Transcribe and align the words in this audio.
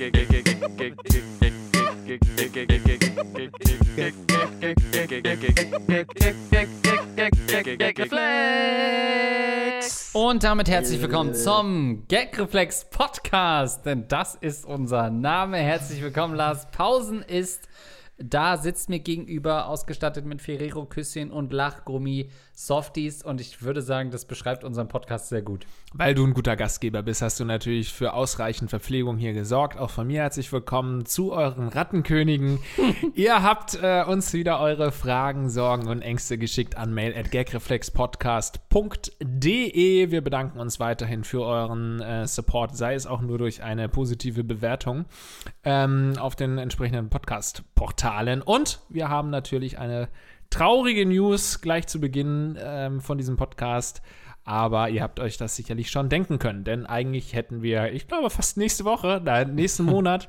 Und 0.00 0.08
damit 10.42 10.70
herzlich 10.70 11.02
willkommen 11.02 11.34
zum 11.34 12.04
Gagreflex 12.08 12.86
Podcast, 12.88 13.84
denn 13.84 14.08
das 14.08 14.36
ist 14.36 14.64
unser 14.64 15.10
Name. 15.10 15.58
Herzlich 15.58 16.00
willkommen, 16.00 16.34
Lars. 16.34 16.70
Pausen 16.70 17.20
ist 17.20 17.68
da 18.22 18.58
sitzt 18.58 18.90
mir 18.90 19.00
gegenüber, 19.00 19.66
ausgestattet 19.66 20.26
mit 20.26 20.42
Ferrero-Küsschen 20.42 21.30
und 21.30 21.54
Lachgummi, 21.54 22.30
Softies. 22.66 23.22
Und 23.22 23.40
ich 23.40 23.62
würde 23.62 23.80
sagen, 23.80 24.10
das 24.10 24.26
beschreibt 24.26 24.64
unseren 24.64 24.88
Podcast 24.88 25.30
sehr 25.30 25.40
gut. 25.40 25.64
Weil 25.94 26.14
du 26.14 26.26
ein 26.26 26.34
guter 26.34 26.56
Gastgeber 26.56 27.02
bist, 27.02 27.22
hast 27.22 27.40
du 27.40 27.46
natürlich 27.46 27.90
für 27.92 28.12
ausreichend 28.12 28.68
Verpflegung 28.68 29.16
hier 29.16 29.32
gesorgt. 29.32 29.78
Auch 29.78 29.88
von 29.90 30.06
mir 30.06 30.20
herzlich 30.20 30.52
willkommen 30.52 31.06
zu 31.06 31.32
euren 31.32 31.68
Rattenkönigen. 31.68 32.58
Ihr 33.14 33.42
habt 33.42 33.78
äh, 33.82 34.04
uns 34.04 34.34
wieder 34.34 34.60
eure 34.60 34.92
Fragen, 34.92 35.48
Sorgen 35.48 35.88
und 35.88 36.02
Ängste 36.02 36.36
geschickt 36.36 36.76
an 36.76 36.92
mail 36.92 37.16
at 37.16 37.30
gagreflexpodcast.de. 37.30 40.10
Wir 40.10 40.20
bedanken 40.20 40.60
uns 40.60 40.78
weiterhin 40.78 41.24
für 41.24 41.40
euren 41.40 42.02
äh, 42.02 42.26
Support, 42.26 42.76
sei 42.76 42.92
es 42.94 43.06
auch 43.06 43.22
nur 43.22 43.38
durch 43.38 43.62
eine 43.62 43.88
positive 43.88 44.44
Bewertung 44.44 45.06
ähm, 45.64 46.12
auf 46.18 46.36
den 46.36 46.58
entsprechenden 46.58 47.08
Podcast-Portalen. 47.08 48.42
Und 48.42 48.80
wir 48.90 49.08
haben 49.08 49.30
natürlich 49.30 49.78
eine 49.78 50.10
traurige 50.50 51.06
News 51.06 51.60
gleich 51.60 51.86
zu 51.86 52.00
Beginn 52.00 52.58
ähm, 52.60 53.00
von 53.00 53.18
diesem 53.18 53.36
Podcast. 53.36 54.02
Aber 54.44 54.88
ihr 54.88 55.02
habt 55.02 55.20
euch 55.20 55.36
das 55.36 55.54
sicherlich 55.54 55.90
schon 55.90 56.08
denken 56.08 56.38
können, 56.38 56.64
denn 56.64 56.86
eigentlich 56.86 57.34
hätten 57.34 57.62
wir, 57.62 57.92
ich 57.92 58.08
glaube, 58.08 58.30
fast 58.30 58.56
nächste 58.56 58.84
Woche, 58.84 59.20
nein, 59.24 59.54
nächsten 59.54 59.84
Monat 59.84 60.28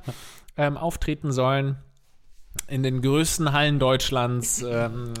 ähm, 0.56 0.76
auftreten 0.76 1.32
sollen. 1.32 1.76
In 2.68 2.82
den 2.82 3.00
größten 3.00 3.52
Hallen 3.52 3.78
Deutschlands, 3.78 4.62
ähm, 4.62 5.14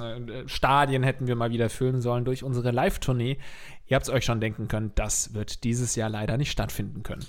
Stadien 0.46 1.02
hätten 1.02 1.26
wir 1.26 1.34
mal 1.34 1.50
wieder 1.50 1.70
füllen 1.70 2.02
sollen 2.02 2.26
durch 2.26 2.44
unsere 2.44 2.70
Live-Tournee. 2.70 3.38
Ihr 3.86 3.94
habt 3.94 4.06
es 4.06 4.12
euch 4.12 4.26
schon 4.26 4.40
denken 4.40 4.68
können, 4.68 4.92
das 4.94 5.32
wird 5.32 5.64
dieses 5.64 5.96
Jahr 5.96 6.10
leider 6.10 6.36
nicht 6.36 6.52
stattfinden 6.52 7.02
können. 7.02 7.24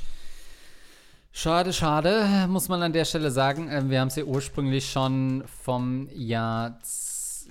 Schade, 1.32 1.74
schade, 1.74 2.46
muss 2.48 2.70
man 2.70 2.84
an 2.84 2.94
der 2.94 3.06
Stelle 3.06 3.32
sagen. 3.32 3.68
Ähm, 3.72 3.90
wir 3.90 4.02
haben 4.02 4.10
es 4.10 4.16
ja 4.16 4.24
ursprünglich 4.24 4.92
schon 4.92 5.44
vom 5.64 6.08
Jahr 6.14 6.78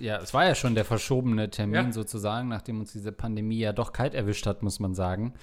ja, 0.00 0.18
es 0.18 0.34
war 0.34 0.46
ja 0.46 0.54
schon 0.54 0.74
der 0.74 0.84
verschobene 0.84 1.50
Termin 1.50 1.86
ja. 1.86 1.92
sozusagen, 1.92 2.48
nachdem 2.48 2.80
uns 2.80 2.92
diese 2.92 3.12
Pandemie 3.12 3.58
ja 3.58 3.72
doch 3.72 3.92
kalt 3.92 4.14
erwischt 4.14 4.46
hat, 4.46 4.62
muss 4.62 4.80
man 4.80 4.94
sagen. 4.94 5.34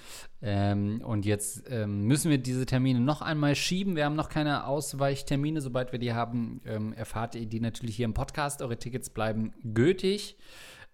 Ähm, 0.42 1.02
und 1.04 1.26
jetzt 1.26 1.64
ähm, 1.70 2.04
müssen 2.06 2.30
wir 2.30 2.38
diese 2.38 2.66
Termine 2.66 3.00
noch 3.00 3.22
einmal 3.22 3.54
schieben. 3.54 3.96
Wir 3.96 4.04
haben 4.04 4.16
noch 4.16 4.28
keine 4.28 4.66
Ausweichtermine. 4.66 5.60
Sobald 5.60 5.92
wir 5.92 5.98
die 5.98 6.12
haben, 6.12 6.60
ähm, 6.64 6.92
erfahrt 6.92 7.34
ihr 7.34 7.46
die 7.46 7.60
natürlich 7.60 7.96
hier 7.96 8.06
im 8.06 8.14
Podcast. 8.14 8.62
Eure 8.62 8.78
Tickets 8.78 9.10
bleiben 9.10 9.52
gültig. 9.62 10.36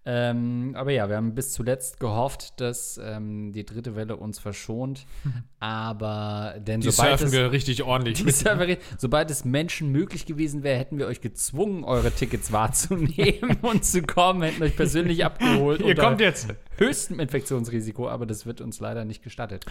Ähm, 0.09 0.75
aber 0.77 0.93
ja, 0.93 1.09
wir 1.09 1.17
haben 1.17 1.35
bis 1.35 1.53
zuletzt 1.53 1.99
gehofft, 1.99 2.61
dass 2.61 3.01
ähm, 3.03 3.51
die 3.53 3.67
dritte 3.67 3.97
Welle 3.97 4.17
uns 4.17 4.39
verschont. 4.39 5.05
Aber 5.59 6.55
denn 6.59 6.81
die 6.81 6.91
sobald 6.93 7.19
surfen 7.19 7.27
es, 7.27 7.33
wir 7.33 7.51
richtig 7.51 7.83
ordentlich. 7.83 8.25
mit. 8.25 8.37
Surfen, 8.37 8.77
sobald 8.99 9.33
es 9.33 9.45
Menschen 9.45 9.91
möglich 9.91 10.25
gewesen 10.25 10.62
wäre, 10.62 10.79
hätten 10.79 10.99
wir 10.99 11.09
euch 11.09 11.21
gezwungen, 11.21 11.83
eure 11.83 12.12
Tickets 12.12 12.53
wahrzunehmen 12.53 13.57
und 13.62 13.84
zu 13.84 14.03
kommen, 14.03 14.43
hätten 14.43 14.62
euch 14.62 14.77
persönlich 14.77 15.25
abgeholt. 15.25 15.81
Ihr 15.81 15.97
kommt 15.97 16.21
jetzt. 16.21 16.55
Höchstem 16.77 17.19
Infektionsrisiko, 17.19 18.09
aber 18.09 18.27
das 18.27 18.47
wird 18.47 18.61
uns 18.61 18.79
leider 18.79 19.05
nicht 19.05 19.25
gestattet. 19.25 19.65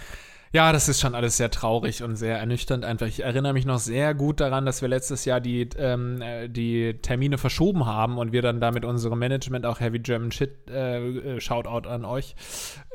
Ja, 0.55 0.71
das 0.71 0.87
ist 0.87 1.01
schon 1.01 1.15
alles 1.15 1.35
sehr 1.35 1.51
traurig 1.51 2.01
und 2.01 2.15
sehr 2.15 2.39
ernüchternd 2.39 2.85
einfach. 2.85 3.07
Ich 3.07 3.23
erinnere 3.23 3.51
mich 3.51 3.65
noch 3.65 3.77
sehr 3.77 4.13
gut 4.13 4.39
daran, 4.39 4.65
dass 4.65 4.81
wir 4.81 4.87
letztes 4.87 5.25
Jahr 5.25 5.41
die, 5.41 5.67
ähm, 5.77 6.21
äh, 6.21 6.47
die 6.47 6.93
Termine 7.01 7.37
verschoben 7.37 7.85
haben 7.85 8.17
und 8.17 8.31
wir 8.31 8.41
dann 8.41 8.61
da 8.61 8.71
mit 8.71 8.85
unserem 8.85 9.19
Management, 9.19 9.65
auch 9.65 9.81
Heavy 9.81 9.99
German 9.99 10.24
Shit, 10.31 10.69
äh, 10.69 11.35
äh, 11.35 11.39
Shoutout 11.39 11.87
an 11.87 12.05
euch, 12.05 12.35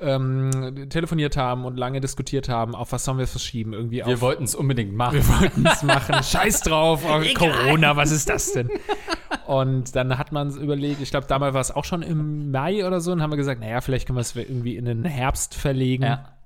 ähm, 0.01 0.89
telefoniert 0.89 1.37
haben 1.37 1.65
und 1.65 1.77
lange 1.77 2.01
diskutiert 2.01 2.49
haben, 2.49 2.75
auf 2.75 2.93
was 2.93 3.05
sollen 3.05 3.19
wir 3.19 3.27
verschieben? 3.27 3.73
Irgendwie 3.73 4.05
wir 4.05 4.21
wollten 4.21 4.45
es 4.45 4.55
unbedingt 4.55 4.95
machen. 4.95 5.15
Wir 5.15 5.29
wollten 5.29 5.67
es 5.67 5.83
machen. 5.83 6.23
Scheiß 6.23 6.63
drauf, 6.63 7.03
oh, 7.05 7.23
Corona, 7.35 7.97
was 7.97 8.11
ist 8.11 8.29
das 8.29 8.53
denn? 8.53 8.71
Und 9.47 9.97
dann 9.97 10.19
hat 10.19 10.33
man 10.33 10.51
überlegt, 10.57 11.01
ich 11.01 11.11
glaube, 11.11 11.27
damals 11.27 11.55
war 11.55 11.61
es 11.61 11.71
auch 11.71 11.85
schon 11.85 12.03
im 12.03 12.51
Mai 12.51 12.87
oder 12.87 13.01
so, 13.01 13.13
und 13.13 13.23
haben 13.23 13.31
wir 13.31 13.37
gesagt, 13.37 13.61
naja, 13.61 13.81
vielleicht 13.81 14.07
können 14.07 14.17
wir 14.17 14.23
es 14.23 14.35
irgendwie 14.37 14.77
in 14.77 14.85
den 14.85 15.05
Herbst 15.05 15.55
verlegen. 15.55 16.05
Ja 16.05 16.37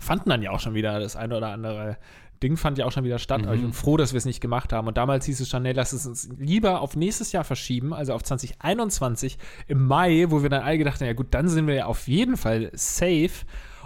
fanden 0.00 0.30
dann 0.30 0.42
ja 0.42 0.50
auch 0.50 0.60
schon 0.60 0.74
wieder 0.74 0.98
das 0.98 1.14
eine 1.14 1.36
oder 1.36 1.48
andere 1.48 1.98
Ding 2.42 2.56
fand 2.56 2.78
ja 2.78 2.86
auch 2.86 2.92
schon 2.92 3.04
wieder 3.04 3.18
statt. 3.18 3.44
Mhm. 3.44 3.52
ich 3.52 3.60
bin 3.60 3.72
froh, 3.72 3.96
dass 3.96 4.12
wir 4.12 4.18
es 4.18 4.24
nicht 4.24 4.40
gemacht 4.40 4.72
haben. 4.72 4.88
Und 4.88 4.96
damals 4.96 5.26
hieß 5.26 5.40
es 5.40 5.48
schon, 5.48 5.62
nee, 5.62 5.72
lass 5.72 5.92
es 5.92 6.06
uns 6.06 6.28
lieber 6.38 6.80
auf 6.80 6.96
nächstes 6.96 7.32
Jahr 7.32 7.44
verschieben, 7.44 7.92
also 7.92 8.14
auf 8.14 8.22
2021 8.22 9.38
im 9.68 9.86
Mai, 9.86 10.26
wo 10.28 10.42
wir 10.42 10.48
dann 10.48 10.62
alle 10.62 10.78
gedacht 10.78 11.00
haben, 11.00 11.06
ja 11.06 11.12
gut, 11.12 11.28
dann 11.30 11.48
sind 11.48 11.66
wir 11.66 11.74
ja 11.74 11.86
auf 11.86 12.08
jeden 12.08 12.36
Fall 12.36 12.70
safe. 12.72 13.30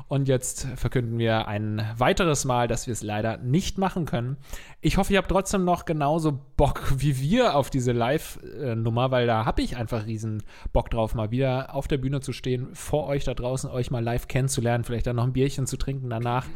Und 0.07 0.29
jetzt 0.29 0.67
verkünden 0.77 1.19
wir 1.19 1.49
ein 1.49 1.83
weiteres 1.97 2.45
Mal, 2.45 2.69
dass 2.69 2.87
wir 2.87 2.93
es 2.93 3.03
leider 3.03 3.39
nicht 3.39 3.79
machen 3.79 4.05
können. 4.05 4.37
Ich 4.81 4.99
hoffe, 4.99 5.13
ihr 5.13 5.19
habt 5.19 5.31
trotzdem 5.31 5.65
noch 5.65 5.87
genauso 5.87 6.41
Bock 6.57 6.93
wie 6.97 7.19
wir 7.21 7.57
auf 7.57 7.71
diese 7.71 7.93
Live-Nummer, 7.93 9.11
weil 9.11 9.27
da 9.27 9.47
habe 9.47 9.63
ich 9.63 9.77
einfach 9.77 10.07
riesen 10.07 10.43
Bock 10.73 10.91
drauf, 10.91 11.15
mal 11.15 11.31
wieder 11.31 11.75
auf 11.75 11.89
der 11.89 11.99
Bühne 11.99 12.21
zu 12.21 12.33
stehen, 12.33 12.75
vor 12.75 13.07
euch 13.07 13.25
da 13.25 13.35
draußen, 13.35 13.71
euch 13.71 13.91
mal 13.91 14.05
live 14.05 14.29
kennenzulernen, 14.29 14.85
vielleicht 14.85 15.07
dann 15.07 15.17
noch 15.17 15.25
ein 15.25 15.33
Bierchen 15.33 15.67
zu 15.67 15.77
trinken 15.77 16.11
danach. 16.11 16.47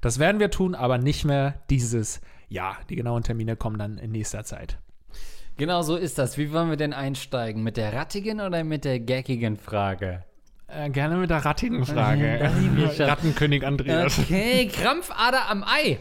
Das 0.00 0.18
werden 0.18 0.40
wir 0.40 0.50
tun, 0.50 0.74
aber 0.74 0.98
nicht 0.98 1.24
mehr 1.24 1.62
dieses 1.70 2.20
Jahr. 2.48 2.78
Die 2.88 2.96
genauen 2.96 3.22
Termine 3.22 3.56
kommen 3.56 3.78
dann 3.78 3.98
in 3.98 4.12
nächster 4.12 4.44
Zeit. 4.44 4.78
Genau 5.56 5.82
so 5.82 5.96
ist 5.96 6.18
das. 6.18 6.36
Wie 6.36 6.52
wollen 6.52 6.70
wir 6.70 6.76
denn 6.76 6.92
einsteigen? 6.92 7.62
Mit 7.62 7.76
der 7.76 7.92
rattigen 7.92 8.40
oder 8.40 8.64
mit 8.64 8.84
der 8.84 8.98
gaggigen 8.98 9.56
Frage? 9.56 10.24
Äh, 10.76 10.90
gerne 10.90 11.16
mit 11.16 11.30
der 11.30 11.44
rattigen 11.44 11.84
Frage. 11.86 12.50
Rattenkönig 12.98 13.64
Andreas. 13.64 14.18
Okay, 14.18 14.66
Krampfader 14.66 15.48
am 15.48 15.62
Ei. 15.62 15.98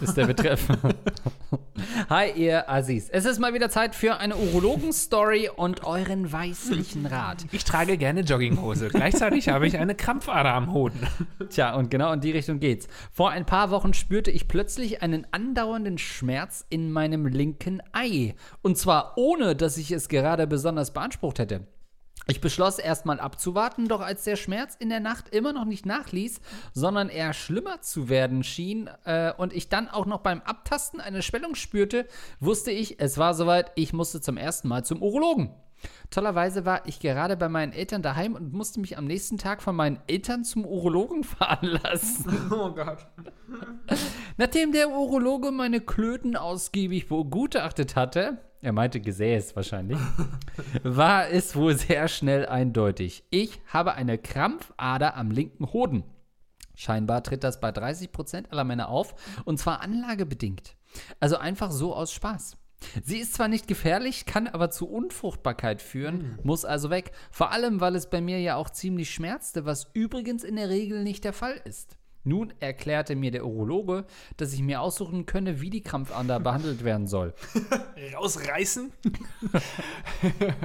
Ist 0.00 0.16
der 0.16 0.26
Betreff. 0.26 0.68
Hi, 2.08 2.30
ihr 2.30 2.70
Assis. 2.70 3.08
Es 3.08 3.24
ist 3.24 3.40
mal 3.40 3.54
wieder 3.54 3.70
Zeit 3.70 3.94
für 3.96 4.18
eine 4.18 4.36
Urologen-Story 4.36 5.50
und 5.54 5.84
euren 5.84 6.32
weißlichen 6.32 7.06
Rat. 7.06 7.44
Ich 7.50 7.64
trage 7.64 7.96
gerne 7.96 8.20
Jogginghose. 8.20 8.88
Gleichzeitig 8.88 9.48
habe 9.48 9.66
ich 9.66 9.78
eine 9.78 9.96
Krampfader 9.96 10.54
am 10.54 10.72
Hoden. 10.72 11.06
Tja, 11.50 11.74
und 11.74 11.90
genau 11.90 12.12
in 12.12 12.20
die 12.20 12.30
Richtung 12.30 12.60
geht's. 12.60 12.86
Vor 13.12 13.30
ein 13.30 13.46
paar 13.46 13.70
Wochen 13.70 13.92
spürte 13.92 14.30
ich 14.30 14.46
plötzlich 14.46 15.02
einen 15.02 15.26
andauernden 15.32 15.98
Schmerz 15.98 16.64
in 16.68 16.92
meinem 16.92 17.26
linken 17.26 17.82
Ei. 17.92 18.34
Und 18.62 18.78
zwar 18.78 19.14
ohne, 19.16 19.56
dass 19.56 19.76
ich 19.76 19.90
es 19.90 20.08
gerade 20.08 20.46
besonders 20.46 20.92
beansprucht 20.92 21.40
hätte. 21.40 21.66
Ich 22.26 22.40
beschloss 22.40 22.78
erstmal 22.78 23.18
abzuwarten, 23.18 23.88
doch 23.88 24.00
als 24.00 24.24
der 24.24 24.36
Schmerz 24.36 24.76
in 24.78 24.88
der 24.88 25.00
Nacht 25.00 25.30
immer 25.30 25.52
noch 25.52 25.64
nicht 25.64 25.86
nachließ, 25.86 26.40
sondern 26.72 27.08
eher 27.08 27.32
schlimmer 27.32 27.80
zu 27.80 28.08
werden 28.08 28.44
schien 28.44 28.88
äh, 29.04 29.32
und 29.36 29.52
ich 29.52 29.68
dann 29.68 29.88
auch 29.88 30.06
noch 30.06 30.20
beim 30.20 30.40
Abtasten 30.42 31.00
eine 31.00 31.22
Schwellung 31.22 31.54
spürte, 31.54 32.06
wusste 32.38 32.70
ich, 32.70 33.00
es 33.00 33.18
war 33.18 33.34
soweit, 33.34 33.72
ich 33.74 33.92
musste 33.92 34.20
zum 34.20 34.36
ersten 34.36 34.68
Mal 34.68 34.84
zum 34.84 35.02
Urologen. 35.02 35.50
Tollerweise 36.10 36.64
war 36.64 36.86
ich 36.86 37.00
gerade 37.00 37.36
bei 37.36 37.48
meinen 37.48 37.72
Eltern 37.72 38.02
daheim 38.02 38.34
und 38.34 38.52
musste 38.52 38.80
mich 38.80 38.98
am 38.98 39.06
nächsten 39.06 39.38
Tag 39.38 39.62
von 39.62 39.76
meinen 39.76 39.98
Eltern 40.06 40.44
zum 40.44 40.64
Urologen 40.64 41.24
fahren 41.24 41.78
lassen. 41.82 42.50
Oh 42.50 42.70
Gott. 42.70 43.06
Nachdem 44.36 44.72
der 44.72 44.90
Urologe 44.90 45.50
meine 45.50 45.80
Klöten 45.80 46.36
ausgiebig 46.36 47.08
begutachtet 47.08 47.96
hatte, 47.96 48.38
er 48.62 48.72
meinte 48.72 49.00
Gesäß 49.00 49.56
wahrscheinlich, 49.56 49.98
war 50.82 51.28
es 51.28 51.56
wohl 51.56 51.76
sehr 51.76 52.08
schnell 52.08 52.46
eindeutig. 52.46 53.24
Ich 53.30 53.60
habe 53.66 53.94
eine 53.94 54.18
Krampfader 54.18 55.16
am 55.16 55.30
linken 55.30 55.72
Hoden. 55.72 56.04
Scheinbar 56.74 57.22
tritt 57.22 57.44
das 57.44 57.60
bei 57.60 57.70
30% 57.70 58.50
aller 58.50 58.64
Männer 58.64 58.88
auf 58.88 59.14
und 59.44 59.58
zwar 59.58 59.80
anlagebedingt. 59.80 60.76
Also 61.20 61.36
einfach 61.36 61.70
so 61.70 61.94
aus 61.94 62.12
Spaß. 62.12 62.56
Sie 63.04 63.18
ist 63.18 63.34
zwar 63.34 63.48
nicht 63.48 63.68
gefährlich, 63.68 64.24
kann 64.24 64.48
aber 64.48 64.70
zu 64.70 64.88
Unfruchtbarkeit 64.88 65.82
führen, 65.82 66.16
mhm. 66.16 66.38
muss 66.42 66.64
also 66.64 66.90
weg. 66.90 67.12
Vor 67.30 67.52
allem, 67.52 67.80
weil 67.80 67.94
es 67.94 68.08
bei 68.08 68.20
mir 68.20 68.40
ja 68.40 68.56
auch 68.56 68.70
ziemlich 68.70 69.10
schmerzte, 69.12 69.66
was 69.66 69.90
übrigens 69.92 70.44
in 70.44 70.56
der 70.56 70.70
Regel 70.70 71.02
nicht 71.02 71.24
der 71.24 71.34
Fall 71.34 71.60
ist. 71.64 71.98
Nun 72.22 72.52
erklärte 72.60 73.16
mir 73.16 73.30
der 73.30 73.46
Urologe, 73.46 74.04
dass 74.36 74.52
ich 74.52 74.60
mir 74.60 74.82
aussuchen 74.82 75.24
könne, 75.24 75.62
wie 75.62 75.70
die 75.70 75.82
Krampfader 75.82 76.38
behandelt 76.38 76.84
werden 76.84 77.06
soll. 77.06 77.32
Rausreißen 78.14 78.92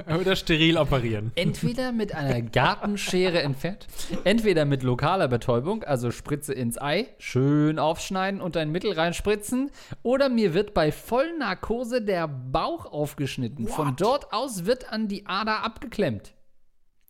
oder 0.20 0.36
steril 0.36 0.76
operieren. 0.76 1.32
Entweder 1.34 1.92
mit 1.92 2.14
einer 2.14 2.42
Gartenschere 2.42 3.40
entfernt, 3.40 3.86
entweder 4.24 4.66
mit 4.66 4.82
lokaler 4.82 5.28
Betäubung, 5.28 5.82
also 5.82 6.10
Spritze 6.10 6.52
ins 6.52 6.80
Ei, 6.80 7.08
schön 7.18 7.78
aufschneiden 7.78 8.42
und 8.42 8.56
ein 8.58 8.70
Mittel 8.70 8.92
reinspritzen, 8.92 9.70
oder 10.02 10.28
mir 10.28 10.52
wird 10.52 10.74
bei 10.74 10.92
Vollnarkose 10.92 12.02
der 12.02 12.28
Bauch 12.28 12.84
aufgeschnitten. 12.84 13.66
What? 13.66 13.74
Von 13.74 13.96
dort 13.96 14.32
aus 14.34 14.66
wird 14.66 14.92
an 14.92 15.08
die 15.08 15.26
Ader 15.26 15.64
abgeklemmt. 15.64 16.35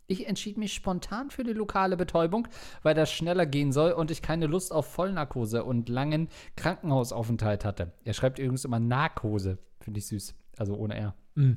Ich 0.08 0.28
entschied 0.28 0.56
mich 0.56 0.72
spontan 0.72 1.30
für 1.30 1.42
die 1.42 1.52
lokale 1.52 1.96
Betäubung, 1.96 2.46
weil 2.82 2.94
das 2.94 3.10
schneller 3.10 3.44
gehen 3.44 3.72
soll 3.72 3.90
und 3.90 4.12
ich 4.12 4.22
keine 4.22 4.46
Lust 4.46 4.72
auf 4.72 4.86
Vollnarkose 4.86 5.64
und 5.64 5.88
langen 5.88 6.28
Krankenhausaufenthalt 6.54 7.64
hatte. 7.64 7.92
Er 8.04 8.14
schreibt 8.14 8.38
übrigens 8.38 8.64
immer 8.64 8.78
Narkose. 8.78 9.58
Finde 9.80 9.98
ich 9.98 10.06
süß. 10.06 10.34
Also 10.58 10.76
ohne 10.76 10.96
R. 10.96 11.14
Mhm. 11.34 11.56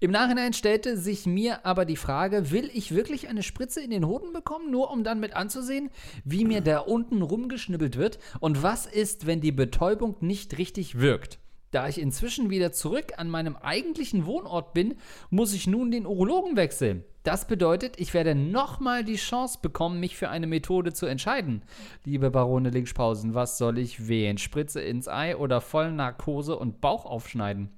Im 0.00 0.10
Nachhinein 0.10 0.52
stellte 0.52 0.96
sich 0.96 1.26
mir 1.26 1.64
aber 1.64 1.84
die 1.84 1.96
Frage, 1.96 2.50
will 2.50 2.70
ich 2.72 2.94
wirklich 2.94 3.28
eine 3.28 3.42
Spritze 3.42 3.80
in 3.80 3.90
den 3.90 4.06
Hoden 4.06 4.32
bekommen, 4.32 4.70
nur 4.70 4.90
um 4.90 5.04
dann 5.04 5.20
mit 5.20 5.34
anzusehen, 5.34 5.90
wie 6.24 6.44
mir 6.44 6.60
da 6.60 6.80
unten 6.80 7.22
rumgeschnibbelt 7.22 7.96
wird? 7.96 8.18
Und 8.40 8.62
was 8.62 8.86
ist, 8.86 9.26
wenn 9.26 9.40
die 9.40 9.52
Betäubung 9.52 10.16
nicht 10.20 10.58
richtig 10.58 10.98
wirkt? 10.98 11.38
Da 11.72 11.88
ich 11.88 12.00
inzwischen 12.00 12.48
wieder 12.48 12.72
zurück 12.72 13.14
an 13.16 13.28
meinem 13.28 13.56
eigentlichen 13.56 14.24
Wohnort 14.24 14.72
bin, 14.72 14.94
muss 15.30 15.52
ich 15.52 15.66
nun 15.66 15.90
den 15.90 16.06
Urologen 16.06 16.56
wechseln. 16.56 17.04
Das 17.26 17.48
bedeutet, 17.48 17.98
ich 17.98 18.14
werde 18.14 18.36
nochmal 18.36 19.02
die 19.02 19.16
Chance 19.16 19.58
bekommen, 19.60 19.98
mich 19.98 20.16
für 20.16 20.28
eine 20.28 20.46
Methode 20.46 20.92
zu 20.92 21.06
entscheiden. 21.06 21.64
Liebe 22.04 22.30
Barone 22.30 22.70
Linkspausen, 22.70 23.34
was 23.34 23.58
soll 23.58 23.78
ich 23.78 24.06
wählen? 24.06 24.38
Spritze 24.38 24.80
ins 24.80 25.08
Ei 25.08 25.36
oder 25.36 25.60
Vollnarkose 25.60 26.56
und 26.56 26.80
Bauch 26.80 27.04
aufschneiden? 27.04 27.70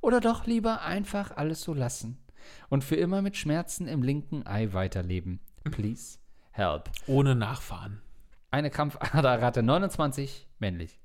Oder 0.00 0.20
doch 0.20 0.46
lieber 0.46 0.82
einfach 0.82 1.36
alles 1.36 1.62
so 1.62 1.74
lassen 1.74 2.16
und 2.68 2.84
für 2.84 2.94
immer 2.94 3.22
mit 3.22 3.36
Schmerzen 3.36 3.88
im 3.88 4.04
linken 4.04 4.46
Ei 4.46 4.72
weiterleben? 4.72 5.40
Please 5.64 6.18
help. 6.52 6.88
Ohne 7.08 7.34
Nachfahren. 7.34 8.00
Eine 8.52 8.70
Krampfaderrate 8.70 9.64
29, 9.64 10.46
männlich. 10.60 11.01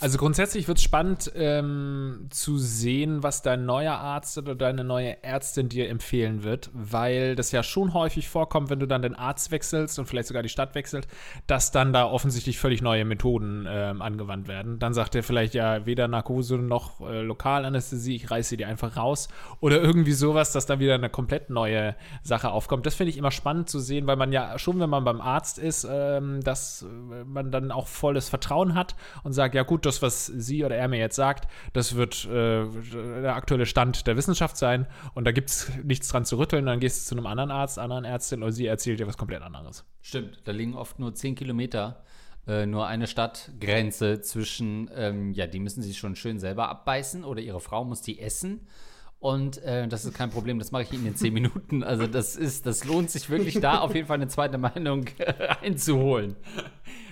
Also 0.00 0.18
grundsätzlich 0.18 0.66
wird 0.66 0.78
es 0.78 0.84
spannend 0.84 1.30
ähm, 1.36 2.26
zu 2.30 2.58
sehen, 2.58 3.22
was 3.22 3.42
dein 3.42 3.64
neuer 3.64 3.94
Arzt 3.94 4.36
oder 4.36 4.56
deine 4.56 4.82
neue 4.82 5.22
Ärztin 5.22 5.68
dir 5.68 5.88
empfehlen 5.88 6.42
wird, 6.42 6.68
weil 6.72 7.36
das 7.36 7.52
ja 7.52 7.62
schon 7.62 7.94
häufig 7.94 8.28
vorkommt, 8.28 8.70
wenn 8.70 8.80
du 8.80 8.88
dann 8.88 9.02
den 9.02 9.14
Arzt 9.14 9.52
wechselst 9.52 10.00
und 10.00 10.06
vielleicht 10.06 10.26
sogar 10.26 10.42
die 10.42 10.48
Stadt 10.48 10.74
wechselt, 10.74 11.06
dass 11.46 11.70
dann 11.70 11.92
da 11.92 12.06
offensichtlich 12.06 12.58
völlig 12.58 12.82
neue 12.82 13.04
Methoden 13.04 13.66
ähm, 13.68 14.02
angewandt 14.02 14.48
werden. 14.48 14.80
Dann 14.80 14.94
sagt 14.94 15.14
er 15.14 15.22
vielleicht 15.22 15.54
ja 15.54 15.86
weder 15.86 16.08
Narkose 16.08 16.58
noch 16.58 17.00
äh, 17.00 17.22
Lokalanästhesie, 17.22 18.16
ich 18.16 18.30
reiße 18.30 18.56
die 18.56 18.64
einfach 18.64 18.96
raus 18.96 19.28
oder 19.60 19.80
irgendwie 19.80 20.12
sowas, 20.12 20.50
dass 20.50 20.66
dann 20.66 20.80
wieder 20.80 20.94
eine 20.94 21.08
komplett 21.08 21.50
neue 21.50 21.94
Sache 22.24 22.50
aufkommt. 22.50 22.84
Das 22.84 22.96
finde 22.96 23.10
ich 23.10 23.16
immer 23.16 23.30
spannend 23.30 23.70
zu 23.70 23.78
sehen, 23.78 24.08
weil 24.08 24.16
man 24.16 24.32
ja 24.32 24.58
schon, 24.58 24.80
wenn 24.80 24.90
man 24.90 25.04
beim 25.04 25.20
Arzt 25.20 25.58
ist, 25.58 25.86
ähm, 25.88 26.42
dass 26.42 26.82
äh, 26.82 27.24
man 27.24 27.52
dann 27.52 27.70
auch 27.70 27.86
volles 27.86 28.28
Vertrauen 28.28 28.74
hat 28.74 28.96
und 29.22 29.32
sagt, 29.32 29.54
ja 29.54 29.62
gut, 29.62 29.83
das, 29.84 30.02
was 30.02 30.26
sie 30.26 30.64
oder 30.64 30.76
er 30.76 30.88
mir 30.88 30.98
jetzt 30.98 31.16
sagt, 31.16 31.48
das 31.72 31.94
wird 31.94 32.24
äh, 32.24 32.66
der 33.22 33.34
aktuelle 33.36 33.66
Stand 33.66 34.06
der 34.06 34.16
Wissenschaft 34.16 34.56
sein 34.56 34.86
und 35.14 35.24
da 35.24 35.32
gibt 35.32 35.50
es 35.50 35.70
nichts 35.82 36.08
dran 36.08 36.24
zu 36.24 36.38
rütteln. 36.38 36.66
Dann 36.66 36.80
gehst 36.80 37.04
du 37.04 37.08
zu 37.08 37.14
einem 37.16 37.26
anderen 37.26 37.50
Arzt, 37.50 37.78
anderen 37.78 38.04
Ärztin 38.04 38.42
und 38.42 38.52
sie 38.52 38.66
erzählt 38.66 39.00
dir 39.00 39.06
was 39.06 39.16
komplett 39.16 39.42
anderes. 39.42 39.84
Stimmt, 40.02 40.40
da 40.44 40.52
liegen 40.52 40.74
oft 40.74 40.98
nur 40.98 41.14
10 41.14 41.34
Kilometer, 41.34 42.04
äh, 42.46 42.66
nur 42.66 42.86
eine 42.86 43.06
Stadtgrenze 43.06 44.20
zwischen, 44.20 44.90
ähm, 44.94 45.32
ja, 45.32 45.46
die 45.46 45.60
müssen 45.60 45.82
sie 45.82 45.94
schon 45.94 46.16
schön 46.16 46.38
selber 46.38 46.68
abbeißen 46.68 47.24
oder 47.24 47.40
ihre 47.40 47.60
Frau 47.60 47.84
muss 47.84 48.02
die 48.02 48.20
essen. 48.20 48.66
Und 49.24 49.62
äh, 49.62 49.88
das 49.88 50.04
ist 50.04 50.12
kein 50.12 50.28
Problem, 50.28 50.58
das 50.58 50.70
mache 50.70 50.82
ich 50.82 50.92
Ihnen 50.92 51.06
in 51.06 51.16
zehn 51.16 51.32
Minuten. 51.32 51.82
Also 51.82 52.06
das 52.06 52.36
ist, 52.36 52.66
das 52.66 52.84
lohnt 52.84 53.10
sich 53.10 53.30
wirklich 53.30 53.58
da 53.58 53.78
auf 53.78 53.94
jeden 53.94 54.06
Fall 54.06 54.16
eine 54.16 54.28
zweite 54.28 54.58
Meinung 54.58 55.06
einzuholen. 55.62 56.36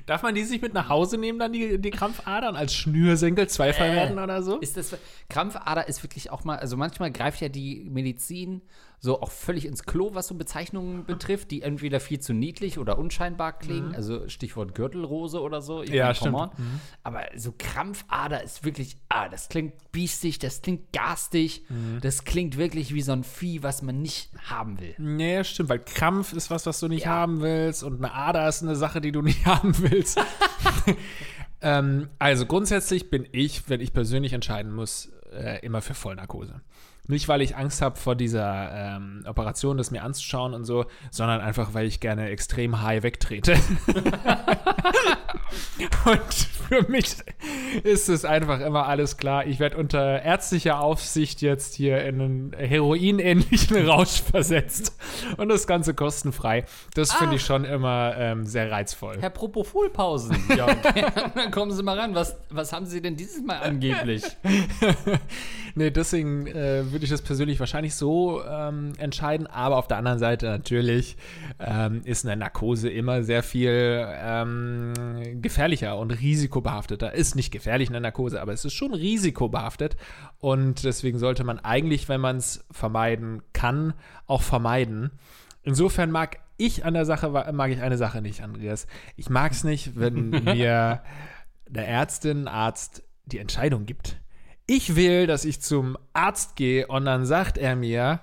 Darf 0.06 0.22
man 0.22 0.34
die 0.34 0.44
sich 0.44 0.60
mit 0.62 0.75
nach 0.75 0.88
Hause 0.88 1.19
nehmen, 1.19 1.38
dann 1.38 1.52
die, 1.52 1.78
die 1.78 1.90
Krampfadern 1.90 2.56
als 2.56 2.75
Schnürsenkel 2.75 3.49
Zweifel 3.49 3.87
Äh, 3.87 3.94
werden 3.96 4.19
oder 4.19 4.43
so? 4.43 4.58
Ist 4.58 4.76
das 4.76 4.96
Krampfader 5.28 5.88
ist 5.88 6.02
wirklich 6.02 6.31
auch 6.31 6.44
mal, 6.44 6.58
also 6.58 6.76
manchmal 6.76 7.10
greift 7.10 7.40
ja 7.40 7.49
die 7.49 7.88
Medizin 7.90 8.62
so 9.04 9.20
auch 9.20 9.32
völlig 9.32 9.64
ins 9.66 9.82
Klo, 9.82 10.10
was 10.14 10.28
so 10.28 10.37
Bezeichnungen 10.37 11.04
betrifft, 11.04 11.50
die 11.50 11.62
entweder 11.62 11.99
viel 11.99 12.20
zu 12.20 12.32
niedlich 12.34 12.78
oder 12.78 12.99
unscheinbar 12.99 13.52
klingen. 13.58 13.96
Also 13.96 14.28
Stichwort 14.28 14.76
Gürtelrose 14.76 15.40
oder 15.40 15.60
so. 15.60 15.82
Ja, 15.82 16.14
stimmt. 16.14 16.37
on. 16.37 16.50
Aber 17.02 17.22
so 17.34 17.52
Krampfader 17.58 18.44
ist 18.44 18.64
wirklich, 18.64 18.96
ah, 19.08 19.28
das 19.28 19.48
klingt 19.48 19.72
biestig, 19.90 20.38
das 20.38 20.62
klingt 20.62 20.93
garstig, 20.93 21.64
das 22.00 22.22
klingt 22.25 22.56
wirklich 22.56 22.94
wie 22.94 23.02
so 23.02 23.10
ein 23.10 23.25
Vieh, 23.25 23.64
was 23.64 23.82
man 23.82 24.00
nicht 24.02 24.31
haben 24.48 24.78
will. 24.78 24.94
Nee, 24.98 25.43
stimmt, 25.43 25.69
weil 25.70 25.81
Krampf 25.81 26.32
ist 26.32 26.48
was, 26.50 26.64
was 26.66 26.78
du 26.78 26.87
nicht 26.87 27.05
Ja. 27.06 27.10
haben 27.10 27.40
willst 27.40 27.82
und 27.82 27.96
eine 28.05 28.14
Ader 28.14 28.48
ist 28.48 28.62
eine 28.62 28.76
Sache, 28.76 29.00
die 29.00 29.10
du 29.10 29.20
nicht 29.20 29.44
haben 29.46 29.75
willst. 29.78 29.91
ähm, 31.60 32.08
also 32.18 32.46
grundsätzlich 32.46 33.10
bin 33.10 33.26
ich, 33.32 33.68
wenn 33.68 33.80
ich 33.80 33.92
persönlich 33.92 34.32
entscheiden 34.32 34.72
muss, 34.74 35.10
äh, 35.32 35.64
immer 35.64 35.82
für 35.82 35.94
Vollnarkose. 35.94 36.60
Nicht, 37.08 37.26
weil 37.26 37.43
ich 37.43 37.56
Angst 37.56 37.82
habe 37.82 37.96
vor 37.96 38.14
dieser 38.14 38.96
ähm, 38.96 39.25
Operation, 39.26 39.76
das 39.76 39.90
mir 39.90 40.04
anzuschauen 40.04 40.54
und 40.54 40.64
so, 40.64 40.84
sondern 41.10 41.40
einfach, 41.40 41.75
weil 41.75 41.87
ich 41.87 41.99
gerne 41.99 42.28
extrem 42.28 42.81
high 42.81 43.02
wegtrete. 43.02 43.52
und 46.04 46.32
für 46.32 46.88
mich 46.88 47.16
ist 47.82 48.08
es 48.08 48.25
einfach 48.25 48.60
immer 48.60 48.87
alles 48.87 49.16
klar. 49.16 49.46
Ich 49.46 49.58
werde 49.58 49.78
unter 49.78 50.22
ärztlicher 50.22 50.78
Aufsicht 50.78 51.43
jetzt 51.43 51.75
hier 51.75 52.04
in 52.04 52.20
einen 52.20 52.52
heroinähnlichen 52.56 53.84
Rausch 53.88 54.22
versetzt. 54.22 54.96
Und 55.37 55.48
das 55.48 55.66
Ganze 55.66 55.94
kostenfrei. 55.94 56.64
Das 56.94 57.12
finde 57.12 57.37
ich 57.37 57.43
schon 57.43 57.64
immer 57.64 58.14
ähm, 58.16 58.46
sehr 58.46 58.70
reizvoll. 58.70 59.16
Herr 59.20 59.31
Propofol-Pausen. 59.31 60.37
Ja, 60.56 60.72
dann 61.34 61.50
kommen 61.50 61.72
Sie 61.72 61.82
mal 61.82 61.98
ran. 61.98 62.14
Was, 62.14 62.37
was 62.48 62.72
haben 62.72 62.87
Sie 62.87 63.02
denn 63.02 63.16
dieses 63.16 63.44
Mal 63.44 63.58
angeblich? 63.58 64.22
Nee, 65.75 65.90
deswegen 65.90 66.46
äh, 66.46 66.91
würde 66.92 67.04
ich 67.04 67.10
das 67.10 67.22
persönlich 67.22 67.58
wahrscheinlich 67.60 67.94
so 67.94 68.42
ähm, 68.44 68.92
entscheiden. 68.98 69.46
Aber 69.46 69.76
auf 69.76 69.88
der 69.88 69.96
anderen 69.96 70.18
Seite 70.18 70.46
natürlich 70.46 71.16
ähm, 71.58 72.02
ist 72.04 72.24
eine 72.24 72.36
Narkose 72.36 72.90
immer 72.90 73.22
sehr 73.22 73.42
viel 73.42 74.06
ähm, 74.08 74.92
gefährlicher 75.40 75.98
und 75.98 76.10
risikobehafteter. 76.10 77.12
Ist 77.12 77.36
nicht 77.36 77.50
gefährlich 77.50 77.88
eine 77.88 78.00
Narkose, 78.00 78.40
aber 78.40 78.52
es 78.52 78.64
ist 78.64 78.74
schon 78.74 78.94
risikobehaftet. 78.94 79.96
Und 80.38 80.84
deswegen 80.84 81.18
sollte 81.18 81.44
man 81.44 81.58
eigentlich, 81.58 82.08
wenn 82.08 82.20
man 82.20 82.36
es 82.36 82.64
vermeiden 82.70 83.42
kann, 83.52 83.94
auch 84.26 84.42
vermeiden. 84.42 85.10
Insofern 85.62 86.10
mag 86.10 86.38
ich 86.56 86.84
an 86.84 86.94
der 86.94 87.04
Sache, 87.04 87.52
mag 87.52 87.70
ich 87.70 87.80
eine 87.80 87.98
Sache 87.98 88.22
nicht, 88.22 88.42
Andreas. 88.42 88.86
Ich 89.16 89.30
mag 89.30 89.52
es 89.52 89.64
nicht, 89.64 89.98
wenn 89.98 90.30
mir 90.44 91.02
eine 91.68 91.86
Ärztin, 91.86 92.48
Arzt 92.48 93.02
die 93.26 93.38
Entscheidung 93.38 93.86
gibt. 93.86 94.21
Ich 94.66 94.96
will, 94.96 95.26
dass 95.26 95.44
ich 95.44 95.60
zum 95.60 95.98
Arzt 96.12 96.56
gehe 96.56 96.86
und 96.86 97.04
dann 97.04 97.26
sagt 97.26 97.58
er 97.58 97.76
mir, 97.76 98.20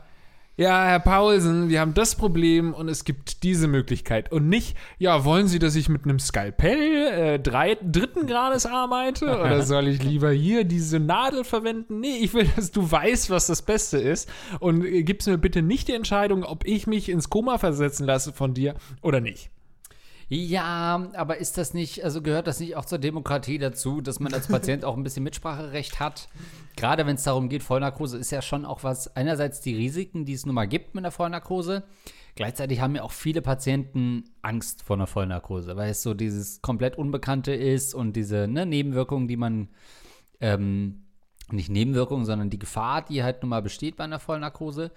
ja, 0.59 0.83
Herr 0.83 0.99
Paulsen, 0.99 1.69
wir 1.69 1.79
haben 1.79 1.93
das 1.93 2.15
Problem 2.15 2.73
und 2.73 2.89
es 2.89 3.05
gibt 3.05 3.43
diese 3.43 3.69
Möglichkeit. 3.69 4.29
Und 4.29 4.49
nicht, 4.49 4.75
ja, 4.97 5.23
wollen 5.23 5.47
Sie, 5.47 5.57
dass 5.57 5.73
ich 5.77 5.87
mit 5.87 6.03
einem 6.03 6.19
Skalpell 6.19 7.07
äh, 7.07 7.39
drei, 7.39 7.77
dritten 7.81 8.27
Grades 8.27 8.65
arbeite? 8.65 9.23
Oder 9.25 9.61
soll 9.65 9.87
ich 9.87 10.03
lieber 10.03 10.31
hier 10.31 10.65
diese 10.65 10.99
Nadel 10.99 11.45
verwenden? 11.45 12.01
Nee, 12.01 12.17
ich 12.19 12.33
will, 12.33 12.45
dass 12.57 12.71
du 12.71 12.91
weißt, 12.91 13.29
was 13.29 13.47
das 13.47 13.61
Beste 13.61 13.99
ist. 13.99 14.29
Und 14.59 14.83
äh, 14.83 15.03
gibst 15.03 15.29
mir 15.29 15.37
bitte 15.37 15.61
nicht 15.61 15.87
die 15.87 15.93
Entscheidung, 15.93 16.43
ob 16.43 16.65
ich 16.65 16.87
mich 16.87 17.07
ins 17.07 17.29
Koma 17.29 17.57
versetzen 17.57 18.05
lasse 18.05 18.33
von 18.33 18.53
dir 18.53 18.75
oder 19.01 19.21
nicht. 19.21 19.51
Ja, 20.29 21.09
aber 21.13 21.37
ist 21.37 21.57
das 21.57 21.73
nicht, 21.73 22.03
also 22.03 22.21
gehört 22.21 22.45
das 22.45 22.59
nicht 22.59 22.75
auch 22.75 22.85
zur 22.85 22.99
Demokratie 22.99 23.57
dazu, 23.57 23.99
dass 23.99 24.19
man 24.19 24.31
als 24.31 24.47
Patient 24.47 24.85
auch 24.85 24.95
ein 24.95 25.01
bisschen 25.01 25.23
Mitspracherecht 25.23 25.99
hat? 25.99 26.29
Gerade 26.75 27.07
wenn 27.07 27.15
es 27.15 27.23
darum 27.23 27.49
geht, 27.49 27.63
Vollnarkose 27.63 28.17
ist 28.17 28.29
ja 28.29 28.43
schon 28.43 28.63
auch 28.63 28.83
was, 28.83 29.15
einerseits 29.15 29.59
die 29.59 29.75
Risiken, 29.75 30.25
die 30.25 30.33
es 30.33 30.45
nun 30.45 30.53
mal 30.53 30.67
gibt 30.67 30.93
mit 30.93 31.03
einer 31.03 31.11
Vollnarkose. 31.11 31.83
Gleichzeitig 32.35 32.79
haben 32.79 32.95
ja 32.95 33.01
auch 33.01 33.11
viele 33.11 33.41
Patienten 33.41 34.23
Angst 34.43 34.83
vor 34.83 34.95
einer 34.95 35.07
Vollnarkose, 35.07 35.75
weil 35.75 35.89
es 35.89 36.03
so 36.03 36.13
dieses 36.13 36.61
komplett 36.61 36.95
Unbekannte 36.95 37.51
ist 37.51 37.95
und 37.95 38.13
diese 38.13 38.47
ne, 38.47 38.67
Nebenwirkungen, 38.67 39.27
die 39.27 39.35
man, 39.35 39.69
ähm, 40.39 41.05
nicht 41.51 41.71
Nebenwirkungen, 41.71 42.25
sondern 42.25 42.51
die 42.51 42.59
Gefahr, 42.59 43.01
die 43.03 43.23
halt 43.23 43.41
nun 43.41 43.49
mal 43.49 43.63
besteht 43.63 43.95
bei 43.97 44.03
einer 44.03 44.19
Vollnarkose. 44.19 44.91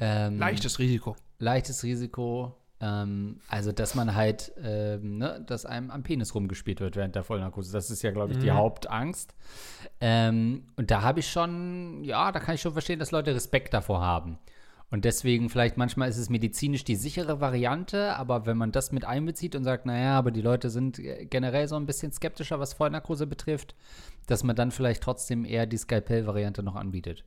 Ähm, 0.00 0.38
Leichtes 0.38 0.80
Risiko. 0.80 1.14
leichtes 1.38 1.84
Risiko. 1.84 2.56
Ähm, 2.82 3.38
also, 3.48 3.70
dass 3.70 3.94
man 3.94 4.16
halt, 4.16 4.52
ähm, 4.60 5.18
ne, 5.18 5.42
dass 5.46 5.64
einem 5.64 5.92
am 5.92 6.02
Penis 6.02 6.34
rumgespielt 6.34 6.80
wird 6.80 6.96
während 6.96 7.14
der 7.14 7.22
Vollnarkose. 7.22 7.72
Das 7.72 7.90
ist 7.90 8.02
ja, 8.02 8.10
glaube 8.10 8.32
ich, 8.32 8.40
die 8.40 8.50
Hauptangst. 8.50 9.34
Ähm, 10.00 10.64
und 10.76 10.90
da 10.90 11.02
habe 11.02 11.20
ich 11.20 11.30
schon, 11.30 12.02
ja, 12.02 12.32
da 12.32 12.40
kann 12.40 12.56
ich 12.56 12.60
schon 12.60 12.72
verstehen, 12.72 12.98
dass 12.98 13.12
Leute 13.12 13.34
Respekt 13.34 13.72
davor 13.72 14.00
haben. 14.00 14.38
Und 14.90 15.04
deswegen, 15.06 15.48
vielleicht 15.48 15.78
manchmal 15.78 16.10
ist 16.10 16.18
es 16.18 16.28
medizinisch 16.28 16.84
die 16.84 16.96
sichere 16.96 17.40
Variante, 17.40 18.14
aber 18.16 18.46
wenn 18.46 18.58
man 18.58 18.72
das 18.72 18.90
mit 18.90 19.04
einbezieht 19.04 19.54
und 19.54 19.64
sagt, 19.64 19.86
naja, 19.86 20.18
aber 20.18 20.32
die 20.32 20.42
Leute 20.42 20.68
sind 20.68 20.98
äh, 20.98 21.24
generell 21.24 21.68
so 21.68 21.76
ein 21.76 21.86
bisschen 21.86 22.12
skeptischer, 22.12 22.58
was 22.58 22.74
Vollnarkose 22.74 23.28
betrifft, 23.28 23.76
dass 24.26 24.42
man 24.42 24.56
dann 24.56 24.72
vielleicht 24.72 25.04
trotzdem 25.04 25.44
eher 25.44 25.66
die 25.66 25.78
Skalpell-Variante 25.78 26.64
noch 26.64 26.74
anbietet. 26.74 27.24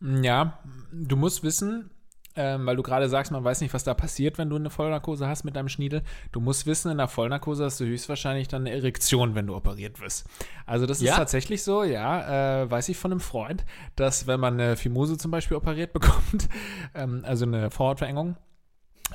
Ja, 0.00 0.58
du 0.92 1.16
musst 1.16 1.42
wissen, 1.42 1.90
ähm, 2.36 2.64
weil 2.66 2.76
du 2.76 2.82
gerade 2.82 3.08
sagst, 3.08 3.30
man 3.32 3.44
weiß 3.44 3.60
nicht, 3.60 3.74
was 3.74 3.84
da 3.84 3.94
passiert, 3.94 4.38
wenn 4.38 4.48
du 4.50 4.56
eine 4.56 4.70
Vollnarkose 4.70 5.26
hast 5.28 5.44
mit 5.44 5.56
deinem 5.56 5.68
Schniedel. 5.68 6.02
Du 6.32 6.40
musst 6.40 6.66
wissen, 6.66 6.90
in 6.90 6.98
der 6.98 7.08
Vollnarkose 7.08 7.64
hast 7.64 7.80
du 7.80 7.84
höchstwahrscheinlich 7.84 8.48
dann 8.48 8.62
eine 8.62 8.74
Erektion, 8.74 9.34
wenn 9.34 9.46
du 9.46 9.54
operiert 9.56 10.00
wirst. 10.00 10.26
Also 10.66 10.86
das 10.86 10.98
ist 10.98 11.04
Ja? 11.08 11.16
tatsächlich 11.16 11.62
so, 11.62 11.84
ja, 11.84 12.62
äh, 12.62 12.70
weiß 12.70 12.88
ich 12.88 12.96
von 12.96 13.10
einem 13.12 13.20
Freund, 13.20 13.64
dass 13.96 14.26
wenn 14.26 14.40
man 14.40 14.54
eine 14.54 14.76
Fimose 14.76 15.18
zum 15.18 15.30
Beispiel 15.30 15.56
operiert 15.56 15.92
bekommt, 15.94 16.48
ähm, 16.94 17.22
also 17.26 17.44
eine 17.44 17.70
Vorhautverengung, 17.70 18.36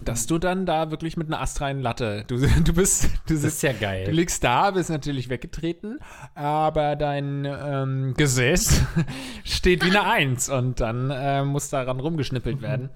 dass 0.03 0.27
du 0.27 0.37
dann 0.37 0.65
da 0.65 0.91
wirklich 0.91 1.17
mit 1.17 1.27
einer 1.27 1.41
astreinen 1.41 1.81
Latte, 1.81 2.23
du, 2.27 2.37
du 2.63 2.73
bist, 2.73 3.05
du 3.27 3.33
Das 3.33 3.41
sitzt 3.41 3.45
ist 3.57 3.61
ja 3.63 3.73
geil. 3.73 4.05
Du 4.05 4.11
liegst 4.11 4.43
da, 4.43 4.71
bist 4.71 4.89
natürlich 4.89 5.29
weggetreten, 5.29 5.99
aber 6.35 6.95
dein 6.95 7.45
ähm, 7.45 8.13
Gesäß 8.15 8.83
steht 9.43 9.83
wie 9.83 9.89
eine 9.89 10.03
Eins 10.07 10.49
und 10.49 10.79
dann 10.79 11.11
äh, 11.11 11.43
muss 11.43 11.69
daran 11.69 11.99
rumgeschnippelt 11.99 12.61
werden. 12.61 12.89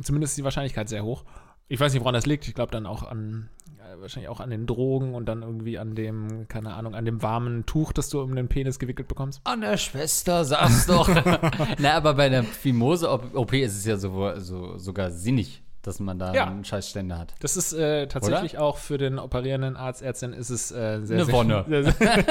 Zumindest 0.00 0.32
ist 0.32 0.38
die 0.38 0.44
Wahrscheinlichkeit 0.44 0.88
sehr 0.88 1.04
hoch. 1.04 1.24
Ich 1.68 1.80
weiß 1.80 1.92
nicht, 1.92 2.02
woran 2.02 2.14
das 2.14 2.26
liegt. 2.26 2.46
Ich 2.48 2.54
glaube 2.54 2.72
dann 2.72 2.86
auch 2.86 3.02
an, 3.02 3.48
äh, 3.78 4.00
wahrscheinlich 4.00 4.28
auch 4.28 4.40
an 4.40 4.50
den 4.50 4.66
Drogen 4.66 5.14
und 5.14 5.26
dann 5.26 5.42
irgendwie 5.42 5.78
an 5.78 5.94
dem, 5.94 6.46
keine 6.48 6.74
Ahnung, 6.74 6.94
an 6.94 7.04
dem 7.04 7.22
warmen 7.22 7.66
Tuch, 7.66 7.92
das 7.92 8.08
du 8.08 8.20
um 8.20 8.34
den 8.34 8.48
Penis 8.48 8.78
gewickelt 8.78 9.08
bekommst. 9.08 9.40
An 9.44 9.60
der 9.60 9.76
Schwester, 9.76 10.44
sag's 10.44 10.86
doch. 10.86 11.08
Na, 11.78 11.94
aber 11.94 12.14
bei 12.14 12.28
der 12.28 12.44
Fimose-OP 12.44 13.52
ist 13.54 13.76
es 13.76 13.84
ja 13.84 13.96
so, 13.96 14.38
so, 14.38 14.78
sogar 14.78 15.10
sinnig, 15.10 15.62
dass 15.82 15.98
man 16.00 16.18
da 16.18 16.32
Ja. 16.32 16.46
einen 16.46 16.64
Scheißständer 16.64 17.18
hat. 17.18 17.34
Das 17.40 17.56
ist 17.56 17.72
äh, 17.72 18.06
tatsächlich 18.06 18.56
auch 18.58 18.76
für 18.78 18.98
den 18.98 19.18
operierenden 19.18 19.76
Arzt, 19.76 20.00
Ärztin 20.02 20.32
ist 20.32 20.50
es 20.50 20.70
äh, 20.70 21.00
sehr, 21.02 21.16
Eine 21.16 21.24
sehr, 21.26 21.34
Wonne. 21.34 21.64
Sehr, 21.68 21.82
sehr, 21.92 22.24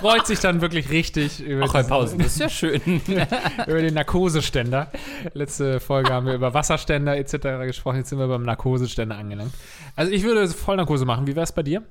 freut 0.00 0.26
sich 0.26 0.40
dann 0.40 0.60
wirklich 0.62 0.88
richtig 0.90 1.40
über, 1.40 1.64
diesen- 1.66 1.86
Pausen, 1.88 2.18
das 2.18 2.28
ist 2.32 2.40
ja 2.40 2.48
schön. 2.48 2.80
über 3.66 3.82
den 3.82 3.94
Narkoseständer. 3.94 4.90
Letzte 5.34 5.78
Folge 5.80 6.10
haben 6.12 6.26
wir 6.26 6.34
über 6.34 6.54
Wasserständer 6.54 7.16
etc. 7.16 7.32
gesprochen. 7.66 7.98
Jetzt 7.98 8.08
sind 8.08 8.18
wir 8.18 8.28
beim 8.28 8.42
Narkoseständer 8.44 9.16
angelangt. 9.16 9.52
Also 9.96 10.10
ich 10.12 10.22
würde 10.22 10.48
Vollnarkose 10.48 11.04
machen. 11.04 11.26
Wie 11.26 11.36
wäre 11.36 11.44
es 11.44 11.52
bei 11.52 11.62
dir? 11.62 11.82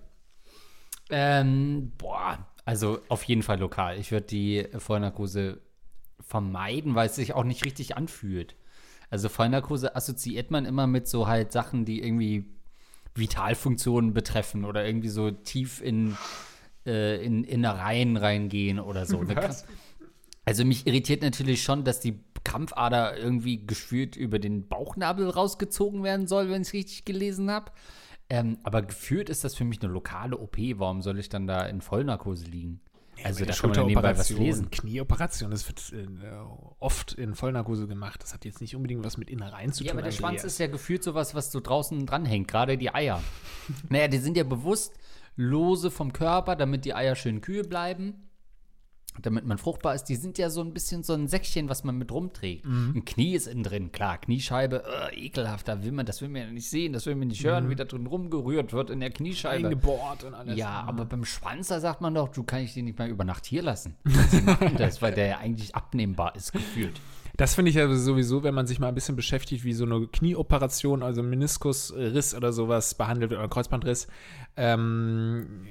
ähm, 1.12 1.92
boah, 1.98 2.38
also 2.66 3.00
auf 3.10 3.24
jeden 3.24 3.42
Fall 3.44 3.60
lokal. 3.60 3.98
Ich 3.98 4.12
würde 4.12 4.28
die 4.28 4.68
Vollnarkose 4.78 5.60
vermeiden, 6.20 6.96
weil 6.96 7.08
es 7.08 7.16
sich 7.16 7.34
auch 7.34 7.44
nicht 7.44 7.66
richtig 7.66 7.98
anfühlt. 7.98 8.56
Also 9.10 9.30
Vollnarkose 9.30 9.96
assoziiert 9.96 10.52
man 10.52 10.66
immer 10.66 10.88
mit 10.88 11.08
so 11.08 11.28
halt 11.28 11.52
Sachen, 11.52 11.86
die 11.86 12.02
irgendwie 12.02 12.46
Vitalfunktionen 13.16 14.14
betreffen 14.14 14.66
oder 14.66 14.86
irgendwie 14.86 15.10
so 15.10 15.32
tief 15.32 15.82
in, 15.82 16.16
äh, 16.86 17.24
in 17.24 17.44
Innereien 17.44 18.18
reingehen 18.18 18.80
oder 18.80 19.06
so. 19.06 19.28
Was? 19.28 19.66
Also 20.46 20.66
mich 20.66 20.88
irritiert 20.88 21.22
natürlich 21.22 21.64
schon, 21.64 21.84
dass 21.84 22.00
die 22.00 22.20
Krampfader 22.44 23.18
irgendwie 23.18 23.66
gefühlt 23.66 24.16
über 24.16 24.40
den 24.40 24.68
Bauchnabel 24.68 25.30
rausgezogen 25.30 26.04
werden 26.04 26.28
soll, 26.28 26.50
wenn 26.50 26.62
ich 26.62 26.70
es 26.70 26.74
richtig 26.74 27.06
gelesen 27.06 27.52
habe. 27.52 27.72
Ähm, 28.30 28.58
aber 28.64 28.84
gefühlt 28.84 29.30
ist 29.30 29.44
das 29.44 29.56
für 29.56 29.66
mich 29.66 29.82
eine 29.82 29.92
lokale 29.92 30.38
OP. 30.38 30.58
Warum 30.58 31.02
soll 31.02 31.20
ich 31.20 31.30
dann 31.30 31.48
da 31.48 31.66
in 31.66 31.82
Vollnarkose 31.82 32.46
liegen? 32.46 32.80
Also 33.24 33.46
da 33.46 33.54
kann 33.54 33.70
man 33.70 33.80
ja 33.80 33.86
nebenbei 33.86 34.18
was 34.18 34.30
lesen. 34.30 34.70
Knieoperation, 34.72 35.52
das 35.52 35.68
wird 35.68 35.94
äh, 35.94 36.06
oft 36.80 37.14
in 37.14 37.36
Vollnarkose 37.36 37.88
gemacht. 37.88 38.22
Das 38.24 38.34
hat 38.34 38.46
jetzt 38.46 38.62
nicht 38.62 38.76
unbedingt 38.76 39.04
was 39.04 39.18
mit 39.18 39.30
Innereien 39.30 39.72
zu 39.74 39.84
Ja, 39.84 39.92
tun. 39.92 40.00
aber 40.00 40.10
der 40.10 40.14
Andreas. 40.14 40.42
Schwanz 40.42 40.44
ist 40.44 40.60
ja 40.60 40.68
gefühlt 40.68 41.04
sowas, 41.04 41.36
was 41.36 41.52
so 41.52 41.60
draußen 41.60 42.06
dranhängt, 42.06 42.48
gerade 42.48 42.78
die 42.78 42.94
Eier. 42.94 43.22
naja, 43.90 44.08
die 44.08 44.18
sind 44.20 44.38
ja 44.38 44.44
bewusst 44.44 44.94
lose 45.36 45.90
vom 45.92 46.12
Körper, 46.14 46.56
damit 46.56 46.86
die 46.86 46.94
Eier 46.94 47.16
schön 47.16 47.42
kühl 47.42 47.64
bleiben, 47.64 48.29
damit 49.22 49.46
man 49.46 49.58
fruchtbar 49.58 49.96
ist. 49.96 50.06
Die 50.06 50.16
sind 50.16 50.38
ja 50.38 50.50
so 50.50 50.62
ein 50.62 50.74
bisschen 50.74 51.04
so 51.04 51.14
ein 51.14 51.28
Säckchen, 51.28 51.70
was 51.70 51.84
man 51.84 51.98
mit 51.98 52.12
rumträgt. 52.12 52.66
Mhm. 52.66 52.94
Ein 52.96 53.06
Knie 53.06 53.36
ist 53.36 53.48
innen 53.48 53.64
drin, 53.64 53.92
klar, 53.92 54.18
Kniescheibe, 54.18 54.84
äh, 55.12 55.26
ekelhaft, 55.26 55.68
da 55.68 55.84
will 55.84 55.92
man, 55.92 56.06
das 56.06 56.22
will 56.22 56.30
man 56.30 56.42
ja 56.42 56.52
nicht 56.52 56.70
sehen, 56.70 56.94
das 56.94 57.06
will 57.06 57.16
man 57.16 57.28
nicht 57.28 57.44
hören, 57.44 57.70
wie 57.70 57.76
da 57.76 57.86
drin 57.86 58.08
rumgerührt 58.08 58.74
wird 58.74 58.90
in 58.90 59.00
der 59.00 59.12
Kniescheibe. 59.12 59.68
eingebohrt 59.68 60.24
und 60.24 60.34
alles. 60.34 60.58
Ja, 60.58 60.84
aber 60.88 61.06
beim 61.06 61.26
Schwanz, 61.26 61.68
da 61.68 61.80
sagt 61.80 62.02
man 62.02 62.14
doch, 62.14 62.30
du 62.30 62.44
kann 62.44 62.62
ich 62.62 62.74
den 62.74 62.86
nicht 62.86 62.98
mal 62.98 63.10
über 63.10 63.24
Nacht 63.24 63.46
hier 63.46 63.62
lassen. 63.62 63.96
Sie 64.30 64.42
machen 64.42 64.76
das, 64.78 65.02
weil 65.02 65.14
der 65.14 65.28
ja 65.28 65.38
eigentlich 65.40 65.76
abnehmbar 65.76 66.36
ist, 66.36 66.52
gefühlt. 66.52 67.00
Das 67.40 67.56
finde 67.56 67.70
ich 67.70 67.76
ja 67.76 67.88
sowieso, 67.94 68.44
wenn 68.44 68.54
man 68.54 68.68
sich 68.68 68.80
mal 68.80 68.90
ein 68.90 68.96
bisschen 68.96 69.16
beschäftigt, 69.16 69.64
wie 69.64 69.72
so 69.72 69.86
eine 69.86 70.08
Knieoperation, 70.08 71.02
also 71.02 71.24
Meniskusriss 71.24 72.36
oder 72.36 72.52
sowas 72.52 72.96
behandelt 72.96 73.30
wird 73.30 73.40
oder 73.40 73.48
Kreuzbandriss. 73.48 74.10
Ähm, 74.62 75.66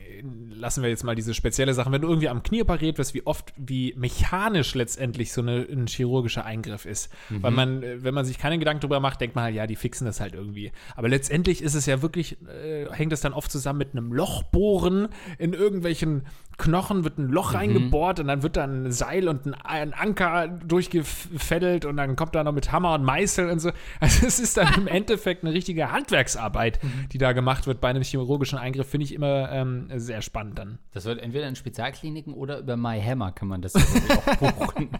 lassen 0.51 0.83
wir 0.83 0.89
jetzt 0.89 1.05
mal 1.05 1.15
diese 1.15 1.35
spezielle 1.35 1.75
Sache. 1.75 1.93
Wenn 1.93 2.01
du 2.01 2.09
irgendwie 2.09 2.31
am 2.31 2.43
Knie 2.43 2.63
operiert 2.63 2.97
wirst, 2.97 3.13
wie 3.13 3.27
oft, 3.27 3.53
wie 3.57 3.95
mechanisch 3.99 4.75
letztendlich 4.75 5.31
so 5.31 5.43
eine, 5.43 5.67
ein 5.71 5.87
chirurgischer 5.87 6.45
Eingriff 6.47 6.87
ist. 6.87 7.13
Weil 7.29 7.51
man, 7.51 7.83
äh, 7.83 8.03
wenn 8.03 8.15
man 8.15 8.25
sich 8.25 8.39
keine 8.39 8.59
Gedanken 8.59 8.81
drüber 8.81 8.99
macht, 8.99 9.21
denkt 9.21 9.37
man 9.37 9.45
halt, 9.45 9.55
ja, 9.55 9.67
die 9.67 9.77
fixen 9.77 10.07
das 10.07 10.21
halt 10.21 10.35
irgendwie. 10.35 10.73
Aber 10.97 11.09
letztendlich 11.09 11.63
ist 11.63 11.75
es 11.75 11.85
ja 11.85 12.01
wirklich, 12.01 12.39
äh, 12.49 12.87
hängt 12.91 13.13
es 13.13 13.21
dann 13.21 13.35
oft 13.35 13.53
zusammen 13.53 13.79
mit 13.79 13.93
einem 13.93 14.11
Lochbohren 14.13 15.09
in 15.39 15.53
irgendwelchen 15.53 16.27
Knochen, 16.59 17.05
wird 17.05 17.19
ein 17.19 17.29
Loch 17.29 17.55
reingebohrt 17.55 18.19
und 18.21 18.27
dann 18.27 18.43
wird 18.43 18.57
dann 18.57 18.87
ein 18.87 18.93
Seil 18.93 19.29
und 19.29 19.47
ein, 19.47 19.55
ein 19.55 19.95
Anker 19.95 20.49
durchgefädelt 20.49 21.85
und 21.85 21.97
dann 21.97 22.17
kommt 22.17 22.35
da 22.35 22.43
noch 22.43 22.53
mit 22.53 22.73
Hammer 22.73 22.95
und 22.95 23.05
Meißel 23.05 23.49
und 23.49 23.61
so. 23.61 23.71
Also 24.01 24.27
es 24.27 24.41
ist 24.41 24.57
dann 24.57 24.75
im 24.75 24.87
Endeffekt 24.89 25.45
eine 25.45 25.55
richtige 25.55 25.93
Handwerksarbeit, 25.93 26.81
die 27.13 27.19
da 27.19 27.33
gemacht 27.33 27.67
wird 27.67 27.81
bei 27.81 27.89
einem 27.89 28.03
chirurgischen 28.03 28.59
Eingriff, 28.59 28.89
finde 28.89 29.05
ich 29.05 29.15
immer 29.15 29.51
ähm, 29.53 29.89
sehr 29.97 30.21
spannend 30.21 30.59
dann. 30.59 30.79
Das 30.93 31.05
wird 31.05 31.23
entweder 31.23 31.49
in 31.49 31.55
Spezialkliniken 31.55 32.35
oder 32.35 32.59
über 32.59 32.77
MyHammer 32.77 33.33
kann 33.33 33.49
man 33.49 33.63
das 33.63 33.77
auch 33.77 34.37
buchen. 34.41 34.91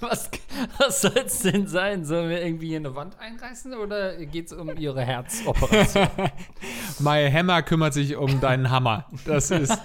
was 0.00 0.30
was 0.78 1.00
soll 1.00 1.22
es 1.24 1.40
denn 1.40 1.66
sein? 1.66 2.04
Sollen 2.04 2.28
wir 2.28 2.44
irgendwie 2.44 2.68
hier 2.68 2.78
eine 2.78 2.94
Wand 2.94 3.18
einreißen 3.18 3.74
oder 3.74 4.16
geht 4.26 4.46
es 4.46 4.52
um 4.52 4.76
ihre 4.76 5.02
Herzoperation? 5.02 6.08
My 6.98 7.30
Hammer 7.32 7.62
kümmert 7.62 7.94
sich 7.94 8.16
um 8.16 8.40
deinen 8.40 8.70
Hammer. 8.70 9.06
Das 9.24 9.50
ist 9.50 9.78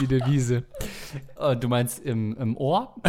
die 0.00 0.06
Devise. 0.06 0.64
Oh, 1.36 1.54
du 1.54 1.68
meinst 1.68 2.00
im, 2.00 2.36
im 2.36 2.56
Ohr? 2.56 2.94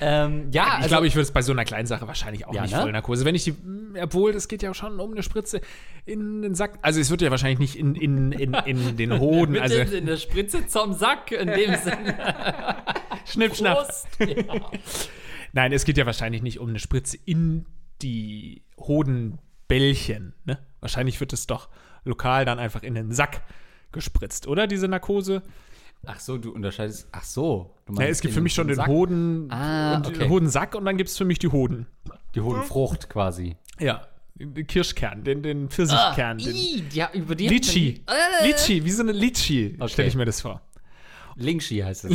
ähm, 0.00 0.48
ja, 0.50 0.66
Ich 0.66 0.72
also, 0.74 0.88
glaube, 0.88 1.06
ich 1.06 1.14
würde 1.14 1.22
es 1.22 1.30
bei 1.32 1.42
so 1.42 1.52
einer 1.52 1.64
kleinen 1.64 1.86
Sache 1.86 2.06
wahrscheinlich 2.06 2.46
auch 2.46 2.54
Ja, 2.54 2.62
nicht 2.62 2.74
ne? 2.74 2.80
Vollnarkose. 2.82 3.24
Wenn 3.24 3.34
ich 3.34 3.44
die, 3.44 3.54
obwohl, 4.00 4.32
das 4.32 4.48
geht 4.48 4.62
ja 4.62 4.70
auch 4.70 4.74
schon 4.74 4.98
um 5.00 5.12
eine 5.12 5.22
Spritze 5.22 5.60
in 6.04 6.42
den 6.42 6.54
Sack. 6.54 6.78
Also 6.82 7.00
es 7.00 7.10
wird 7.10 7.22
ja 7.22 7.30
wahrscheinlich 7.30 7.58
nicht 7.58 7.76
in, 7.76 7.94
in, 7.94 8.32
in, 8.32 8.54
in 8.54 8.96
den 8.96 9.18
Hoden. 9.20 9.52
mit 9.52 9.62
Also 9.62 9.76
in 9.78 10.06
der 10.06 10.16
Spritze 10.16 10.66
zum 10.66 10.92
Sack, 10.92 11.32
in 11.32 11.48
dem 11.48 11.74
Sinne. 11.82 12.14
schnipp, 13.26 13.54
schnapp. 13.56 13.86
Prost. 13.86 14.06
Ja. 14.20 14.70
Nein, 15.52 15.72
es 15.72 15.84
geht 15.84 15.96
ja 15.98 16.06
wahrscheinlich 16.06 16.42
nicht 16.42 16.58
um 16.58 16.68
eine 16.68 16.78
Spritze 16.80 17.16
in 17.24 17.66
die 18.02 18.64
Hodenbällchen. 18.78 20.34
Ne? 20.44 20.58
Wahrscheinlich 20.80 21.20
wird 21.20 21.32
es 21.32 21.46
doch 21.46 21.68
lokal 22.04 22.44
dann 22.44 22.58
einfach 22.58 22.82
in 22.82 22.94
den 22.94 23.12
Sack 23.12 23.42
gespritzt, 23.94 24.46
oder? 24.46 24.66
Diese 24.66 24.86
Narkose. 24.88 25.42
Ach 26.06 26.20
so, 26.20 26.36
du 26.36 26.52
unterscheidest. 26.52 27.08
Ach 27.12 27.24
so. 27.24 27.74
Du 27.86 27.94
Ja, 27.94 28.08
es 28.08 28.20
gibt 28.20 28.34
für 28.34 28.42
mich 28.42 28.52
schon 28.52 28.66
den 28.68 28.76
Sack? 28.76 28.88
Hoden, 28.88 29.50
Ah, 29.50 29.96
und 29.96 30.06
okay. 30.08 30.28
Hodensack 30.28 30.74
und 30.74 30.84
dann 30.84 30.98
gibt 30.98 31.08
es 31.08 31.16
für 31.16 31.24
mich 31.24 31.38
die 31.38 31.48
Hoden. 31.48 31.86
Die 32.34 32.42
Hodenfrucht 32.42 33.08
quasi. 33.08 33.56
Ja, 33.80 34.06
den 34.34 34.66
Kirschkern, 34.66 35.24
den, 35.24 35.42
den 35.42 35.70
Pfirsichkern. 35.70 36.36
den 36.38 36.48
Ah, 36.54 36.58
ii, 36.58 36.84
ja, 36.92 37.10
über 37.14 37.34
die 37.34 37.48
Litchi. 37.48 38.02
Äh, 38.06 38.46
Litchi, 38.46 38.84
wie 38.84 38.90
so 38.90 39.02
eine 39.02 39.12
Litchi, 39.12 39.76
Okay. 39.78 39.88
stelle 39.92 40.08
ich 40.08 40.14
mir 40.16 40.24
das 40.26 40.42
vor. 40.42 40.60
Lingshi 41.36 41.78
heißt 41.78 42.04
es 42.04 42.12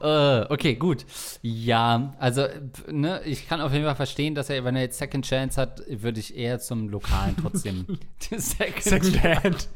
ja. 0.00 0.42
äh, 0.42 0.52
okay, 0.52 0.74
gut. 0.74 1.06
Ja, 1.42 2.14
also, 2.18 2.46
ne, 2.90 3.22
ich 3.24 3.48
kann 3.48 3.60
auf 3.60 3.72
jeden 3.72 3.84
Fall 3.84 3.94
verstehen, 3.94 4.34
dass 4.34 4.50
er, 4.50 4.64
wenn 4.64 4.76
er 4.76 4.82
jetzt 4.82 4.98
Second 4.98 5.24
Chance 5.24 5.60
hat, 5.60 5.82
würde 5.88 6.20
ich 6.20 6.36
eher 6.36 6.58
zum 6.58 6.88
Lokalen 6.88 7.36
trotzdem. 7.40 7.86
die 8.30 8.38
Second, 8.38 8.82
Secondhand. 8.82 9.68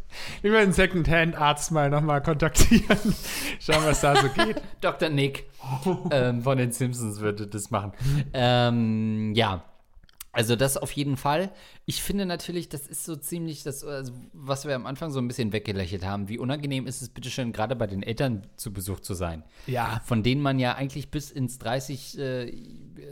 Ich 0.43 0.51
will 0.51 0.57
einen 0.57 0.73
Secondhand-Arzt 0.73 1.71
mal 1.71 1.91
nochmal 1.91 2.23
kontaktieren. 2.23 2.99
Schauen, 3.61 3.85
was 3.85 4.01
da 4.01 4.17
so 4.17 4.29
geht. 4.29 4.61
Dr. 4.81 5.09
Nick 5.09 5.49
ähm, 6.11 6.43
von 6.43 6.59
den 6.59 6.73
Simpsons 6.73 7.21
würde 7.21 7.47
das 7.47 7.71
machen. 7.71 7.93
ähm, 8.33 9.35
ja. 9.35 9.65
Also 10.33 10.57
das 10.57 10.77
auf 10.77 10.93
jeden 10.93 11.17
Fall. 11.17 11.51
Ich 11.91 12.03
finde 12.03 12.27
natürlich, 12.27 12.69
das 12.69 12.87
ist 12.87 13.05
so 13.05 13.17
ziemlich 13.17 13.63
das, 13.63 13.83
also, 13.83 14.13
was 14.35 14.67
wir 14.67 14.75
am 14.75 14.85
Anfang 14.85 15.11
so 15.11 15.21
ein 15.21 15.27
bisschen 15.27 15.55
weggelächelt 15.55 16.05
haben. 16.05 16.29
Wie 16.29 16.37
unangenehm 16.39 16.87
ist 16.87 17.01
es 17.01 17.09
bitteschön, 17.09 17.51
gerade 17.51 17.75
bei 17.77 17.87
den 17.87 18.03
Eltern 18.03 18.47
zu 18.57 18.75
Besuch 18.75 19.01
zu 19.01 19.15
sein. 19.15 19.43
Ja. 19.67 20.03
Von 20.05 20.23
denen 20.23 20.43
man 20.43 20.59
ja 20.59 20.75
eigentlich 20.75 21.11
bis 21.11 21.31
ins 21.31 21.59
30, 21.59 22.19
äh, 22.19 22.53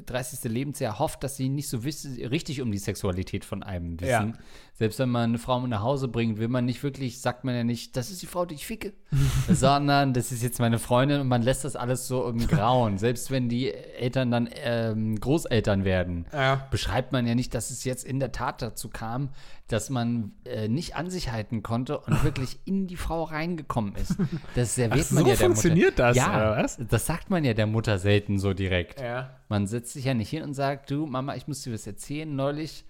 30. 0.05 0.53
Lebensjahr 0.53 0.99
hofft, 0.99 1.25
dass 1.25 1.37
sie 1.39 1.49
nicht 1.49 1.71
so 1.71 1.79
richtig 1.79 2.61
um 2.61 2.71
die 2.71 2.77
Sexualität 2.77 3.47
von 3.47 3.63
einem 3.63 3.99
wissen. 3.99 4.11
Ja. 4.11 4.33
Selbst 4.75 4.99
wenn 4.99 5.09
man 5.09 5.31
eine 5.31 5.39
Frau 5.39 5.67
nach 5.67 5.81
Hause 5.81 6.07
bringt, 6.07 6.37
will 6.37 6.49
man 6.49 6.67
nicht 6.67 6.83
wirklich, 6.83 7.23
sagt 7.23 7.45
man 7.45 7.55
ja 7.55 7.65
nicht, 7.65 7.97
das 7.97 8.11
ist 8.11 8.21
die 8.21 8.27
Frau, 8.27 8.45
die 8.45 8.57
ich 8.57 8.67
ficke, 8.67 8.93
sondern 9.49 10.13
das 10.13 10.33
ist 10.33 10.43
jetzt 10.43 10.59
meine 10.61 10.79
Freundin 10.79 11.23
und 11.23 11.29
man 11.29 11.41
lässt 11.41 11.65
das 11.65 11.77
alles 11.77 12.07
so 12.09 12.29
im 12.29 12.47
Grauen. 12.47 12.99
Selbst 13.07 13.31
wenn 13.31 13.49
die 13.49 13.73
Eltern 13.73 14.31
dann 14.31 14.51
ähm, 14.63 15.19
Großeltern 15.19 15.85
werden, 15.87 16.27
Ja. 16.31 16.67
beschreibt 16.71 17.13
man 17.13 17.27
ja 17.27 17.35
nicht, 17.35 17.55
dass 17.55 17.71
es 17.71 17.85
jetzt 17.85 18.05
in 18.05 18.21
der 18.21 18.33
Tat 18.33 18.61
dazu 18.71 18.89
kam, 18.89 19.31
dass 19.69 19.91
man 19.91 20.33
äh, 20.45 20.69
nicht 20.69 20.97
an 20.97 21.11
sich 21.11 21.31
halten 21.31 21.63
konnte 21.63 21.99
und 21.99 22.25
wirklich 22.25 22.59
in 22.65 22.87
die 22.87 22.97
Frau 22.97 23.25
reingekommen 23.25 23.95
ist. 23.97 24.17
Das 24.55 24.75
serviert 24.75 25.07
Ach, 25.09 25.13
man 25.13 25.25
so 25.25 25.31
ja 25.31 25.37
der 25.37 25.47
funktioniert 25.47 25.91
Mutter. 25.93 26.09
das, 26.09 26.17
ja, 26.17 26.37
oder 26.37 26.65
was? 26.65 26.79
das 26.89 27.07
sagt 27.07 27.31
man 27.31 27.45
ja 27.45 27.55
der 27.55 27.67
Mutter 27.67 27.99
selten 27.99 28.39
so 28.39 28.55
direkt. 28.55 29.01
Ja. 29.01 29.37
Man 29.49 29.67
setzt 29.67 29.93
sich 29.93 30.07
ja 30.07 30.15
nicht 30.15 30.31
hin 30.31 30.43
und 30.43 30.55
sagt, 30.55 30.91
du 30.91 31.07
Mama, 31.07 31.37
ich 31.37 31.47
muss 31.47 31.63
dir 31.63 31.73
was 31.73 31.87
erzählen. 31.87 32.35
Neulich 32.35 32.85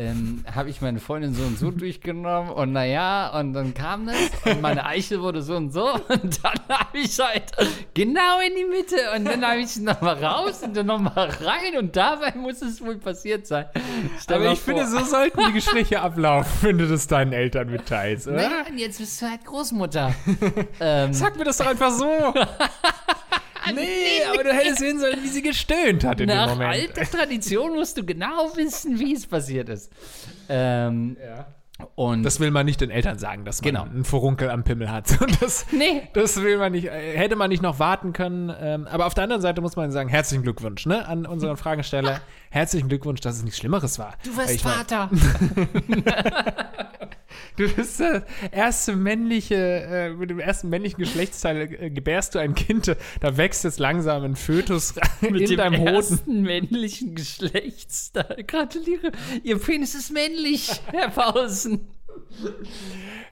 ähm, 0.00 0.44
habe 0.54 0.70
ich 0.70 0.80
meine 0.80 0.98
Freundin 0.98 1.34
so 1.34 1.42
und 1.42 1.58
so 1.58 1.70
durchgenommen 1.70 2.50
und 2.50 2.72
naja, 2.72 3.38
und 3.38 3.52
dann 3.52 3.74
kam 3.74 4.06
das 4.06 4.16
und 4.46 4.62
meine 4.62 4.86
Eichel 4.86 5.20
wurde 5.20 5.42
so 5.42 5.56
und 5.56 5.72
so 5.72 5.92
und 6.08 6.42
dann 6.42 6.58
habe 6.68 6.98
ich 6.98 7.18
halt 7.18 7.52
genau 7.92 8.40
in 8.40 8.54
die 8.56 8.64
Mitte 8.64 8.96
und 9.14 9.26
dann 9.26 9.44
habe 9.44 9.60
ich 9.60 9.76
nochmal 9.76 10.24
raus 10.24 10.62
und 10.62 10.74
dann 10.74 10.86
nochmal 10.86 11.28
rein 11.42 11.76
und 11.78 11.94
dabei 11.94 12.32
muss 12.34 12.62
es 12.62 12.80
wohl 12.82 12.96
passiert 12.96 13.46
sein. 13.46 13.66
Stell 14.18 14.36
Aber 14.36 14.52
ich 14.52 14.60
finde, 14.60 14.86
vor. 14.86 15.00
so 15.00 15.04
sollten 15.04 15.38
die 15.48 15.52
Gespräche 15.52 16.00
ablaufen, 16.00 16.50
wenn 16.62 16.78
du 16.78 16.88
das 16.88 17.06
deinen 17.06 17.34
Eltern 17.34 17.70
mitteilst, 17.70 18.26
oder? 18.26 18.36
Naja, 18.36 18.64
und 18.70 18.78
jetzt 18.78 18.98
bist 18.98 19.20
du 19.20 19.26
halt 19.28 19.44
Großmutter. 19.44 20.14
ähm, 20.80 21.12
Sag 21.12 21.36
mir 21.36 21.44
das 21.44 21.58
doch 21.58 21.66
einfach 21.66 21.90
so. 21.90 22.06
nee, 23.74 24.22
aber 24.32 24.44
du 24.44 24.52
hättest 24.52 24.78
sehen 24.78 24.98
sollen, 25.00 25.22
wie 25.22 25.28
sie 25.28 25.42
gestöhnt 25.42 26.04
hat 26.04 26.20
in 26.20 26.28
dem 26.28 26.36
nach 26.36 26.50
Moment. 26.50 26.70
alter 26.72 27.04
Tradition 27.18 27.74
musst 27.74 27.96
du 27.98 28.04
genau 28.04 28.50
wissen, 28.56 28.98
wie 28.98 29.14
es 29.14 29.26
passiert 29.26 29.68
ist. 29.68 29.90
Ähm, 30.48 31.16
und 31.94 32.22
Das 32.24 32.40
will 32.40 32.50
man 32.50 32.66
nicht 32.66 32.82
den 32.82 32.90
Eltern 32.90 33.18
sagen, 33.18 33.46
dass 33.46 33.62
man 33.62 33.72
Genau. 33.72 33.84
einen 33.84 34.04
Furunkel 34.04 34.50
am 34.50 34.64
Pimmel 34.64 34.90
hat. 34.90 35.18
Und 35.22 35.40
das, 35.40 35.64
Nee. 35.72 36.02
das 36.12 36.42
will 36.42 36.58
man 36.58 36.72
nicht, 36.72 36.90
hätte 36.90 37.36
man 37.36 37.48
nicht 37.48 37.62
noch 37.62 37.78
warten 37.78 38.12
können. 38.12 38.52
Ähm, 38.60 38.86
aber 38.86 39.06
auf 39.06 39.14
der 39.14 39.24
anderen 39.24 39.40
Seite 39.40 39.62
muss 39.62 39.76
man 39.76 39.90
sagen, 39.90 40.10
herzlichen 40.10 40.42
Glückwunsch 40.42 40.84
ne, 40.84 41.08
an 41.08 41.24
unseren 41.24 41.56
Fragesteller. 41.58 42.20
herzlichen 42.50 42.88
Glückwunsch, 42.90 43.20
dass 43.22 43.36
es 43.36 43.44
nichts 43.44 43.58
Schlimmeres 43.58 43.98
war. 43.98 44.12
du 44.24 44.36
wirst 44.36 44.50
Ich 44.50 44.62
mein, 44.64 44.74
Vater. 44.74 45.08
Du 47.56 47.68
bist 47.68 48.00
der 48.00 48.24
erste 48.52 48.96
männliche, 48.96 49.54
äh, 49.56 50.10
mit 50.10 50.30
dem 50.30 50.38
ersten 50.38 50.68
männlichen 50.68 50.98
Geschlechtsteil 50.98 51.72
äh, 51.72 51.90
gebärst 51.90 52.34
du 52.34 52.38
ein 52.38 52.54
Kind, 52.54 52.96
da 53.20 53.36
wächst 53.36 53.64
jetzt 53.64 53.78
langsam 53.78 54.22
ein 54.22 54.36
Fötus 54.36 54.94
Mit 55.20 55.42
in 55.42 55.46
dem 55.50 55.56
deinem 55.56 55.80
Hoden. 55.80 55.94
ersten 55.94 56.42
männlichen 56.42 57.14
Geschlechtsteil. 57.14 58.44
Gratuliere. 58.46 59.12
Ihr 59.42 59.58
Penis 59.58 59.94
ist 59.94 60.10
männlich, 60.12 60.70
Herr 60.92 61.10
Pausen. 61.10 61.88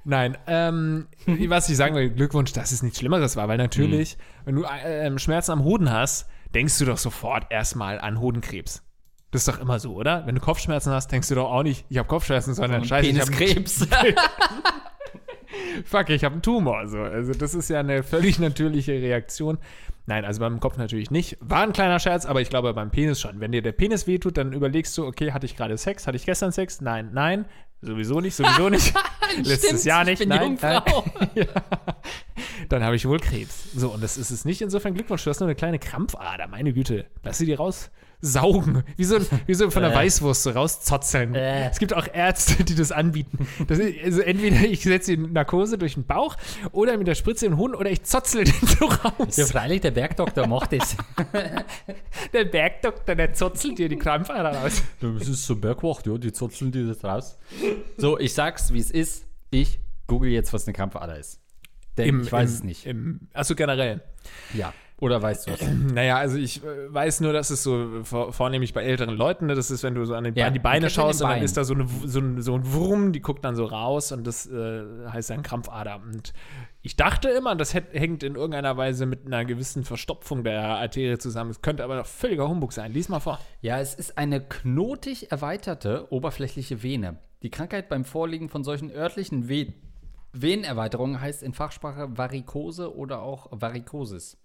Nein, 0.04 0.36
ähm, 0.46 1.06
was 1.26 1.68
ich 1.68 1.76
sagen 1.76 1.94
will, 1.94 2.10
Glückwunsch, 2.10 2.52
dass 2.52 2.72
es 2.72 2.82
nichts 2.82 2.98
Schlimmeres 2.98 3.36
war, 3.36 3.48
weil 3.48 3.58
natürlich, 3.58 4.16
wenn 4.44 4.56
du 4.56 4.64
äh, 4.64 5.06
ähm, 5.06 5.18
Schmerzen 5.18 5.52
am 5.52 5.64
Hoden 5.64 5.90
hast, 5.90 6.26
denkst 6.54 6.78
du 6.78 6.84
doch 6.84 6.98
sofort 6.98 7.50
erstmal 7.50 8.00
an 8.00 8.20
Hodenkrebs. 8.20 8.82
Das 9.30 9.42
ist 9.42 9.48
doch 9.48 9.60
immer 9.60 9.78
so, 9.78 9.94
oder? 9.94 10.26
Wenn 10.26 10.36
du 10.36 10.40
Kopfschmerzen 10.40 10.90
hast, 10.92 11.12
denkst 11.12 11.28
du 11.28 11.34
doch 11.34 11.50
auch 11.50 11.62
nicht, 11.62 11.84
ich 11.90 11.98
habe 11.98 12.08
Kopfschmerzen, 12.08 12.54
sondern 12.54 12.84
scheiße, 12.84 13.08
ich 13.08 13.20
habe 13.20 13.30
fuck, 15.84 16.08
ich 16.10 16.24
habe 16.24 16.34
einen 16.34 16.42
Tumor. 16.42 16.86
So. 16.88 16.98
Also 16.98 17.32
das 17.32 17.54
ist 17.54 17.68
ja 17.68 17.80
eine 17.80 18.02
völlig 18.02 18.38
natürliche 18.38 18.92
Reaktion. 18.92 19.58
Nein, 20.06 20.24
also 20.24 20.40
beim 20.40 20.58
Kopf 20.60 20.78
natürlich 20.78 21.10
nicht. 21.10 21.36
War 21.40 21.62
ein 21.62 21.74
kleiner 21.74 21.98
Scherz, 21.98 22.24
aber 22.24 22.40
ich 22.40 22.48
glaube 22.48 22.72
beim 22.72 22.90
Penis 22.90 23.20
schon. 23.20 23.40
Wenn 23.40 23.52
dir 23.52 23.60
der 23.60 23.72
Penis 23.72 24.06
wehtut, 24.06 24.38
dann 24.38 24.54
überlegst 24.54 24.96
du, 24.96 25.06
okay, 25.06 25.32
hatte 25.32 25.44
ich 25.44 25.54
gerade 25.54 25.76
Sex? 25.76 26.06
Hatte 26.06 26.16
ich 26.16 26.24
gestern 26.24 26.50
Sex? 26.50 26.80
Nein, 26.80 27.10
nein, 27.12 27.44
sowieso 27.82 28.20
nicht, 28.20 28.34
sowieso 28.34 28.68
nicht. 28.70 28.94
Letztes 29.36 29.64
Stimmt, 29.64 29.84
Jahr 29.84 30.04
nicht, 30.04 30.14
ich 30.14 30.18
bin 30.20 30.30
nein, 30.30 30.58
nein. 30.62 30.82
ja. 31.34 31.44
Dann 32.70 32.82
habe 32.82 32.96
ich 32.96 33.06
wohl 33.06 33.18
Krebs. 33.18 33.72
So, 33.74 33.90
und 33.90 34.02
das 34.02 34.16
ist 34.16 34.30
es 34.30 34.46
nicht. 34.46 34.62
Insofern 34.62 34.94
Glückwunsch, 34.94 35.24
du 35.24 35.30
hast 35.30 35.40
nur 35.40 35.48
eine 35.48 35.56
kleine 35.56 35.78
Krampfader. 35.78 36.48
Meine 36.48 36.72
Güte, 36.72 37.04
lass 37.22 37.36
sie 37.36 37.46
dir 37.46 37.58
raussaugen. 38.22 38.84
Wie 38.96 39.04
so, 39.04 39.18
wie 39.46 39.54
so 39.54 39.70
von 39.70 39.82
der 39.82 39.92
Äh. 39.92 39.96
Weißwurst 39.96 40.42
so 40.42 40.50
rauszotzeln. 40.50 41.34
Äh. 41.34 41.70
Es 41.70 41.78
gibt 41.78 41.94
auch 41.94 42.06
Ärzte, 42.12 42.64
die 42.64 42.74
das 42.74 42.92
anbieten. 42.92 43.46
Das 43.66 43.78
ist, 43.78 44.04
also 44.04 44.20
entweder 44.20 44.60
ich 44.62 44.82
setze 44.82 45.16
die 45.16 45.26
Narkose 45.26 45.78
durch 45.78 45.94
den 45.94 46.04
Bauch 46.04 46.36
oder 46.72 46.96
mit 46.96 47.06
der 47.06 47.14
Spritze 47.14 47.46
in 47.46 47.52
den 47.52 47.58
Hoden 47.58 47.74
oder 47.74 47.90
ich 47.90 48.02
zotzel 48.04 48.44
den 48.44 48.54
so 48.66 48.86
raus. 48.86 49.36
Ja, 49.36 49.46
freilich, 49.46 49.80
der 49.80 49.90
Bergdoktor 49.92 50.46
macht 50.46 50.72
das. 50.72 50.96
Der 52.32 52.44
Bergdoktor, 52.44 53.14
der 53.14 53.32
zotzelt 53.32 53.78
dir 53.78 53.88
die 53.88 53.96
Krampfader 53.96 54.50
raus. 54.54 54.82
Das 55.00 55.28
ist 55.28 55.46
so 55.46 55.56
Bergwacht, 55.56 56.06
ja, 56.06 56.18
die 56.18 56.32
zutzeln 56.32 56.72
die 56.72 56.86
das 56.86 57.02
raus. 57.04 57.38
So, 57.96 58.18
ich 58.18 58.34
sag's, 58.34 58.72
wie 58.72 58.78
es 58.78 58.90
ist. 58.90 59.24
Ich 59.50 59.78
google 60.06 60.30
jetzt, 60.30 60.52
was 60.52 60.66
eine 60.66 60.74
Krampfader 60.74 61.18
ist. 61.18 61.40
Denn 61.96 62.20
ich 62.22 62.30
weiß 62.32 62.50
im, 62.50 62.56
es 62.56 62.64
nicht. 62.64 62.86
Im, 62.86 63.20
achso, 63.32 63.54
generell. 63.54 64.02
ja. 64.52 64.72
Oder 65.00 65.22
weißt 65.22 65.46
du 65.46 65.52
es? 65.52 65.60
Naja, 65.92 66.16
also 66.16 66.36
ich 66.36 66.62
äh, 66.64 66.92
weiß 66.92 67.20
nur, 67.20 67.32
dass 67.32 67.50
es 67.50 67.62
so 67.62 68.02
vor, 68.02 68.32
vornehmlich 68.32 68.72
bei 68.72 68.82
älteren 68.82 69.16
Leuten, 69.16 69.46
ne, 69.46 69.54
das 69.54 69.70
ist, 69.70 69.82
wenn 69.82 69.94
du 69.94 70.04
so 70.04 70.14
an, 70.14 70.24
den, 70.24 70.34
Ja, 70.34 70.46
an 70.48 70.52
die 70.52 70.58
Beine 70.58 70.90
schaust 70.90 71.22
und 71.22 71.28
dann 71.30 71.42
ist 71.42 71.56
da 71.56 71.64
so, 71.64 71.74
eine, 71.74 71.86
so, 72.04 72.18
ein, 72.18 72.42
so 72.42 72.54
ein 72.54 72.72
Wurm, 72.72 73.12
die 73.12 73.20
guckt 73.20 73.44
dann 73.44 73.54
so 73.54 73.64
raus 73.64 74.10
und 74.10 74.26
das 74.26 74.46
äh, 74.46 74.82
heißt 75.08 75.30
dann 75.30 75.42
Krampfader. 75.42 76.00
Und 76.02 76.32
ich 76.82 76.96
dachte 76.96 77.28
immer, 77.28 77.54
das 77.54 77.74
hängt 77.74 78.22
in 78.22 78.34
irgendeiner 78.34 78.76
Weise 78.76 79.06
mit 79.06 79.26
einer 79.26 79.44
gewissen 79.44 79.84
Verstopfung 79.84 80.42
der 80.42 80.62
Arterie 80.62 81.18
zusammen. 81.18 81.50
Es 81.50 81.62
könnte 81.62 81.84
aber 81.84 81.96
noch 81.96 82.06
völliger 82.06 82.48
Humbug 82.48 82.72
sein. 82.72 82.92
Lies 82.92 83.08
mal 83.08 83.20
vor. 83.20 83.38
Ja, 83.60 83.78
es 83.78 83.94
ist 83.94 84.18
eine 84.18 84.40
knotig 84.40 85.30
erweiterte 85.30 86.12
oberflächliche 86.12 86.82
Vene. 86.82 87.18
Die 87.42 87.50
Krankheit 87.50 87.88
beim 87.88 88.04
Vorliegen 88.04 88.48
von 88.48 88.64
solchen 88.64 88.90
örtlichen 88.90 89.48
Ve 89.48 89.74
Venenerweiterungen 90.32 91.20
heißt 91.20 91.42
in 91.42 91.54
Fachsprache 91.54 92.18
Varikose 92.18 92.94
oder 92.94 93.22
auch 93.22 93.48
Varikosis. 93.50 94.36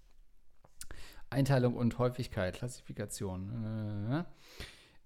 Einteilung 1.34 1.74
und 1.74 1.98
Häufigkeit, 1.98 2.54
Klassifikation. 2.56 4.24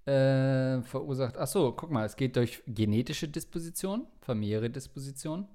Äh, 0.07 0.09
äh, 0.09 0.83
verursacht. 0.83 1.37
Achso, 1.37 1.73
guck 1.73 1.91
mal, 1.91 2.07
es 2.07 2.17
geht 2.17 2.37
durch 2.37 2.63
genetische 2.67 3.29
Disposition, 3.29 4.07
familiäre 4.21 4.71
Disposition, 4.71 5.47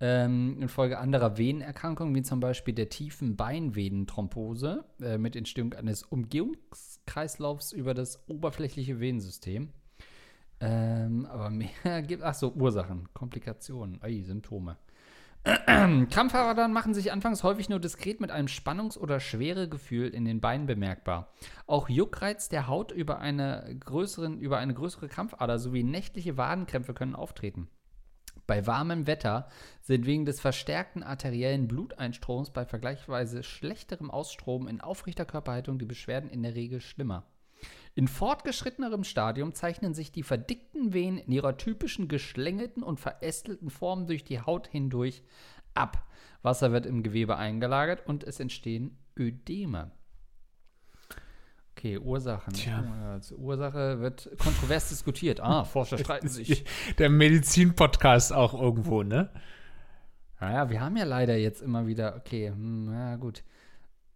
ähm, 0.00 0.60
infolge 0.62 0.98
anderer 0.98 1.36
Venenerkrankungen, 1.36 2.14
wie 2.14 2.22
zum 2.22 2.40
Beispiel 2.40 2.74
der 2.74 2.88
tiefen 2.88 3.36
Beinvenenthrombose 3.36 4.84
äh, 5.00 5.18
mit 5.18 5.36
Entstehung 5.36 5.74
eines 5.74 6.04
Umgehungskreislaufs 6.04 7.72
über 7.72 7.92
das 7.92 8.26
oberflächliche 8.28 8.98
Venensystem. 8.98 9.68
Ähm, 10.60 11.26
aber 11.26 11.50
mehr 11.50 12.02
gibt, 12.06 12.22
ach 12.22 12.34
so, 12.34 12.52
Ursachen, 12.52 13.12
Komplikationen, 13.12 14.00
ei, 14.02 14.22
Symptome. 14.22 14.78
Krampfadern 16.10 16.72
machen 16.72 16.94
sich 16.94 17.10
anfangs 17.10 17.42
häufig 17.42 17.68
nur 17.68 17.80
diskret 17.80 18.20
mit 18.20 18.30
einem 18.30 18.46
Spannungs- 18.46 18.96
oder 18.96 19.18
Schweregefühl 19.18 20.08
in 20.08 20.24
den 20.24 20.40
Beinen 20.40 20.66
bemerkbar. 20.66 21.32
Auch 21.66 21.88
Juckreiz 21.88 22.48
der 22.48 22.68
Haut 22.68 22.92
über 22.92 23.18
eine, 23.18 23.76
größeren, 23.80 24.38
über 24.38 24.58
eine 24.58 24.74
größere 24.74 25.08
Krampfader 25.08 25.58
sowie 25.58 25.82
nächtliche 25.82 26.36
Wadenkrämpfe 26.36 26.94
können 26.94 27.16
auftreten. 27.16 27.68
Bei 28.46 28.66
warmem 28.66 29.06
Wetter 29.08 29.48
sind 29.80 30.06
wegen 30.06 30.26
des 30.26 30.40
verstärkten 30.40 31.02
arteriellen 31.02 31.66
Bluteinstroms 31.66 32.50
bei 32.50 32.64
vergleichsweise 32.64 33.42
schlechterem 33.42 34.10
Ausstrom 34.10 34.68
in 34.68 34.80
aufrechter 34.80 35.24
Körperhaltung 35.24 35.78
die 35.78 35.86
Beschwerden 35.86 36.30
in 36.30 36.42
der 36.42 36.54
Regel 36.54 36.80
schlimmer. 36.80 37.24
In 37.94 38.08
fortgeschrittenerem 38.08 39.04
Stadium 39.04 39.52
zeichnen 39.54 39.92
sich 39.92 40.12
die 40.12 40.22
verdickten 40.22 40.94
Venen 40.94 41.18
in 41.18 41.32
ihrer 41.32 41.58
typischen 41.58 42.08
geschlängelten 42.08 42.82
und 42.82 43.00
verästelten 43.00 43.68
Form 43.68 44.06
durch 44.06 44.24
die 44.24 44.40
Haut 44.40 44.66
hindurch 44.66 45.22
ab. 45.74 46.06
Wasser 46.42 46.72
wird 46.72 46.86
im 46.86 47.02
Gewebe 47.02 47.36
eingelagert 47.36 48.06
und 48.06 48.24
es 48.24 48.40
entstehen 48.40 48.96
Ödeme. 49.18 49.92
Okay, 51.76 51.98
Ursachen. 51.98 52.54
Tja. 52.54 53.16
Oh, 53.16 53.18
zur 53.20 53.38
Ursache 53.38 54.00
wird 54.00 54.30
kontrovers 54.38 54.88
diskutiert. 54.88 55.40
Ah, 55.40 55.64
Forscher 55.64 55.98
streiten 55.98 56.28
sich. 56.28 56.64
Der 56.98 57.10
Medizin-Podcast 57.10 58.32
auch 58.32 58.54
irgendwo, 58.54 59.02
ne? 59.02 59.30
Naja, 60.40 60.70
wir 60.70 60.80
haben 60.80 60.96
ja 60.96 61.04
leider 61.04 61.36
jetzt 61.36 61.62
immer 61.62 61.86
wieder, 61.86 62.16
okay, 62.16 62.50
hm, 62.50 62.86
na 62.86 63.16
gut. 63.16 63.42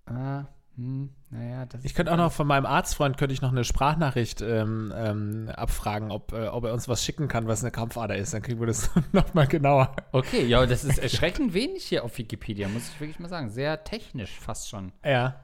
Ah, 0.06 0.46
hm, 0.76 1.10
naja, 1.30 1.66
das 1.66 1.84
Ich 1.84 1.94
könnte 1.94 2.12
auch 2.12 2.16
noch 2.18 2.32
von 2.32 2.46
meinem 2.46 2.66
Arztfreund 2.66 3.16
könnte 3.16 3.32
ich 3.32 3.40
noch 3.42 3.50
eine 3.50 3.64
Sprachnachricht 3.64 4.42
ähm, 4.42 4.92
ähm, 4.94 5.48
abfragen, 5.56 6.10
ob, 6.10 6.32
äh, 6.32 6.48
ob 6.48 6.64
er 6.64 6.72
uns 6.74 6.86
was 6.88 7.02
schicken 7.04 7.28
kann, 7.28 7.48
was 7.48 7.62
eine 7.62 7.70
Krampfader 7.70 8.16
ist. 8.16 8.34
Dann 8.34 8.42
kriegen 8.42 8.60
wir 8.60 8.66
das 8.66 8.90
noch 9.12 9.32
mal 9.34 9.46
genauer. 9.46 9.94
Okay, 10.12 10.44
ja, 10.46 10.64
das 10.66 10.84
ist 10.84 10.98
erschreckend 10.98 11.54
wenig 11.54 11.84
hier 11.84 12.04
auf 12.04 12.18
Wikipedia, 12.18 12.68
muss 12.68 12.88
ich 12.88 13.00
wirklich 13.00 13.18
mal 13.18 13.28
sagen. 13.28 13.48
Sehr 13.50 13.82
technisch 13.84 14.38
fast 14.38 14.68
schon. 14.68 14.92
Ja. 15.04 15.40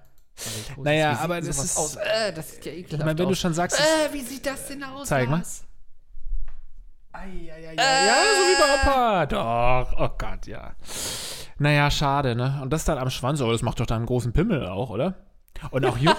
Großes- 0.77 0.83
Naja, 0.85 1.19
aber 1.21 1.41
das 1.41 1.59
ist- 1.63 1.77
Aus? 1.77 1.97
Äh, 1.97 2.33
das 2.35 2.53
sieht 2.53 2.65
ja 2.67 2.73
Ich 2.73 2.79
ekelhaft 2.81 3.07
meine, 3.07 3.19
wenn 3.19 3.27
du 3.27 3.33
aus. 3.33 3.39
schon 3.39 3.55
sagst, 3.55 3.79
Äh, 3.81 4.13
wie 4.13 4.21
sieht 4.23 4.47
das 4.47 4.67
denn 4.69 4.83
aus? 4.85 5.09
Zeig 5.09 5.29
mal. 5.29 5.37
Lars? 5.39 5.65
ja, 7.15 7.25
so 7.25 8.43
wie 8.49 8.61
bei 8.61 8.91
Opa. 8.91 9.27
Doch, 9.27 9.93
oh 9.99 10.09
Gott, 10.19 10.47
ja. 10.47 10.75
Naja, 11.63 11.91
schade, 11.93 12.35
ne? 12.35 12.59
Und 12.61 12.73
das 12.73 12.85
dann 12.85 12.99
am 12.99 13.09
Schwanz, 13.09 13.41
aber 13.41 13.53
das 13.53 13.63
macht 13.63 13.79
doch 13.79 13.87
dann 13.87 13.99
einen 13.99 14.07
großen 14.07 14.33
Pimmel 14.33 14.67
auch, 14.67 14.91
oder? 14.91 15.15
Und 15.71 15.87
auch 15.87 15.97
Juck, 15.97 16.17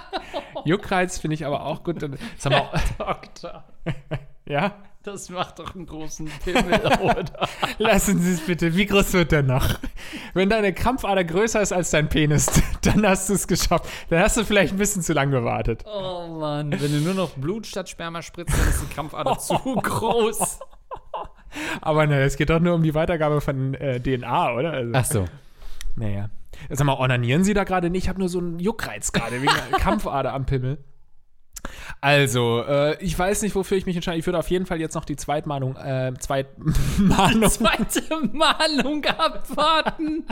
Juckreiz 0.66 1.18
finde 1.18 1.34
ich 1.34 1.46
aber 1.46 1.64
auch 1.64 1.82
gut. 1.82 2.02
Und- 2.02 2.18
Sag 2.36 2.52
mal, 2.52 2.68
Doktor, 2.98 3.64
ja? 4.46 4.74
das 5.02 5.30
macht 5.30 5.60
doch 5.60 5.74
einen 5.76 5.86
großen 5.86 6.26
Pimmel, 6.44 6.80
oder? 7.00 7.48
Lassen 7.78 8.20
Sie 8.20 8.32
es 8.32 8.40
bitte. 8.40 8.74
Wie 8.74 8.84
groß 8.86 9.12
wird 9.14 9.30
der 9.32 9.44
noch? 9.44 9.78
Wenn 10.34 10.50
deine 10.50 10.74
Krampfader 10.74 11.22
größer 11.24 11.62
ist 11.62 11.72
als 11.72 11.90
dein 11.90 12.08
Penis, 12.08 12.46
dann 12.82 13.06
hast 13.06 13.28
du 13.30 13.34
es 13.34 13.46
geschafft. 13.46 13.86
Dann 14.10 14.18
hast 14.20 14.36
du 14.36 14.44
vielleicht 14.44 14.74
ein 14.74 14.78
bisschen 14.78 15.02
zu 15.02 15.12
lang 15.12 15.30
gewartet. 15.30 15.84
Oh 15.86 16.26
Mann, 16.38 16.72
wenn 16.72 16.90
du 16.92 17.00
nur 17.00 17.14
noch 17.14 17.30
Blut 17.30 17.66
statt 17.66 17.88
Sperma 17.88 18.20
spritzt, 18.20 18.58
dann 18.58 18.68
ist 18.68 18.82
die 18.82 18.92
Krampfader 18.92 19.38
zu 19.38 19.54
groß. 19.56 20.58
Aber 21.80 22.06
ne, 22.06 22.22
es 22.22 22.36
geht 22.36 22.50
doch 22.50 22.60
nur 22.60 22.74
um 22.74 22.82
die 22.82 22.94
Weitergabe 22.94 23.40
von 23.40 23.74
äh, 23.74 24.00
DNA, 24.00 24.54
oder? 24.54 24.72
Also, 24.72 24.92
Ach 24.94 25.04
so. 25.04 25.24
Naja. 25.96 26.30
Sag 26.70 26.86
mal, 26.86 26.98
onanieren 26.98 27.44
Sie 27.44 27.54
da 27.54 27.64
gerade 27.64 27.90
nicht? 27.90 28.04
Ich 28.04 28.08
habe 28.08 28.18
nur 28.18 28.28
so 28.28 28.38
einen 28.38 28.58
Juckreiz 28.58 29.12
gerade 29.12 29.42
wegen 29.42 29.52
einer 29.52 29.78
Krampfader 29.78 30.32
am 30.32 30.46
Pimmel. 30.46 30.78
Also, 32.00 32.62
äh, 32.62 33.02
ich 33.02 33.18
weiß 33.18 33.42
nicht, 33.42 33.54
wofür 33.54 33.76
ich 33.76 33.86
mich 33.86 33.96
entscheide. 33.96 34.18
Ich 34.18 34.26
würde 34.26 34.38
auf 34.38 34.50
jeden 34.50 34.66
Fall 34.66 34.80
jetzt 34.80 34.94
noch 34.94 35.04
die 35.04 35.16
Zweitmahnung, 35.16 35.76
äh, 35.76 36.12
Zweitmahnung. 36.18 37.50
Zweite 37.50 38.02
Mahnung 38.32 39.04
abwarten. 39.04 40.24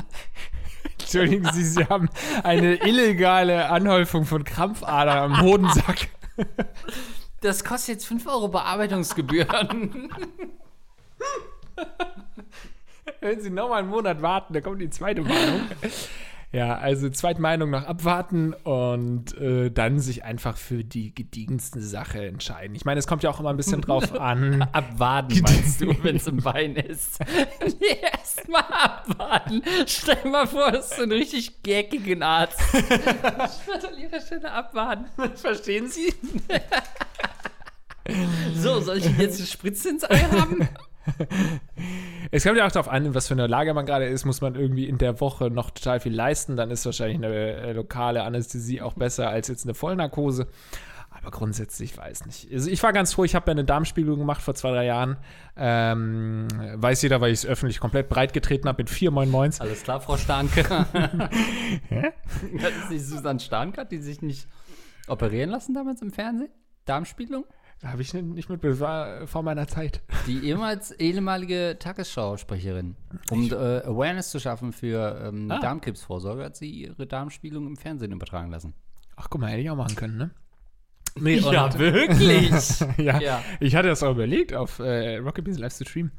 Entschuldigen 1.01 1.49
Sie, 1.53 1.65
Sie 1.65 1.85
haben 1.87 2.09
eine 2.43 2.75
illegale 2.87 3.69
Anhäufung 3.71 4.27
von 4.27 4.45
Krampfadern 4.45 5.33
am 5.33 5.43
Hodensack. 5.43 6.09
Das 7.41 7.65
kostet 7.65 7.97
jetzt 7.97 8.07
5 8.07 8.27
Euro 8.27 8.49
Bearbeitungsgebühren. 8.49 10.11
Wenn 13.21 13.41
Sie 13.41 13.51
noch 13.51 13.69
mal 13.69 13.79
einen 13.81 13.89
Monat 13.89 14.23
warten, 14.23 14.55
dann 14.55 14.63
kommt 14.63 14.81
die 14.81 14.91
zweite 14.91 15.23
Mahnung. 15.23 15.63
Ja, 16.53 16.79
also 16.79 17.11
zweite 17.11 17.41
Meinung 17.41 17.71
noch 17.71 17.83
abwarten 17.83 18.53
und 18.53 19.37
äh, 19.39 19.73
dann 19.73 19.99
sich 19.99 20.23
einfach 20.23 20.57
für 20.57 20.85
die 20.85 21.13
gediegenste 21.13 21.81
Sache 21.81 22.25
entscheiden. 22.25 22.77
Ich 22.77 22.85
meine, 22.85 23.01
es 23.01 23.09
kommt 23.09 23.25
ja 23.25 23.31
auch 23.31 23.41
immer 23.41 23.51
ein 23.51 23.57
bisschen 23.57 23.81
drauf 23.81 24.13
an. 24.21 24.63
abwarten, 24.71 25.41
meinst 25.43 25.81
du, 25.81 25.93
wenn 26.05 26.15
es 26.15 26.29
im 26.29 26.45
Wein 26.45 26.77
ist? 26.77 27.19
nee, 27.81 27.99
erstmal 28.01 28.63
abwarten. 28.63 29.63
Stell 29.87 30.15
dir 30.23 30.29
mal 30.29 30.47
vor, 30.47 30.71
das 30.71 30.93
ist 30.93 30.97
so 30.99 31.03
ein 31.03 31.11
richtig 31.11 31.61
geckigen 31.65 32.23
Arzt. 32.23 32.61
Ich 32.73 32.81
würde 33.67 33.89
an 33.89 33.99
ihrer 33.99 34.21
Stelle 34.21 34.53
abwarten. 34.53 35.07
Verstehen 35.35 35.89
Sie? 35.89 36.15
so, 38.55 38.79
soll 38.81 38.99
ich 38.99 39.07
jetzt 39.19 39.39
eine 39.39 39.49
Spritze 39.49 39.89
ins 39.89 40.05
Ei 40.09 40.19
haben? 40.19 40.69
Es 42.31 42.43
kommt 42.45 42.57
ja 42.57 42.67
auch 42.67 42.73
darauf 42.73 42.89
an, 42.89 43.15
was 43.15 43.29
für 43.29 43.35
eine 43.35 43.47
Lage 43.47 43.75
man 43.75 43.87
gerade 43.87 44.07
ist, 44.07 44.25
muss 44.25 44.41
man 44.41 44.55
irgendwie 44.55 44.89
in 44.89 44.99
der 44.99 45.21
Woche 45.21 45.51
noch 45.51 45.71
total 45.71 46.01
viel 46.01 46.15
leisten. 46.15 46.57
Dann 46.57 46.71
ist 46.71 46.85
wahrscheinlich 46.85 47.19
eine 47.19 47.29
äh, 47.29 47.73
lokale 47.73 48.25
Anästhesie 48.25 48.81
auch 48.81 48.95
besser 48.95 49.29
als 49.29 49.49
jetzt 49.49 49.65
eine 49.65 49.75
Vollnarkose. 49.75 50.49
Aber 51.11 51.31
grundsätzlich 51.31 51.97
weiß 51.97 52.27
nicht. 52.27 52.53
Also 52.53 52.69
ich 52.69 52.83
war 52.83 52.93
ganz 52.93 53.15
froh, 53.15 53.25
ich 53.25 53.35
habe 53.35 53.49
ja 53.49 53.53
eine 53.53 53.65
Darmspiegelung 53.65 54.19
gemacht 54.19 54.43
vor 54.43 54.55
zwei, 54.55 54.73
drei 54.73 54.85
Jahren. 54.85 55.17
Ähm, 55.57 56.49
weiß 56.75 57.03
jeder, 57.03 57.21
weil 57.21 57.33
ich 57.33 57.41
es 57.41 57.47
öffentlich 57.47 57.79
komplett 57.79 58.09
breit 58.09 58.33
getreten 58.33 58.67
habe 58.69 58.83
mit 58.83 58.91
vier 58.91 59.11
Moin 59.11 59.31
Moins. 59.31 59.61
Alles 59.61 59.85
klar, 59.85 60.01
Frau 60.01 60.17
Starnke. 60.17 60.65
Hä? 61.89 62.13
Das 62.61 62.71
ist 62.83 62.91
nicht 62.91 63.07
Susanne 63.07 63.39
Starnke, 63.39 63.87
die 63.87 63.99
sich 63.99 64.23
nicht 64.23 64.49
operieren 65.07 65.51
lassen 65.51 65.73
damals 65.73 66.03
im 66.03 66.11
Fernsehen? 66.11 66.51
Darmspiegelung? 66.85 67.45
Habe 67.83 68.03
ich 68.03 68.15
nicht 68.15 68.49
mit, 68.49 68.65
das 68.65 68.81
war 68.81 69.27
vor 69.27 69.43
meiner 69.43 69.67
Zeit. 69.67 70.03
Die 70.27 70.47
ehemals 70.47 70.91
ehemalige 70.93 71.77
Tagesschausprecherin. 71.79 72.97
Um 73.31 73.51
äh, 73.51 73.55
Awareness 73.55 74.31
zu 74.31 74.41
schaffen 74.41 74.73
für 74.73 75.21
ähm, 75.27 75.51
ah. 75.51 75.59
Darmkrebsvorsorge, 75.61 76.45
hat 76.45 76.57
sie 76.57 76.71
ihre 76.71 77.07
Darmspiegelung 77.07 77.67
im 77.67 77.77
Fernsehen 77.77 78.13
übertragen 78.13 78.51
lassen. 78.51 78.75
Ach, 79.17 79.29
guck 79.29 79.41
mal, 79.41 79.51
hätte 79.51 79.61
ich 79.61 79.71
auch 79.71 79.77
machen 79.77 79.97
können, 79.97 80.17
ne? 80.17 80.31
Nee, 81.17 81.37
ja, 81.37 81.79
wirklich? 81.79 82.51
ja, 82.99 83.21
ja, 83.21 83.43
ich 83.61 83.77
hatte 83.77 83.89
das 83.89 84.03
auch 84.03 84.13
überlegt, 84.13 84.53
auf 84.53 84.81
äh, 84.81 85.19
Rocket 85.19 85.45
Beans 85.45 85.59
live 85.59 85.73
zu 85.73 85.85
streamen. 85.85 86.11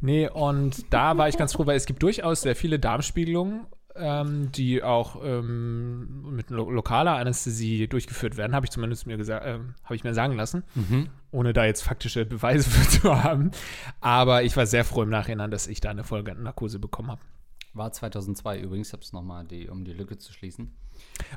Nee, 0.00 0.28
und 0.28 0.92
da 0.92 1.16
war 1.16 1.28
ich 1.28 1.36
ganz 1.36 1.54
froh, 1.54 1.66
weil 1.66 1.76
es 1.76 1.86
gibt 1.86 2.02
durchaus 2.02 2.42
sehr 2.42 2.54
viele 2.54 2.78
Darmspiegelungen 2.78 3.66
ähm, 3.98 4.52
die 4.52 4.82
auch 4.82 5.22
ähm, 5.24 6.34
mit 6.34 6.50
lo 6.50 6.70
lokaler 6.70 7.16
Anästhesie 7.16 7.88
durchgeführt 7.88 8.36
werden, 8.36 8.54
habe 8.54 8.66
ich 8.66 8.70
zumindest 8.70 9.06
mir 9.06 9.16
gesagt, 9.16 9.44
äh, 9.44 9.58
habe 9.84 9.94
ich 9.94 10.04
mir 10.04 10.14
sagen 10.14 10.34
lassen, 10.34 10.64
mhm. 10.74 11.08
ohne 11.30 11.52
da 11.52 11.64
jetzt 11.64 11.82
faktische 11.82 12.24
Beweise 12.24 12.68
für 12.70 12.88
zu 12.88 13.22
haben. 13.22 13.50
Aber 14.00 14.42
ich 14.42 14.56
war 14.56 14.66
sehr 14.66 14.84
froh 14.84 15.02
im 15.02 15.10
Nachhinein, 15.10 15.50
dass 15.50 15.66
ich 15.66 15.80
da 15.80 15.90
eine 15.90 16.04
Vollnarkose 16.04 16.78
bekommen 16.78 17.10
habe. 17.10 17.20
War 17.74 17.92
2002 17.92 18.60
übrigens, 18.60 18.92
habe 18.92 19.02
es 19.02 19.12
nochmal, 19.12 19.44
die, 19.44 19.68
um 19.68 19.84
die 19.84 19.92
Lücke 19.92 20.16
zu 20.16 20.32
schließen. 20.32 20.74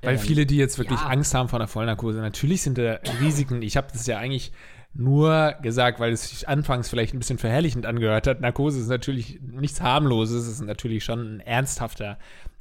Weil 0.01 0.15
ähm, 0.15 0.19
viele, 0.19 0.45
die 0.45 0.55
jetzt 0.55 0.77
wirklich 0.77 1.01
ja. 1.01 1.07
Angst 1.07 1.33
haben 1.33 1.49
vor 1.49 1.59
einer 1.59 1.67
Vollnarkose, 1.67 2.19
natürlich 2.19 2.61
sind 2.61 2.77
da 2.77 2.99
Risiken. 3.19 3.61
Ich 3.61 3.75
habe 3.75 3.87
das 3.91 4.07
ja 4.07 4.17
eigentlich 4.17 4.53
nur 4.93 5.53
gesagt, 5.61 5.99
weil 5.99 6.13
es 6.13 6.29
sich 6.29 6.47
anfangs 6.47 6.89
vielleicht 6.89 7.13
ein 7.13 7.19
bisschen 7.19 7.37
verherrlichend 7.37 7.85
angehört 7.85 8.27
hat. 8.27 8.41
Narkose 8.41 8.79
ist 8.79 8.87
natürlich 8.87 9.39
nichts 9.41 9.81
harmloses, 9.81 10.43
es 10.43 10.53
ist 10.53 10.61
natürlich 10.61 11.03
schon 11.03 11.35
ein 11.35 11.39
ernsthafter 11.41 12.17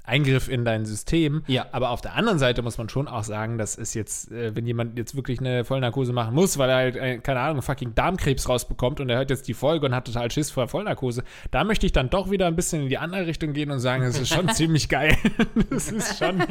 Eingriff 0.09 0.49
in 0.49 0.65
dein 0.65 0.85
System. 0.85 1.43
Ja. 1.47 1.67
Aber 1.73 1.91
auf 1.91 2.01
der 2.01 2.15
anderen 2.15 2.39
Seite 2.39 2.63
muss 2.63 2.79
man 2.79 2.89
schon 2.89 3.09
auch 3.09 3.25
sagen, 3.25 3.59
dass 3.59 3.77
es 3.77 3.95
jetzt, 3.95 4.33
äh, 4.33 4.55
wenn 4.57 4.67
jemand 4.67 4.99
jetzt 4.99 5.15
wirklich 5.15 5.41
eine 5.41 5.65
Vollnarkose 5.65 6.13
machen 6.13 6.35
muss, 6.35 6.59
weil 6.59 6.71
er 6.71 6.77
halt, 6.77 6.97
äh, 6.97 7.19
keine 7.19 7.41
Ahnung, 7.41 7.63
fucking 7.63 7.95
Darmkrebs 7.95 8.49
rausbekommt 8.49 9.01
und 9.01 9.11
er 9.11 9.19
hört 9.19 9.31
jetzt 9.31 9.49
die 9.49 9.55
Folge 9.55 9.87
und 9.87 9.95
hat 9.95 10.07
total 10.07 10.31
Schiss 10.31 10.51
vor 10.51 10.69
Vollnarkose, 10.69 11.23
da 11.51 11.65
möchte 11.65 11.87
ich 11.87 11.93
dann 11.93 12.11
doch 12.11 12.31
wieder 12.31 12.47
ein 12.47 12.57
bisschen 12.57 12.83
in 12.83 12.89
die 12.89 12.99
andere 12.99 13.27
Richtung 13.27 13.53
gehen 13.53 13.71
und 13.71 13.81
sagen, 13.81 14.03
es 14.03 14.19
ist 14.19 14.29
schon 14.29 14.49
ziemlich 14.55 14.89
geil. 14.89 15.17
Es 15.71 15.93
ist 15.93 16.19
schon, 16.19 16.43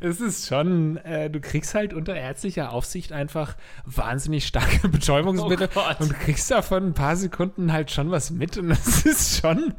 es 0.00 0.20
ist 0.20 0.46
schon, 0.46 0.98
äh, 0.98 1.30
du 1.30 1.40
kriegst 1.40 1.74
halt 1.74 1.94
unter 1.94 2.14
ärztlicher 2.14 2.72
Aufsicht 2.72 3.12
einfach 3.12 3.56
wahnsinnig 3.84 4.46
starke 4.46 4.88
Betäubungsmittel 4.88 5.68
oh 5.74 5.80
und 5.98 6.10
du 6.10 6.14
kriegst 6.14 6.50
davon 6.50 6.88
ein 6.88 6.94
paar 6.94 7.16
Sekunden 7.16 7.72
halt 7.72 7.90
schon 7.90 8.10
was 8.10 8.30
mit 8.30 8.58
und 8.58 8.68
das 8.68 9.04
ist 9.04 9.40
schon, 9.40 9.74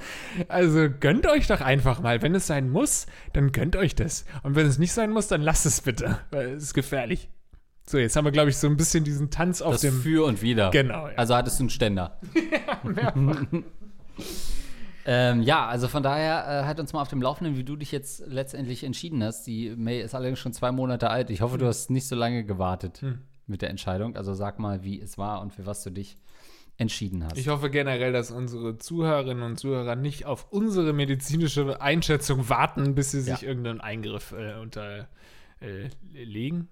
also 0.48 0.88
gönnt 1.00 1.28
euch 1.28 1.48
doch 1.48 1.62
einfach 1.62 2.02
mal, 2.02 2.22
wenn 2.22 2.36
es 2.36 2.48
sein 2.48 2.70
muss, 2.70 3.06
dann 3.34 3.52
gönnt 3.52 3.76
euch 3.76 3.96
das. 3.96 4.26
Und 4.44 4.56
wenn 4.56 4.66
es 4.66 4.78
nicht 4.78 4.94
sein 4.94 5.12
muss, 5.12 5.28
dann 5.28 5.42
lasst 5.42 5.66
es 5.66 5.82
bitte, 5.82 6.20
weil 6.32 6.50
es 6.50 6.64
ist 6.64 6.74
gefährlich. 6.74 7.30
So, 7.86 7.98
jetzt 7.98 8.16
haben 8.16 8.26
wir, 8.26 8.32
glaube 8.32 8.52
ich, 8.52 8.58
so 8.58 8.68
ein 8.68 8.78
bisschen 8.78 9.04
diesen 9.04 9.32
Tanz 9.32 9.64
auf 9.64 9.74
das 9.74 9.82
dem. 9.82 10.02
Für 10.02 10.26
und 10.26 10.44
wieder. 10.44 10.70
Genau. 10.70 11.08
Ja. 11.08 11.14
Also 11.16 11.36
hattest 11.36 11.60
du 11.60 11.64
einen 11.64 11.70
Ständer. 11.72 12.20
ja, 12.96 13.48
ähm, 15.06 15.42
ja, 15.42 15.68
also 15.68 15.88
von 15.88 16.04
daher 16.04 16.46
äh, 16.46 16.66
halt 16.66 16.80
uns 16.80 16.94
mal 16.94 17.02
auf 17.02 17.08
dem 17.08 17.20
Laufenden, 17.20 17.58
wie 17.58 17.64
du 17.64 17.76
dich 17.76 17.92
jetzt 17.92 18.24
letztendlich 18.28 18.84
entschieden 18.84 19.24
hast. 19.24 19.48
Die 19.48 19.74
May 19.76 20.02
ist 20.02 20.14
allerdings 20.14 20.38
schon 20.38 20.54
zwei 20.54 20.72
Monate 20.72 21.10
alt. 21.10 21.32
Ich 21.32 21.42
hoffe, 21.42 21.58
du 21.58 21.66
hast 21.66 21.90
nicht 21.90 22.08
so 22.08 22.16
lange 22.16 22.44
gewartet 22.44 23.02
hm. 23.02 23.18
mit 23.48 23.64
der 23.64 23.72
Entscheidung. 23.72 24.16
Also 24.16 24.36
sag 24.36 24.60
mal, 24.60 24.84
wie 24.84 25.02
es 25.02 25.18
war 25.18 25.42
und 25.42 25.52
für 25.52 25.66
was 25.66 25.84
du 25.84 25.90
dich 25.90 26.18
entschieden 26.80 27.24
hast. 27.26 27.38
Ich 27.38 27.50
hoffe 27.50 27.70
generell, 27.70 28.14
dass 28.14 28.32
unsere 28.32 28.78
Zuhörerinnen 28.78 29.44
und 29.44 29.60
Zuhörer 29.60 29.96
nicht 29.96 30.26
auf 30.26 30.48
unsere 30.50 30.94
medizinische 30.94 31.82
Einschätzung 31.82 32.48
warten, 32.50 32.96
bis 32.96 33.12
sie 33.12 33.22
sich 33.22 33.42
ja. 33.42 33.48
irgendeinen 33.48 33.82
Eingriff 33.82 34.32
äh, 34.32 34.56
unterlegen, 34.56 35.10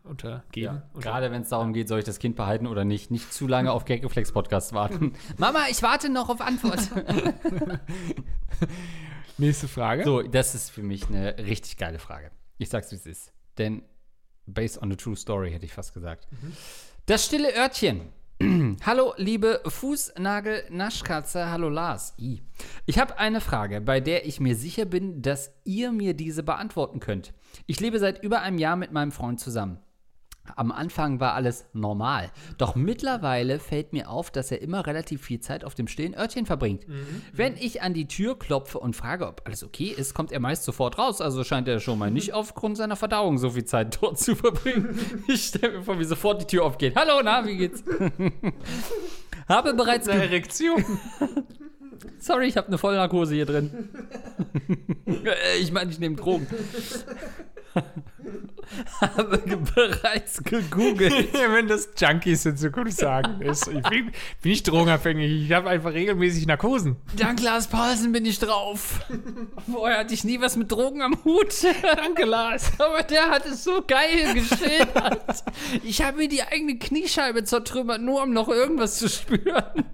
äh, 0.04 0.08
untergeben. 0.08 0.82
Ja, 0.96 1.02
Gerade 1.02 1.30
wenn 1.30 1.42
es 1.42 1.50
darum 1.50 1.74
geht, 1.74 1.90
soll 1.90 2.00
ich 2.00 2.06
das 2.06 2.20
Kind 2.20 2.38
behalten 2.38 2.68
oder 2.68 2.86
nicht. 2.86 3.12
Nicht 3.12 3.34
zu 3.34 3.48
lange 3.48 3.74
auf 3.74 3.84
Gagreflex 3.84 4.32
Podcast 4.32 4.72
warten. 4.72 5.14
Mama, 5.38 5.66
ich 5.70 5.84
warte 5.84 6.10
noch 6.10 6.30
auf 6.30 6.40
Antwort. 6.40 6.80
Nächste 9.38 9.68
Frage. 9.68 10.06
So, 10.06 10.22
das 10.22 10.56
ist 10.56 10.70
für 10.70 10.84
mich 10.84 11.10
eine 11.10 11.38
richtig 11.38 11.76
geile 11.76 12.00
Frage. 12.00 12.32
Ich 12.58 12.70
sag's, 12.70 12.92
wie 12.92 12.96
es 12.96 13.06
ist. 13.06 13.34
Denn 13.58 13.84
based 14.46 14.82
on 14.82 14.90
a 14.90 14.96
true 14.96 15.18
story, 15.18 15.52
hätte 15.52 15.66
ich 15.66 15.74
fast 15.74 15.94
gesagt. 15.94 16.28
Mhm. 16.32 16.54
Das 17.08 17.26
stille 17.26 17.54
Örtchen 17.56 18.10
Hallo, 18.86 19.16
liebe 19.18 19.62
Fußnagel-Naschkatze. 19.66 21.50
Hallo, 21.50 21.70
Lars. 21.70 22.14
I. 22.20 22.44
Ich 22.86 23.00
habe 23.00 23.18
eine 23.18 23.42
Frage, 23.42 23.82
bei 23.82 24.00
der 24.00 24.28
ich 24.28 24.40
mir 24.40 24.56
sicher 24.56 24.86
bin, 24.86 25.24
dass 25.24 25.54
ihr 25.64 25.92
mir 25.92 26.14
diese 26.14 26.44
beantworten 26.44 27.00
könnt. 27.00 27.34
Ich 27.66 27.80
lebe 27.80 27.98
seit 27.98 28.24
über 28.24 28.42
einem 28.42 28.60
Jahr 28.60 28.76
mit 28.76 28.92
meinem 28.92 29.12
Freund 29.12 29.40
zusammen. 29.40 29.80
Am 30.56 30.72
Anfang 30.72 31.20
war 31.20 31.34
alles 31.34 31.66
normal. 31.74 32.32
Doch 32.58 32.76
mittlerweile 32.76 33.60
fällt 33.60 33.94
mir 33.94 34.10
auf, 34.10 34.32
dass 34.32 34.52
er 34.52 34.62
immer 34.62 34.86
relativ 34.86 35.22
viel 35.22 35.40
Zeit 35.40 35.64
auf 35.64 35.76
dem 35.76 35.88
stillen 35.88 36.16
Örtchen 36.16 36.46
verbringt. 36.46 36.88
Mhm. 36.88 37.22
Wenn 37.34 37.56
ich 37.58 37.82
an 37.82 37.94
die 37.94 38.08
Tür 38.08 38.38
klopfe 38.38 38.80
und 38.80 38.96
frage, 38.96 39.28
ob 39.28 39.42
alles 39.46 39.64
okay 39.64 39.94
ist, 39.96 40.14
kommt 40.14 40.32
er 40.32 40.40
meist 40.40 40.64
sofort 40.64 40.98
raus. 40.98 41.22
Also 41.22 41.44
scheint 41.44 41.68
er 41.68 41.80
schon 41.80 42.00
mal 42.00 42.12
nicht 42.12 42.34
aufgrund 42.34 42.78
seiner 42.78 42.96
Verdauung 42.96 43.38
so 43.38 43.52
viel 43.52 43.66
Zeit 43.66 43.98
dort 44.02 44.20
zu 44.20 44.36
verbringen. 44.36 45.00
Ich 45.28 45.46
stelle 45.46 45.80
mir 45.80 45.84
vor, 45.84 46.00
wie 46.00 46.06
sofort 46.06 46.42
die 46.42 46.48
Tür 46.48 46.64
aufgeht. 46.66 46.96
Hallo, 46.96 47.22
na, 47.24 47.46
wie 47.46 47.58
geht's? 47.58 47.84
Habe 49.48 49.74
bereits 49.74 50.08
eine 50.08 50.24
Erektion. 50.24 50.84
Sorry, 52.20 52.48
ich 52.48 52.58
habe 52.58 52.68
eine 52.68 52.78
Vollnarkose 52.78 53.36
hier 53.36 53.46
drin. 53.46 53.90
ich 55.60 55.72
meine, 55.72 55.92
ich 55.92 56.00
nehme 56.00 56.16
Drogen. 56.16 56.48
Habe 59.02 59.58
bereits 59.76 60.44
gegoogelt. 60.44 61.34
Wenn 61.34 61.68
das 61.68 61.90
Junkies 61.98 62.46
in 62.46 62.58
Zukunft 62.58 62.98
sagen. 62.98 63.42
Ist, 63.42 63.68
ich 63.68 63.82
bin, 63.84 64.12
bin 64.42 64.52
nicht 64.52 64.68
drogenabhängig. 64.68 65.46
Ich 65.46 65.52
habe 65.52 65.70
einfach 65.70 65.94
regelmäßig 65.94 66.48
Narkosen. 66.48 66.98
Dank 67.16 67.42
Lars 67.42 67.68
Paulsen 67.68 68.12
bin 68.12 68.26
ich 68.26 68.40
drauf. 68.40 69.02
Vorher 69.72 70.00
hatte 70.00 70.14
ich 70.14 70.24
nie 70.24 70.40
was 70.42 70.56
mit 70.56 70.72
Drogen 70.72 71.02
am 71.02 71.24
Hut. 71.24 71.54
Danke, 71.82 72.26
Lars. 72.26 72.72
Aber 72.80 73.04
der 73.04 73.30
hat 73.30 73.46
es 73.46 73.64
so 73.64 73.84
geil 73.86 74.34
geschildert. 74.34 75.44
Ich 75.84 76.02
habe 76.02 76.18
mir 76.18 76.28
die 76.28 76.44
eigene 76.44 76.78
Kniescheibe 76.78 77.44
zertrümmert, 77.44 78.02
nur 78.02 78.24
um 78.24 78.32
noch 78.32 78.50
irgendwas 78.50 78.98
zu 78.98 79.10
spüren. 79.10 79.86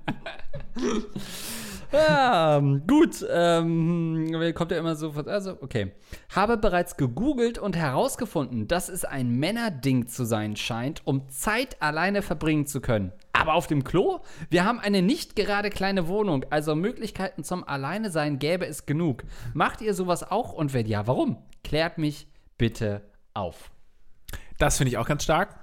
Ja, 1.94 2.60
gut. 2.60 3.24
Ähm, 3.30 4.54
kommt 4.56 4.72
ja 4.72 4.80
immer 4.80 4.96
so. 4.96 5.12
Also, 5.12 5.58
okay. 5.62 5.92
Habe 6.36 6.58
bereits 6.58 6.98
gegoogelt 6.98 7.60
und 7.60 7.76
herausgefunden, 7.76 8.68
dass 8.68 8.90
es 8.90 9.06
ein 9.06 9.30
Männerding 9.30 10.08
zu 10.08 10.26
sein 10.26 10.56
scheint, 10.56 11.06
um 11.06 11.30
Zeit 11.30 11.82
alleine 11.82 12.22
verbringen 12.22 12.66
zu 12.66 12.82
können. 12.82 13.12
Aber 13.34 13.54
auf 13.54 13.68
dem 13.68 13.84
Klo? 13.84 14.20
Wir 14.50 14.66
haben 14.66 14.80
eine 14.80 15.02
nicht 15.02 15.36
gerade 15.36 15.70
kleine 15.70 16.08
Wohnung, 16.08 16.46
also 16.50 16.76
Möglichkeiten 16.76 17.44
zum 17.44 17.68
Alleine 17.68 18.10
sein 18.10 18.40
gäbe 18.40 18.66
es 18.66 18.86
genug. 18.86 19.24
Macht 19.54 19.82
ihr 19.82 19.94
sowas 19.94 20.30
auch 20.30 20.54
und 20.54 20.74
wenn 20.74 20.88
ja, 20.88 21.08
warum? 21.08 21.38
Klärt 21.64 21.98
mich 21.98 22.28
bitte 22.58 23.02
auf. 23.34 23.72
Das 24.58 24.78
finde 24.78 24.90
ich 24.90 24.98
auch 24.98 25.08
ganz 25.08 25.24
stark. 25.24 25.63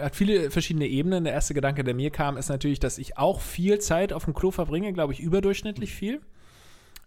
Hat 0.00 0.16
viele 0.16 0.50
verschiedene 0.50 0.86
Ebenen. 0.86 1.24
Der 1.24 1.32
erste 1.32 1.54
Gedanke, 1.54 1.84
der 1.84 1.94
mir 1.94 2.10
kam, 2.10 2.36
ist 2.36 2.48
natürlich, 2.48 2.80
dass 2.80 2.98
ich 2.98 3.18
auch 3.18 3.40
viel 3.40 3.78
Zeit 3.78 4.12
auf 4.12 4.24
dem 4.24 4.34
Klo 4.34 4.50
verbringe, 4.50 4.92
glaube 4.92 5.12
ich, 5.12 5.20
überdurchschnittlich 5.20 5.94
viel. 5.94 6.20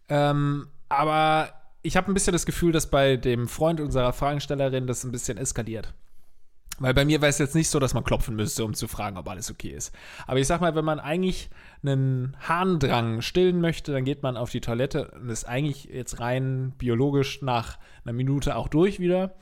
Ähm, 0.09 0.67
aber 0.89 1.53
ich 1.81 1.97
habe 1.97 2.11
ein 2.11 2.13
bisschen 2.13 2.33
das 2.33 2.45
Gefühl, 2.45 2.71
dass 2.71 2.89
bei 2.89 3.17
dem 3.17 3.47
Freund 3.47 3.79
unserer 3.79 4.13
Fragestellerin 4.13 4.87
das 4.87 5.03
ein 5.03 5.11
bisschen 5.11 5.37
eskaliert. 5.37 5.93
Weil 6.79 6.93
bei 6.93 7.05
mir 7.05 7.21
war 7.21 7.29
es 7.29 7.37
jetzt 7.37 7.53
nicht 7.53 7.69
so, 7.69 7.79
dass 7.79 7.93
man 7.93 8.03
klopfen 8.03 8.35
müsste, 8.35 8.65
um 8.65 8.73
zu 8.73 8.87
fragen, 8.87 9.17
ob 9.17 9.29
alles 9.29 9.51
okay 9.51 9.69
ist. 9.69 9.93
Aber 10.25 10.39
ich 10.39 10.47
sag 10.47 10.59
mal, 10.59 10.75
wenn 10.75 10.85
man 10.85 10.99
eigentlich 10.99 11.49
einen 11.83 12.35
Harndrang 12.39 13.21
stillen 13.21 13.61
möchte, 13.61 13.91
dann 13.91 14.05
geht 14.05 14.23
man 14.23 14.37
auf 14.37 14.49
die 14.49 14.61
Toilette 14.61 15.11
und 15.11 15.29
ist 15.29 15.45
eigentlich 15.45 15.85
jetzt 15.85 16.19
rein 16.19 16.73
biologisch 16.77 17.41
nach 17.41 17.77
einer 18.03 18.13
Minute 18.13 18.55
auch 18.55 18.67
durch 18.67 18.99
wieder. 18.99 19.35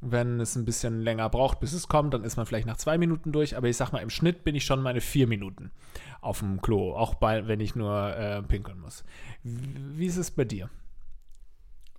Wenn 0.00 0.38
es 0.38 0.54
ein 0.54 0.64
bisschen 0.64 1.00
länger 1.00 1.28
braucht, 1.28 1.58
bis 1.58 1.72
es 1.72 1.88
kommt, 1.88 2.14
dann 2.14 2.22
ist 2.22 2.36
man 2.36 2.46
vielleicht 2.46 2.66
nach 2.66 2.76
zwei 2.76 2.98
Minuten 2.98 3.32
durch. 3.32 3.56
Aber 3.56 3.68
ich 3.68 3.76
sag 3.76 3.92
mal, 3.92 3.98
im 3.98 4.10
Schnitt 4.10 4.44
bin 4.44 4.54
ich 4.54 4.64
schon 4.64 4.80
meine 4.80 5.00
vier 5.00 5.26
Minuten 5.26 5.72
auf 6.20 6.38
dem 6.38 6.60
Klo, 6.60 6.94
auch 6.94 7.14
bei, 7.14 7.48
wenn 7.48 7.60
ich 7.60 7.74
nur 7.74 8.16
äh, 8.16 8.42
pinkeln 8.42 8.80
muss. 8.80 9.04
Wie 9.42 10.06
ist 10.06 10.16
es 10.16 10.30
bei 10.30 10.44
dir? 10.44 10.70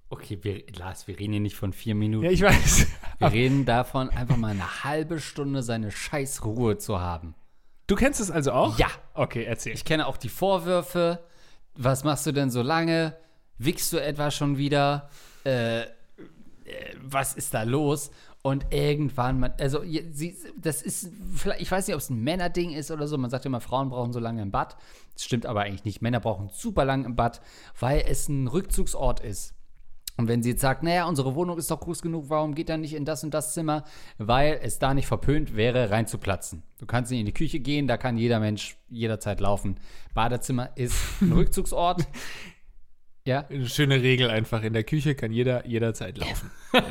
Okay, 0.10 0.40
wir, 0.42 0.64
Lars, 0.76 1.08
wir 1.08 1.20
reden 1.20 1.34
hier 1.34 1.42
nicht 1.42 1.56
von 1.56 1.72
vier 1.72 1.94
Minuten. 1.94 2.26
Ja, 2.26 2.32
ich 2.32 2.42
weiß. 2.42 2.88
Wir 3.20 3.32
reden 3.32 3.66
davon, 3.66 4.10
einfach 4.10 4.38
mal 4.38 4.52
eine 4.52 4.84
halbe 4.84 5.20
Stunde 5.20 5.62
seine 5.62 5.92
scheiß 5.92 6.44
Ruhe 6.46 6.78
zu 6.78 7.00
haben. 7.00 7.36
Du 7.86 7.96
kennst 7.96 8.20
es 8.20 8.32
also 8.32 8.52
auch? 8.52 8.78
Ja. 8.80 8.88
Okay, 9.14 9.44
erzähl. 9.44 9.74
Ich 9.74 9.86
kenne 9.86 10.08
auch 10.08 10.18
die 10.18 10.30
Vorwürfe. 10.30 11.24
Was 11.76 12.04
machst 12.04 12.26
du 12.26 12.32
denn 12.32 12.50
so 12.50 12.62
lange? 12.62 13.16
Wickst 13.58 13.94
du 13.94 13.98
etwa 14.02 14.32
schon 14.32 14.58
wieder? 14.58 15.10
Äh, 15.44 15.86
was 17.02 17.34
ist 17.34 17.54
da 17.54 17.64
los? 17.64 18.12
Und 18.42 18.68
irgendwann, 18.72 19.40
man, 19.40 19.54
also 19.60 19.82
sie, 19.84 20.38
das 20.58 20.82
ist, 20.82 21.10
vielleicht, 21.36 21.62
ich 21.62 21.70
weiß 21.70 21.88
nicht, 21.88 21.96
ob 21.96 22.02
es 22.02 22.10
ein 22.10 22.24
Männerding 22.24 22.72
ist 22.72 22.90
oder 22.90 23.08
so. 23.08 23.18
Man 23.18 23.30
sagt 23.30 23.46
immer, 23.46 23.60
Frauen 23.60 23.90
brauchen 23.90 24.14
so 24.14 24.20
lange 24.20 24.42
im 24.42 24.52
Bad. 24.52 24.78
Das 25.14 25.26
stimmt 25.26 25.46
aber 25.46 25.62
eigentlich 25.62 25.84
nicht. 25.84 26.02
Männer 26.02 26.22
brauchen 26.22 26.50
super 26.54 26.86
lang 26.86 27.04
im 27.04 27.16
Bad, 27.16 27.42
weil 27.80 28.04
es 28.08 28.30
ein 28.30 28.48
Rückzugsort 28.48 29.20
ist. 29.20 29.56
Und 30.20 30.28
wenn 30.28 30.44
sie 30.44 30.50
jetzt 30.50 30.62
sagt, 30.62 30.84
naja, 30.84 31.08
unsere 31.08 31.34
Wohnung 31.36 31.58
ist 31.58 31.72
doch 31.72 31.80
groß 31.80 32.02
genug, 32.02 32.26
warum 32.28 32.54
geht 32.54 32.70
er 32.70 32.78
nicht 32.78 32.94
in 32.94 33.06
das 33.06 33.24
und 33.24 33.34
das 33.34 33.54
Zimmer? 33.54 33.86
Weil 34.18 34.60
es 34.62 34.78
da 34.78 34.94
nicht 34.94 35.08
verpönt 35.08 35.56
wäre, 35.56 35.92
reinzuplatzen. 35.92 36.64
Du 36.78 36.86
kannst 36.86 37.10
nicht 37.10 37.22
in 37.22 37.26
die 37.26 37.34
Küche 37.34 37.62
gehen, 37.62 37.88
da 37.88 37.96
kann 37.96 38.18
jeder 38.18 38.42
Mensch 38.42 38.78
jederzeit 38.90 39.40
laufen. 39.40 39.78
Badezimmer 40.14 40.72
ist 40.76 41.22
ein 41.22 41.32
Rückzugsort. 41.34 42.06
Ja. 43.26 43.46
Eine 43.50 43.68
schöne 43.68 44.02
Regel 44.02 44.30
einfach. 44.30 44.64
In 44.64 44.74
der 44.74 44.84
Küche 44.84 45.16
kann 45.16 45.32
jeder 45.32 45.66
jederzeit 45.66 46.18
laufen. 46.18 46.52
ja. 46.74 46.82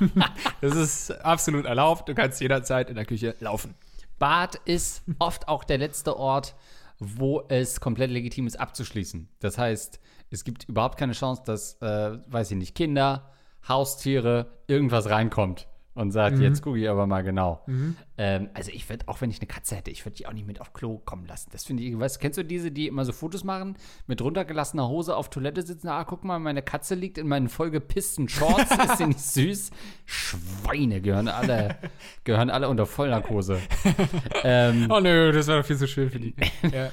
das 0.60 0.74
ist 0.74 1.10
absolut 1.24 1.64
erlaubt. 1.64 2.08
Du 2.08 2.14
kannst 2.14 2.40
jederzeit 2.40 2.88
in 2.88 2.96
der 2.96 3.04
Küche 3.04 3.34
laufen. 3.40 3.74
Bad 4.18 4.56
ist 4.64 5.02
oft 5.18 5.48
auch 5.48 5.64
der 5.64 5.78
letzte 5.78 6.16
Ort, 6.16 6.54
wo 6.98 7.42
es 7.48 7.80
komplett 7.80 8.10
legitim 8.10 8.46
ist, 8.46 8.58
abzuschließen. 8.58 9.28
Das 9.40 9.58
heißt, 9.58 10.00
es 10.30 10.44
gibt 10.44 10.68
überhaupt 10.68 10.98
keine 10.98 11.12
Chance, 11.12 11.42
dass, 11.44 11.74
äh, 11.82 12.18
weiß 12.26 12.52
ich 12.52 12.56
nicht, 12.56 12.74
Kinder, 12.74 13.30
Haustiere, 13.68 14.46
irgendwas 14.66 15.10
reinkommt 15.10 15.66
und 15.94 16.10
sagt, 16.10 16.36
mhm. 16.36 16.42
jetzt 16.42 16.62
gucke 16.62 16.78
ich 16.78 16.88
aber 16.88 17.06
mal 17.06 17.22
genau. 17.22 17.62
Mhm. 17.66 17.96
Ähm, 18.22 18.50
also 18.54 18.70
ich 18.70 18.88
würde, 18.88 19.08
auch 19.08 19.20
wenn 19.20 19.30
ich 19.30 19.40
eine 19.40 19.48
Katze 19.48 19.74
hätte, 19.74 19.90
ich 19.90 20.06
würde 20.06 20.14
die 20.14 20.28
auch 20.28 20.32
nicht 20.32 20.46
mit 20.46 20.60
auf 20.60 20.72
Klo 20.72 20.98
kommen 20.98 21.26
lassen. 21.26 21.50
Das 21.50 21.64
finde 21.64 21.82
ich, 21.82 21.98
weißt 21.98 22.20
kennst 22.20 22.38
du 22.38 22.44
diese, 22.44 22.70
die 22.70 22.86
immer 22.86 23.04
so 23.04 23.10
Fotos 23.10 23.42
machen, 23.42 23.76
mit 24.06 24.22
runtergelassener 24.22 24.86
Hose 24.86 25.16
auf 25.16 25.28
Toilette 25.28 25.62
sitzen, 25.62 25.88
ah, 25.88 26.04
guck 26.04 26.22
mal, 26.22 26.38
meine 26.38 26.62
Katze 26.62 26.94
liegt 26.94 27.18
in 27.18 27.26
meinen 27.26 27.48
vollgepissten 27.48 28.28
Shorts, 28.28 28.70
ist 28.84 28.98
sie 28.98 29.06
nicht 29.06 29.18
süß? 29.18 29.70
Schweine 30.06 31.00
gehören 31.00 31.26
alle, 31.26 31.76
gehören 32.22 32.48
alle 32.48 32.68
unter 32.68 32.86
Vollnarkose. 32.86 33.58
ähm, 34.44 34.86
oh 34.88 35.00
nö, 35.00 35.32
das 35.32 35.48
war 35.48 35.58
doch 35.58 35.66
viel 35.66 35.78
zu 35.78 35.88
schön 35.88 36.08
für 36.08 36.20
die. 36.20 36.34
Ja. 36.72 36.90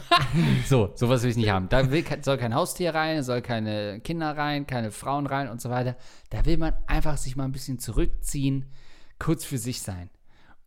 so, 0.66 0.92
sowas 0.96 1.22
will 1.22 1.30
ich 1.30 1.38
nicht 1.38 1.52
haben. 1.52 1.70
Da 1.70 1.92
will, 1.92 2.04
soll 2.22 2.38
kein 2.38 2.56
Haustier 2.56 2.96
rein, 2.96 3.22
soll 3.22 3.42
keine 3.42 4.00
Kinder 4.00 4.36
rein, 4.36 4.66
keine 4.66 4.90
Frauen 4.90 5.28
rein 5.28 5.48
und 5.48 5.62
so 5.62 5.70
weiter. 5.70 5.96
Da 6.32 6.46
will 6.46 6.58
man 6.58 6.74
einfach 6.88 7.18
sich 7.18 7.36
mal 7.36 7.44
ein 7.44 7.52
bisschen 7.52 7.78
zurückziehen, 7.78 8.66
kurz 9.20 9.46
für 9.46 9.60
sich 9.60 9.82
sein. 9.82 10.10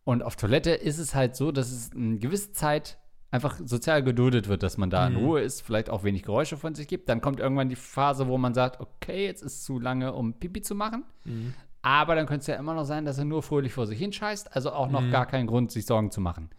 Und 0.04 0.22
auf 0.22 0.36
Toilette 0.36 0.70
ist 0.70 0.98
es 0.98 1.14
halt 1.14 1.36
so, 1.36 1.52
dass 1.52 1.70
es 1.70 1.92
eine 1.92 2.18
gewisse 2.18 2.52
Zeit 2.52 2.98
einfach 3.30 3.58
sozial 3.64 4.02
geduldet 4.02 4.48
wird, 4.48 4.62
dass 4.62 4.76
man 4.76 4.90
da 4.90 5.06
in 5.06 5.14
mhm. 5.14 5.24
Ruhe 5.24 5.40
ist, 5.40 5.62
vielleicht 5.62 5.88
auch 5.88 6.04
wenig 6.04 6.22
Geräusche 6.22 6.56
von 6.56 6.74
sich 6.74 6.86
gibt. 6.86 7.08
Dann 7.08 7.20
kommt 7.20 7.40
irgendwann 7.40 7.70
die 7.70 7.76
Phase, 7.76 8.28
wo 8.28 8.36
man 8.36 8.52
sagt, 8.52 8.80
okay, 8.80 9.24
jetzt 9.24 9.42
ist 9.42 9.54
es 9.54 9.64
zu 9.64 9.78
lange, 9.80 10.12
um 10.12 10.34
Pipi 10.34 10.60
zu 10.60 10.74
machen. 10.74 11.04
Mhm. 11.24 11.54
Aber 11.80 12.14
dann 12.14 12.26
könnte 12.26 12.42
es 12.42 12.46
ja 12.46 12.56
immer 12.56 12.74
noch 12.74 12.84
sein, 12.84 13.04
dass 13.04 13.18
er 13.18 13.24
nur 13.24 13.42
fröhlich 13.42 13.72
vor 13.72 13.86
sich 13.86 13.98
hinscheißt, 13.98 14.54
also 14.54 14.72
auch 14.72 14.88
noch 14.88 15.00
mhm. 15.00 15.10
gar 15.10 15.26
keinen 15.26 15.46
Grund, 15.46 15.72
sich 15.72 15.86
Sorgen 15.86 16.10
zu 16.10 16.20
machen. 16.20 16.50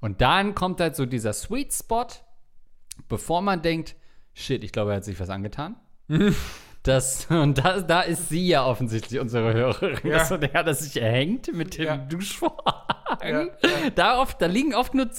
Und 0.00 0.20
dann 0.20 0.54
kommt 0.54 0.80
halt 0.80 0.96
so 0.96 1.04
dieser 1.04 1.32
Sweet 1.32 1.72
Spot, 1.74 2.06
bevor 3.08 3.42
man 3.42 3.60
denkt, 3.60 3.96
shit, 4.32 4.64
ich 4.64 4.72
glaube, 4.72 4.92
er 4.92 4.98
hat 4.98 5.04
sich 5.04 5.20
was 5.20 5.30
angetan. 5.30 5.76
Das, 6.82 7.26
und 7.28 7.58
da, 7.58 7.80
da 7.80 8.00
ist 8.00 8.30
sie 8.30 8.48
ja 8.48 8.64
offensichtlich 8.64 9.20
unsere 9.20 9.52
Hörerin. 9.52 9.98
Ja. 10.02 10.18
Das, 10.18 10.28
der, 10.28 10.64
dass 10.64 10.80
sich 10.80 11.00
erhängt 11.00 11.52
mit 11.52 11.76
dem 11.76 11.84
ja. 11.84 11.96
Duschvorhang. 11.96 12.84
Ja, 13.22 13.42
ja. 13.42 13.50
Da, 13.94 14.18
oft, 14.20 14.40
da 14.40 14.46
liegen 14.46 14.74
oft 14.74 14.94
nur 14.94 15.10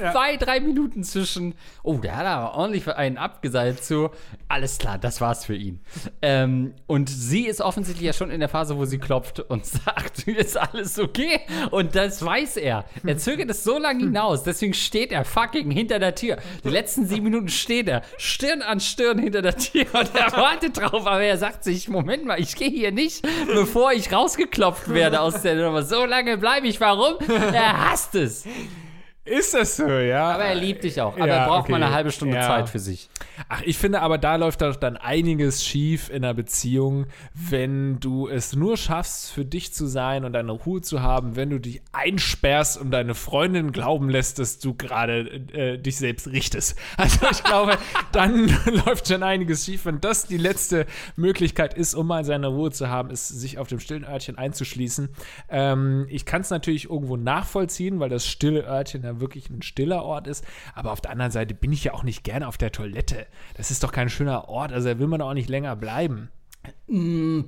ja. 0.00 0.12
zwei, 0.12 0.36
drei 0.36 0.60
Minuten 0.60 1.04
zwischen, 1.04 1.54
oh, 1.82 1.98
der 1.98 2.16
hat 2.16 2.26
aber 2.26 2.54
ordentlich 2.54 2.84
für 2.84 2.96
einen 2.96 3.18
abgeseilt 3.18 3.82
zu, 3.82 4.10
alles 4.48 4.78
klar, 4.78 4.98
das 4.98 5.20
war's 5.20 5.44
für 5.44 5.54
ihn. 5.54 5.80
Ähm, 6.22 6.74
und 6.86 7.08
sie 7.08 7.46
ist 7.46 7.60
offensichtlich 7.60 8.06
ja 8.06 8.12
schon 8.12 8.30
in 8.30 8.40
der 8.40 8.48
Phase, 8.48 8.76
wo 8.76 8.84
sie 8.84 8.98
klopft 8.98 9.40
und 9.40 9.66
sagt, 9.66 10.26
ist 10.26 10.56
alles 10.56 10.98
okay? 10.98 11.40
Und 11.70 11.94
das 11.94 12.24
weiß 12.24 12.56
er. 12.56 12.84
Er 13.04 13.18
zögert 13.18 13.50
es 13.50 13.64
so 13.64 13.78
lange 13.78 14.04
hinaus, 14.04 14.42
deswegen 14.42 14.74
steht 14.74 15.12
er 15.12 15.24
fucking 15.24 15.70
hinter 15.70 15.98
der 15.98 16.14
Tür. 16.14 16.38
Die 16.64 16.70
letzten 16.70 17.06
sieben 17.06 17.24
Minuten 17.24 17.48
steht 17.48 17.88
er, 17.88 18.02
Stirn 18.16 18.62
an 18.62 18.80
Stirn 18.80 19.18
hinter 19.18 19.42
der 19.42 19.56
Tür 19.56 19.86
und 19.92 20.14
er 20.14 20.32
wartet 20.32 20.78
drauf, 20.78 21.06
aber 21.06 21.22
er 21.22 21.36
sagt 21.36 21.64
sich, 21.64 21.88
Moment 21.88 22.24
mal, 22.24 22.40
ich 22.40 22.56
gehe 22.56 22.70
hier 22.70 22.92
nicht, 22.92 23.26
bevor 23.46 23.92
ich 23.92 24.12
rausgeklopft 24.12 24.92
werde 24.92 25.20
aus 25.20 25.42
der 25.42 25.56
Nummer. 25.56 25.82
So 25.82 26.04
lange 26.04 26.38
bleibe 26.38 26.66
ich, 26.66 26.80
warum? 26.80 27.16
Er 27.52 27.90
hasst 27.90 28.14
es. 28.14 28.44
Ist 29.28 29.54
das 29.54 29.76
so, 29.76 29.88
ja? 29.88 30.30
Aber 30.32 30.44
er 30.44 30.54
liebt 30.54 30.84
dich 30.84 31.00
auch. 31.00 31.16
Aber 31.16 31.26
ja, 31.26 31.34
er 31.34 31.46
braucht 31.46 31.64
okay. 31.64 31.72
mal 31.72 31.82
eine 31.82 31.94
halbe 31.94 32.10
Stunde 32.10 32.36
ja. 32.36 32.42
Zeit 32.42 32.68
für 32.68 32.78
sich. 32.78 33.08
Ach, 33.48 33.62
ich 33.64 33.78
finde 33.78 34.00
aber, 34.00 34.18
da 34.18 34.36
läuft 34.36 34.62
doch 34.62 34.76
dann 34.76 34.96
einiges 34.96 35.64
schief 35.64 36.08
in 36.10 36.24
einer 36.24 36.34
Beziehung, 36.34 37.06
wenn 37.34 38.00
du 38.00 38.28
es 38.28 38.54
nur 38.54 38.76
schaffst, 38.76 39.30
für 39.30 39.44
dich 39.44 39.72
zu 39.72 39.86
sein 39.86 40.24
und 40.24 40.32
deine 40.32 40.52
Ruhe 40.52 40.80
zu 40.80 41.02
haben, 41.02 41.36
wenn 41.36 41.50
du 41.50 41.58
dich 41.58 41.82
einsperrst 41.92 42.80
und 42.80 42.90
deine 42.90 43.14
Freundin 43.14 43.72
glauben 43.72 44.08
lässt, 44.08 44.38
dass 44.38 44.58
du 44.58 44.74
gerade 44.74 45.20
äh, 45.52 45.78
dich 45.78 45.96
selbst 45.96 46.28
richtest. 46.28 46.78
Also 46.96 47.26
ich 47.30 47.44
glaube, 47.44 47.78
dann 48.12 48.48
läuft 48.86 49.08
schon 49.08 49.22
einiges 49.22 49.64
schief. 49.64 49.86
Wenn 49.86 50.00
das 50.00 50.26
die 50.26 50.36
letzte 50.36 50.86
Möglichkeit 51.16 51.74
ist, 51.74 51.94
um 51.94 52.06
mal 52.06 52.24
seine 52.24 52.48
Ruhe 52.48 52.70
zu 52.70 52.88
haben, 52.88 53.10
ist, 53.10 53.28
sich 53.28 53.58
auf 53.58 53.68
dem 53.68 53.78
stillen 53.78 54.04
Örtchen 54.04 54.36
einzuschließen. 54.36 55.08
Ähm, 55.48 56.06
ich 56.08 56.24
kann 56.24 56.40
es 56.40 56.50
natürlich 56.50 56.90
irgendwo 56.90 57.16
nachvollziehen, 57.16 58.00
weil 58.00 58.08
das 58.08 58.26
stille 58.26 58.64
Örtchen 58.64 59.04
ja 59.04 59.17
wirklich 59.20 59.50
ein 59.50 59.62
stiller 59.62 60.02
Ort 60.02 60.26
ist. 60.26 60.44
Aber 60.74 60.92
auf 60.92 61.00
der 61.00 61.10
anderen 61.10 61.32
Seite 61.32 61.54
bin 61.54 61.72
ich 61.72 61.84
ja 61.84 61.94
auch 61.94 62.02
nicht 62.02 62.24
gerne 62.24 62.48
auf 62.48 62.58
der 62.58 62.72
Toilette. 62.72 63.26
Das 63.54 63.70
ist 63.70 63.82
doch 63.82 63.92
kein 63.92 64.08
schöner 64.08 64.48
Ort. 64.48 64.72
Also 64.72 64.88
da 64.88 64.98
will 64.98 65.06
man 65.06 65.20
auch 65.20 65.34
nicht 65.34 65.48
länger 65.48 65.76
bleiben. 65.76 66.30
Mm. 66.86 67.40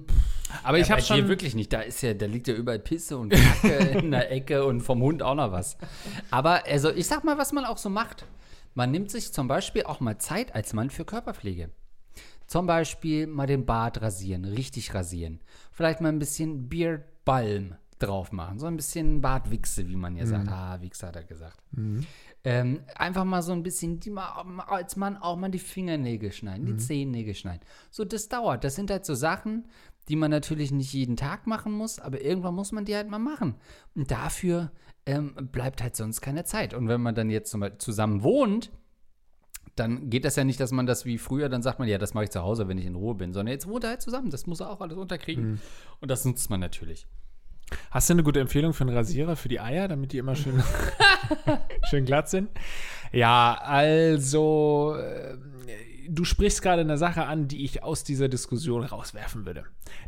Aber 0.63 0.79
ja, 0.79 0.85
ich 0.85 0.91
habe 0.91 1.03
schon 1.03 1.29
wirklich 1.29 1.55
nicht. 1.55 1.73
Da 1.73 1.81
ist 1.81 2.03
ja, 2.03 2.15
da 2.15 2.27
liegt 2.27 2.49
ja 2.49 2.55
überall 2.55 2.79
Pisse 2.79 3.17
und 3.19 3.31
Kacke 3.31 3.77
in 3.99 4.11
der 4.11 4.33
Ecke 4.33 4.65
und 4.65 4.81
vom 4.81 5.01
Hund 5.03 5.23
auch 5.23 5.35
noch 5.35 5.53
was. 5.53 5.77
Aber 6.31 6.67
also 6.67 6.91
ich 6.91 7.07
sag 7.07 7.25
mal, 7.25 7.39
was 7.39 7.53
man 7.53 7.65
auch 7.65 7.79
so 7.79 7.89
macht. 7.89 8.25
Man 8.75 8.93
nimmt 8.93 9.11
sich 9.11 9.33
zum 9.33 9.49
Beispiel 9.49 9.83
auch 9.83 10.01
mal 10.01 10.19
Zeit 10.19 10.55
als 10.55 10.73
Mann 10.73 10.91
für 10.91 11.05
Körperpflege. 11.05 11.71
Zum 12.47 12.67
Beispiel 12.67 13.27
mal 13.27 13.47
den 13.47 13.67
Bart 13.67 14.01
rasieren, 14.01 14.45
richtig 14.45 14.95
rasieren. 14.95 15.41
Vielleicht 15.73 16.01
mal 16.01 16.09
ein 16.09 16.19
bisschen 16.19 16.69
Beard 16.69 17.03
Balm 17.25 17.77
drauf 18.03 18.33
machen. 18.33 18.59
So 18.59 18.67
ein 18.67 18.77
bisschen 18.77 19.21
Bartwichse, 19.21 19.89
wie 19.89 19.97
man 19.97 20.17
ja 20.17 20.25
mhm. 20.25 20.29
sagt. 20.29 20.49
Ah, 20.49 20.81
Wichse 20.81 21.07
hat 21.07 21.17
er 21.17 21.25
gesagt. 21.25 21.59
Mhm. 21.73 22.07
Ähm, 22.43 22.81
einfach 22.95 23.25
mal 23.25 23.43
so 23.43 23.53
ein 23.53 23.63
bisschen, 23.63 24.01
die 24.01 24.11
mal, 24.11 24.29
als 24.67 24.97
Mann 24.97 25.17
auch 25.17 25.37
mal 25.37 25.51
die 25.51 25.59
Fingernägel 25.59 26.33
schneiden, 26.33 26.67
die 26.67 26.73
mhm. 26.73 26.79
Zehennägel 26.79 27.35
schneiden. 27.35 27.61
So, 27.91 28.05
das 28.05 28.29
dauert. 28.29 28.65
Das 28.65 28.75
sind 28.75 28.91
halt 28.91 29.05
so 29.05 29.15
Sachen, 29.15 29.67
die 30.09 30.17
man 30.17 30.31
natürlich 30.31 30.73
nicht 30.73 30.93
jeden 30.93 31.17
Tag 31.17 31.47
machen 31.47 31.73
muss, 31.73 31.99
aber 31.99 32.23
irgendwann 32.23 32.55
muss 32.55 32.73
man 32.73 32.85
die 32.85 32.97
halt 32.97 33.09
mal 33.09 33.19
machen. 33.19 33.57
Und 33.95 34.11
dafür 34.11 34.73
ähm, 35.07 35.35
bleibt 35.53 35.83
halt 35.83 35.97
sonst 35.97 36.21
keine 36.21 36.45
Zeit. 36.45 36.75
Und 36.75 36.89
wenn 36.89 37.01
man 37.01 37.15
dann 37.15 37.31
jetzt 37.31 37.57
zusammen 37.79 38.23
wohnt, 38.23 38.73
dann 39.77 40.11
geht 40.11 40.25
das 40.25 40.37
ja 40.37 40.45
nicht, 40.45 40.61
dass 40.61 40.73
man 40.73 40.87
das 40.87 41.05
wie 41.05 41.19
früher, 41.19 41.49
dann 41.49 41.63
sagt 41.63 41.79
man, 41.79 41.89
ja, 41.89 41.99
das 41.99 42.15
mache 42.15 42.25
ich 42.25 42.31
zu 42.31 42.43
Hause, 42.43 42.69
wenn 42.69 42.79
ich 42.79 42.87
in 42.87 42.97
Ruhe 42.97 43.15
bin, 43.15 43.33
sondern 43.33 43.53
jetzt 43.53 43.67
wohnt 43.67 43.85
er 43.85 43.91
halt 43.91 44.03
zusammen. 44.03 44.31
Das 44.31 44.47
muss 44.47 44.61
er 44.61 44.71
auch 44.71 44.81
alles 44.81 44.97
unterkriegen. 44.97 45.53
Mhm. 45.53 45.61
Und 46.01 46.11
das 46.11 46.25
nutzt 46.25 46.51
man 46.51 46.61
natürlich. 46.61 47.07
Hast 47.91 48.09
du 48.09 48.15
eine 48.15 48.23
gute 48.23 48.41
Empfehlung 48.41 48.73
für 48.73 48.85
einen 48.85 48.97
Rasierer 48.97 49.37
für 49.37 49.49
die 49.49 49.61
Eier, 49.61 49.89
damit 49.89 50.13
die 50.13 50.19
immer 50.19 50.37
schön, 50.37 50.63
schön 51.91 52.05
glatt 52.05 52.29
sind? 52.29 52.51
Ja, 53.13 53.59
also 53.63 54.97
äh, 54.97 55.37
du 56.09 56.25
sprichst 56.25 56.63
gerade 56.63 56.83
eine 56.83 56.99
Sache 56.99 57.27
an, 57.27 57.49
die 57.49 57.65
ich 57.65 57.83
aus 57.83 58.05
dieser 58.05 58.29
Diskussion 58.29 58.85
rauswerfen 58.85 59.47
würde. 59.47 59.65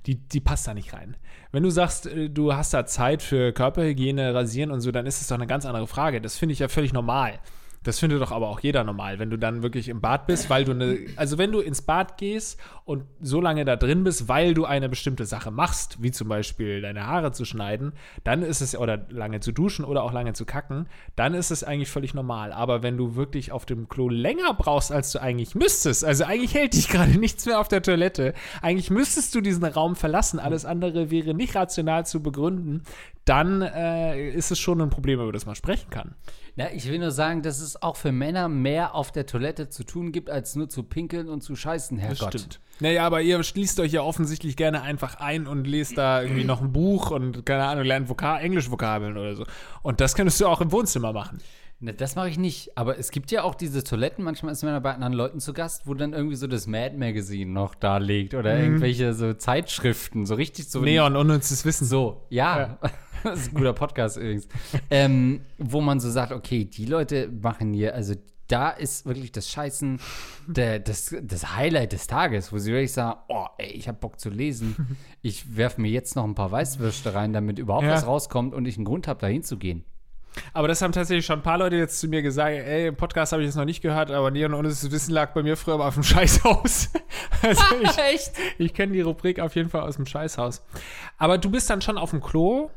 Die, 0.07 0.17
die 0.17 0.41
passt 0.41 0.67
da 0.67 0.75
nicht 0.75 0.93
rein. 0.93 1.17
Wenn 1.51 1.63
du 1.63 1.71
sagst, 1.71 2.07
äh, 2.07 2.29
du 2.29 2.55
hast 2.55 2.75
da 2.75 2.87
Zeit 2.87 3.23
für 3.23 3.53
Körperhygiene, 3.53 4.35
Rasieren 4.35 4.71
und 4.71 4.81
so, 4.81 4.91
dann 4.91 5.07
ist 5.07 5.21
es 5.21 5.29
doch 5.29 5.37
eine 5.37 5.47
ganz 5.47 5.67
andere 5.67 5.87
Frage. 5.87 6.21
Das 6.21 6.37
finde 6.37 6.53
ich 6.53 6.59
ja 6.59 6.69
völlig 6.69 6.93
normal. 6.93 7.39
Das 7.85 7.99
findet 7.99 8.23
doch 8.23 8.31
aber 8.31 8.49
auch 8.49 8.61
jeder 8.61 8.85
normal, 8.85 9.19
wenn 9.19 9.31
du 9.31 9.37
dann 9.37 9.63
wirklich 9.63 9.89
im 9.89 10.01
Bad 10.01 10.27
bist, 10.27 10.49
weil 10.51 10.65
du 10.65 10.73
eine, 10.73 10.99
also 11.17 11.37
wenn 11.39 11.51
du 11.51 11.61
ins 11.61 11.83
Bad 11.83 12.17
gehst 12.17 12.61
und 12.85 13.05
so 13.21 13.41
lange 13.41 13.65
da 13.65 13.77
drin 13.77 14.05
bist, 14.05 14.29
weil 14.29 14.55
du 14.55 14.65
eine 14.65 14.89
bestimmte 14.89 15.27
Sache 15.27 15.51
machst, 15.51 16.01
wie 16.03 16.13
zum 16.13 16.29
Beispiel 16.29 16.81
deine 16.81 17.07
Haare 17.07 17.33
zu 17.33 17.45
schneiden, 17.45 17.93
dann 18.23 18.43
ist 18.43 18.61
es, 18.61 18.77
oder 18.77 19.07
lange 19.11 19.41
zu 19.41 19.53
duschen 19.53 19.85
oder 19.85 20.05
auch 20.05 20.13
lange 20.13 20.33
zu 20.33 20.45
kacken, 20.45 20.89
dann 21.17 21.35
ist 21.35 21.51
es 21.51 21.65
eigentlich 21.65 21.91
völlig 21.91 22.15
normal. 22.15 22.53
Aber 22.53 22.83
wenn 22.83 22.97
du 22.97 23.17
wirklich 23.17 23.51
auf 23.51 23.67
dem 23.67 23.89
Klo 23.89 24.09
länger 24.09 24.55
brauchst, 24.55 24.93
als 24.93 25.11
du 25.13 25.21
eigentlich 25.21 25.55
müsstest, 25.55 26.05
also 26.05 26.25
eigentlich 26.25 26.55
hält 26.55 26.75
dich 26.75 26.89
gerade 26.91 27.19
nichts 27.19 27.47
mehr 27.47 27.59
auf 27.59 27.69
der 27.69 27.83
Toilette, 27.83 28.35
eigentlich 28.61 28.91
müsstest 28.91 29.35
du 29.35 29.41
diesen 29.41 29.65
Raum 29.65 29.97
verlassen, 29.97 30.39
alles 30.39 30.65
andere 30.65 31.11
wäre 31.11 31.35
nicht 31.35 31.57
rational 31.57 32.07
zu 32.07 32.23
begründen, 32.23 32.83
dann 33.25 33.63
äh, 33.63 34.31
ist 34.31 34.51
es 34.51 34.59
schon 34.59 34.81
ein 34.81 34.91
Problem, 34.91 35.21
über 35.21 35.33
das 35.33 35.47
man 35.47 35.55
sprechen 35.55 35.91
kann. 35.91 36.15
Ja, 36.55 36.67
ich 36.73 36.87
will 36.87 36.99
nur 36.99 37.11
sagen, 37.11 37.41
dass 37.43 37.61
es 37.61 37.83
auch 37.83 37.97
für 37.97 38.13
Männer 38.13 38.49
mehr 38.49 38.95
auf 38.95 39.11
der 39.11 39.25
Toilette 39.25 39.71
zu 39.71 39.85
tun 39.85 40.13
gibt, 40.13 40.29
als 40.29 40.55
nur 40.55 40.69
zu 40.69 40.83
pinkeln 40.83 41.31
und 41.31 41.43
zu 41.43 41.57
scheißen, 41.57 41.97
Herrgott. 41.97 42.35
Das 42.35 42.43
stimmt. 42.43 42.61
Naja, 42.81 43.07
aber 43.07 43.23
ihr 43.23 43.43
schließt 43.43 43.81
euch 43.81 43.93
ja 43.93 44.03
offensichtlich 44.03 44.57
gerne 44.57 44.83
einfach 44.83 45.15
ein 45.19 45.47
und 45.47 45.67
lest 45.67 45.97
da 45.97 46.23
irgendwie 46.23 46.45
noch 46.45 46.61
ein 46.61 46.73
Buch 46.73 47.11
und, 47.11 47.47
keine 47.47 47.65
Ahnung, 47.65 47.85
lernt 47.85 48.09
Vokal 48.11 48.43
Englisch-Vokabeln 48.43 49.17
oder 49.17 49.35
so. 49.35 49.47
Und 49.83 50.01
das 50.01 50.15
könntest 50.15 50.41
du 50.41 50.47
auch 50.47 50.61
im 50.61 50.73
Wohnzimmer 50.73 51.13
machen. 51.13 51.39
Ne, 51.83 51.93
das 51.95 52.15
mache 52.15 52.29
ich 52.29 52.39
nicht. 52.39 52.77
Aber 52.79 52.99
es 52.99 53.11
gibt 53.11 53.31
ja 53.33 53.43
auch 53.43 53.57
diese 53.57 53.83
Toiletten, 53.83 54.23
manchmal 54.23 54.53
ist 54.53 54.63
man 54.63 54.81
bei 54.83 54.95
anderen 54.95 55.15
Leuten 55.15 55.41
zu 55.41 55.53
Gast, 55.53 55.87
wo 55.87 55.95
dann 55.95 56.13
irgendwie 56.13 56.37
so 56.37 56.47
das 56.47 56.69
Mad 56.69 56.97
Magazine 56.97 57.51
noch 57.51 57.75
da 57.75 57.97
liegt 57.97 58.35
oder 58.35 58.55
mhm. 58.55 58.63
irgendwelche 58.63 59.15
so 59.15 59.33
Zeitschriften, 59.33 60.25
so 60.25 60.37
richtig 60.37 60.69
so. 60.69 60.81
Neon, 60.81 61.17
unnützes 61.17 61.65
Wissen. 61.65 61.87
So, 61.87 62.23
ja. 62.31 62.59
ja. 62.59 62.79
das 63.25 63.41
ist 63.41 63.53
ein 63.53 63.55
guter 63.55 63.73
Podcast 63.73 64.17
übrigens. 64.17 64.49
ähm, 64.91 65.41
wo 65.59 65.81
man 65.81 66.01
so 66.01 66.11
sagt, 66.11 66.33
okay, 66.33 66.65
die 66.65 66.87
Leute 66.87 67.29
machen 67.29 67.73
hier, 67.73 67.95
also 67.95 68.15
da 68.49 68.71
ist 68.71 69.07
wirklich 69.07 69.33
das 69.33 69.49
Scheißen 69.49 69.99
der, 70.47 70.79
das, 70.79 71.15
das 71.23 71.57
Highlight 71.57 71.93
des 71.93 72.07
Tages, 72.07 72.53
wo 72.53 72.59
sie 72.59 72.73
wirklich 72.73 72.93
sagen, 72.93 73.19
oh, 73.29 73.47
ey, 73.57 73.71
ich 73.71 73.89
habe 73.89 73.99
Bock 73.99 74.21
zu 74.21 74.29
lesen. 74.29 74.99
Ich 75.23 75.57
werfe 75.57 75.81
mir 75.81 75.91
jetzt 75.91 76.17
noch 76.17 76.25
ein 76.25 76.35
paar 76.35 76.51
Weißwürste 76.51 77.15
rein, 77.15 77.33
damit 77.33 77.59
überhaupt 77.59 77.85
ja. 77.85 77.93
was 77.93 78.07
rauskommt 78.07 78.53
und 78.55 78.67
ich 78.67 78.77
einen 78.77 78.85
Grund 78.85 79.09
habe, 79.09 79.21
da 79.21 79.27
hinzugehen. 79.27 79.85
Aber 80.53 80.69
das 80.69 80.83
haben 80.83 80.93
tatsächlich 80.93 81.27
schon 81.27 81.41
ein 81.41 81.43
paar 81.43 81.59
Leute 81.59 81.77
jetzt 81.77 82.01
zu 82.01 82.09
mir 82.09 82.23
gesagt, 82.23 82.53
ey, 82.53 82.89
im 82.89 82.97
Podcast 82.97 83.33
habe 83.33 83.43
ich 83.43 83.49
das 83.49 83.57
noch 83.57 83.65
nicht 83.65 83.83
gehört, 83.83 84.11
aber 84.11 84.31
Neon 84.31 84.55
ohne 84.55 84.69
das 84.69 84.91
Wissen 84.91 85.13
lag 85.13 85.33
bei 85.35 85.43
mir 85.43 85.57
früher 85.57 85.79
mal 85.79 85.89
auf 85.89 85.95
dem 85.95 86.03
Scheißhaus. 86.03 86.91
also 87.43 87.63
ich? 88.15 88.31
Ich 88.59 88.75
kenne 88.75 88.93
die 88.93 89.01
Rubrik 89.01 89.41
auf 89.41 89.55
jeden 89.55 89.69
Fall 89.69 89.83
aus 89.83 89.97
dem 89.97 90.07
Scheißhaus. 90.07 90.63
Aber 91.19 91.39
du 91.39 91.51
bist 91.51 91.69
dann 91.71 91.83
schon 91.83 91.99
auf 91.99 92.11
dem 92.11 92.21
Klo 92.21 92.71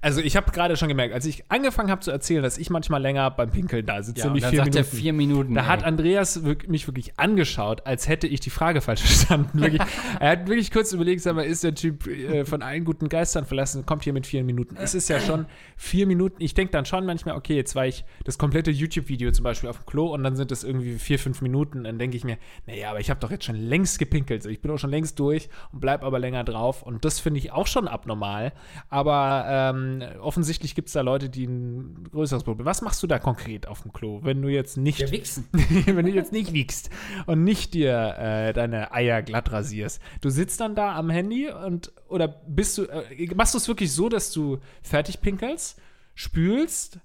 also 0.00 0.20
ich 0.20 0.36
habe 0.36 0.50
gerade 0.52 0.76
schon 0.76 0.88
gemerkt, 0.88 1.14
als 1.14 1.26
ich 1.26 1.50
angefangen 1.50 1.90
habe 1.90 2.00
zu 2.00 2.10
erzählen, 2.10 2.42
dass 2.42 2.58
ich 2.58 2.70
manchmal 2.70 3.00
länger 3.00 3.30
beim 3.30 3.50
Pinkeln 3.50 3.86
da 3.86 4.02
sitze, 4.02 4.20
ja, 4.20 4.26
nämlich 4.26 4.46
vier 4.46 4.64
Minuten. 4.64 4.84
vier 4.84 5.12
Minuten. 5.12 5.54
Da 5.54 5.62
ey. 5.62 5.66
hat 5.66 5.84
Andreas 5.84 6.40
mich 6.66 6.86
wirklich 6.86 7.18
angeschaut, 7.18 7.86
als 7.86 8.08
hätte 8.08 8.26
ich 8.26 8.40
die 8.40 8.50
Frage 8.50 8.80
falsch 8.80 9.02
verstanden. 9.02 9.60
Wirklich, 9.60 9.82
er 10.20 10.30
hat 10.30 10.46
wirklich 10.46 10.70
kurz 10.70 10.92
überlegt, 10.92 11.22
sag 11.22 11.34
mal, 11.34 11.44
ist 11.44 11.64
der 11.64 11.74
Typ 11.74 12.06
äh, 12.06 12.44
von 12.44 12.62
allen 12.62 12.84
guten 12.84 13.08
Geistern 13.08 13.44
verlassen, 13.44 13.86
kommt 13.86 14.04
hier 14.04 14.12
mit 14.12 14.26
vier 14.26 14.44
Minuten. 14.44 14.76
Es 14.76 14.94
ist 14.94 15.08
ja 15.08 15.20
schon 15.20 15.46
vier 15.76 16.06
Minuten. 16.06 16.42
Ich 16.42 16.54
denke 16.54 16.72
dann 16.72 16.84
schon 16.84 17.06
manchmal, 17.06 17.36
okay, 17.36 17.56
jetzt 17.56 17.74
war 17.74 17.86
ich 17.86 18.04
das 18.24 18.38
komplette 18.38 18.70
YouTube-Video 18.70 19.30
zum 19.32 19.44
Beispiel 19.44 19.68
auf 19.68 19.78
dem 19.78 19.86
Klo 19.86 20.12
und 20.12 20.22
dann 20.22 20.36
sind 20.36 20.52
es 20.52 20.64
irgendwie 20.64 20.98
vier, 20.98 21.18
fünf 21.18 21.42
Minuten. 21.42 21.84
Dann 21.84 21.98
denke 21.98 22.16
ich 22.16 22.24
mir, 22.24 22.38
naja, 22.66 22.90
aber 22.90 23.00
ich 23.00 23.10
habe 23.10 23.20
doch 23.20 23.30
jetzt 23.30 23.44
schon 23.44 23.56
längst 23.56 23.98
gepinkelt. 23.98 24.44
Ich 24.46 24.60
bin 24.60 24.70
auch 24.70 24.78
schon 24.78 24.90
längst 24.90 25.18
durch 25.18 25.48
und 25.72 25.80
bleib 25.80 26.02
aber 26.02 26.18
länger 26.18 26.44
drauf. 26.44 26.82
Und 26.82 27.04
das 27.04 27.20
finde 27.20 27.38
ich 27.38 27.52
auch 27.52 27.66
schon 27.66 27.88
abnormal. 27.88 28.52
Aber 28.88 29.44
äh, 29.46 29.61
ähm, 29.70 30.02
offensichtlich 30.20 30.74
gibt 30.74 30.88
es 30.88 30.94
da 30.94 31.00
Leute, 31.00 31.28
die 31.28 31.46
ein 31.46 32.08
größeres 32.10 32.44
Problem. 32.44 32.66
Was 32.66 32.82
machst 32.82 33.02
du 33.02 33.06
da 33.06 33.18
konkret 33.18 33.66
auf 33.66 33.82
dem 33.82 33.92
Klo, 33.92 34.20
wenn 34.22 34.42
du 34.42 34.48
jetzt 34.48 34.76
nicht. 34.76 35.00
Ja, 35.00 35.10
wichsen. 35.10 35.48
wenn 35.52 36.06
du 36.06 36.12
jetzt 36.12 36.32
nicht 36.32 36.52
wiegst 36.52 36.90
und 37.26 37.44
nicht 37.44 37.74
dir 37.74 38.16
äh, 38.18 38.52
deine 38.52 38.92
Eier 38.92 39.22
glatt 39.22 39.52
rasierst. 39.52 40.00
Du 40.20 40.30
sitzt 40.30 40.60
dann 40.60 40.74
da 40.74 40.94
am 40.94 41.10
Handy 41.10 41.50
und 41.50 41.92
oder 42.08 42.28
bist 42.28 42.78
du. 42.78 42.84
Äh, 42.84 43.34
machst 43.34 43.54
du 43.54 43.58
es 43.58 43.68
wirklich 43.68 43.92
so, 43.92 44.08
dass 44.08 44.32
du 44.32 44.58
fertig 44.82 45.20
pinkelst, 45.20 45.80
spülst, 46.14 47.00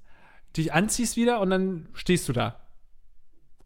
dich 0.55 0.73
anziehst 0.73 1.17
wieder 1.17 1.39
und 1.39 1.49
dann 1.49 1.89
stehst 1.93 2.27
du 2.29 2.33
da? 2.33 2.66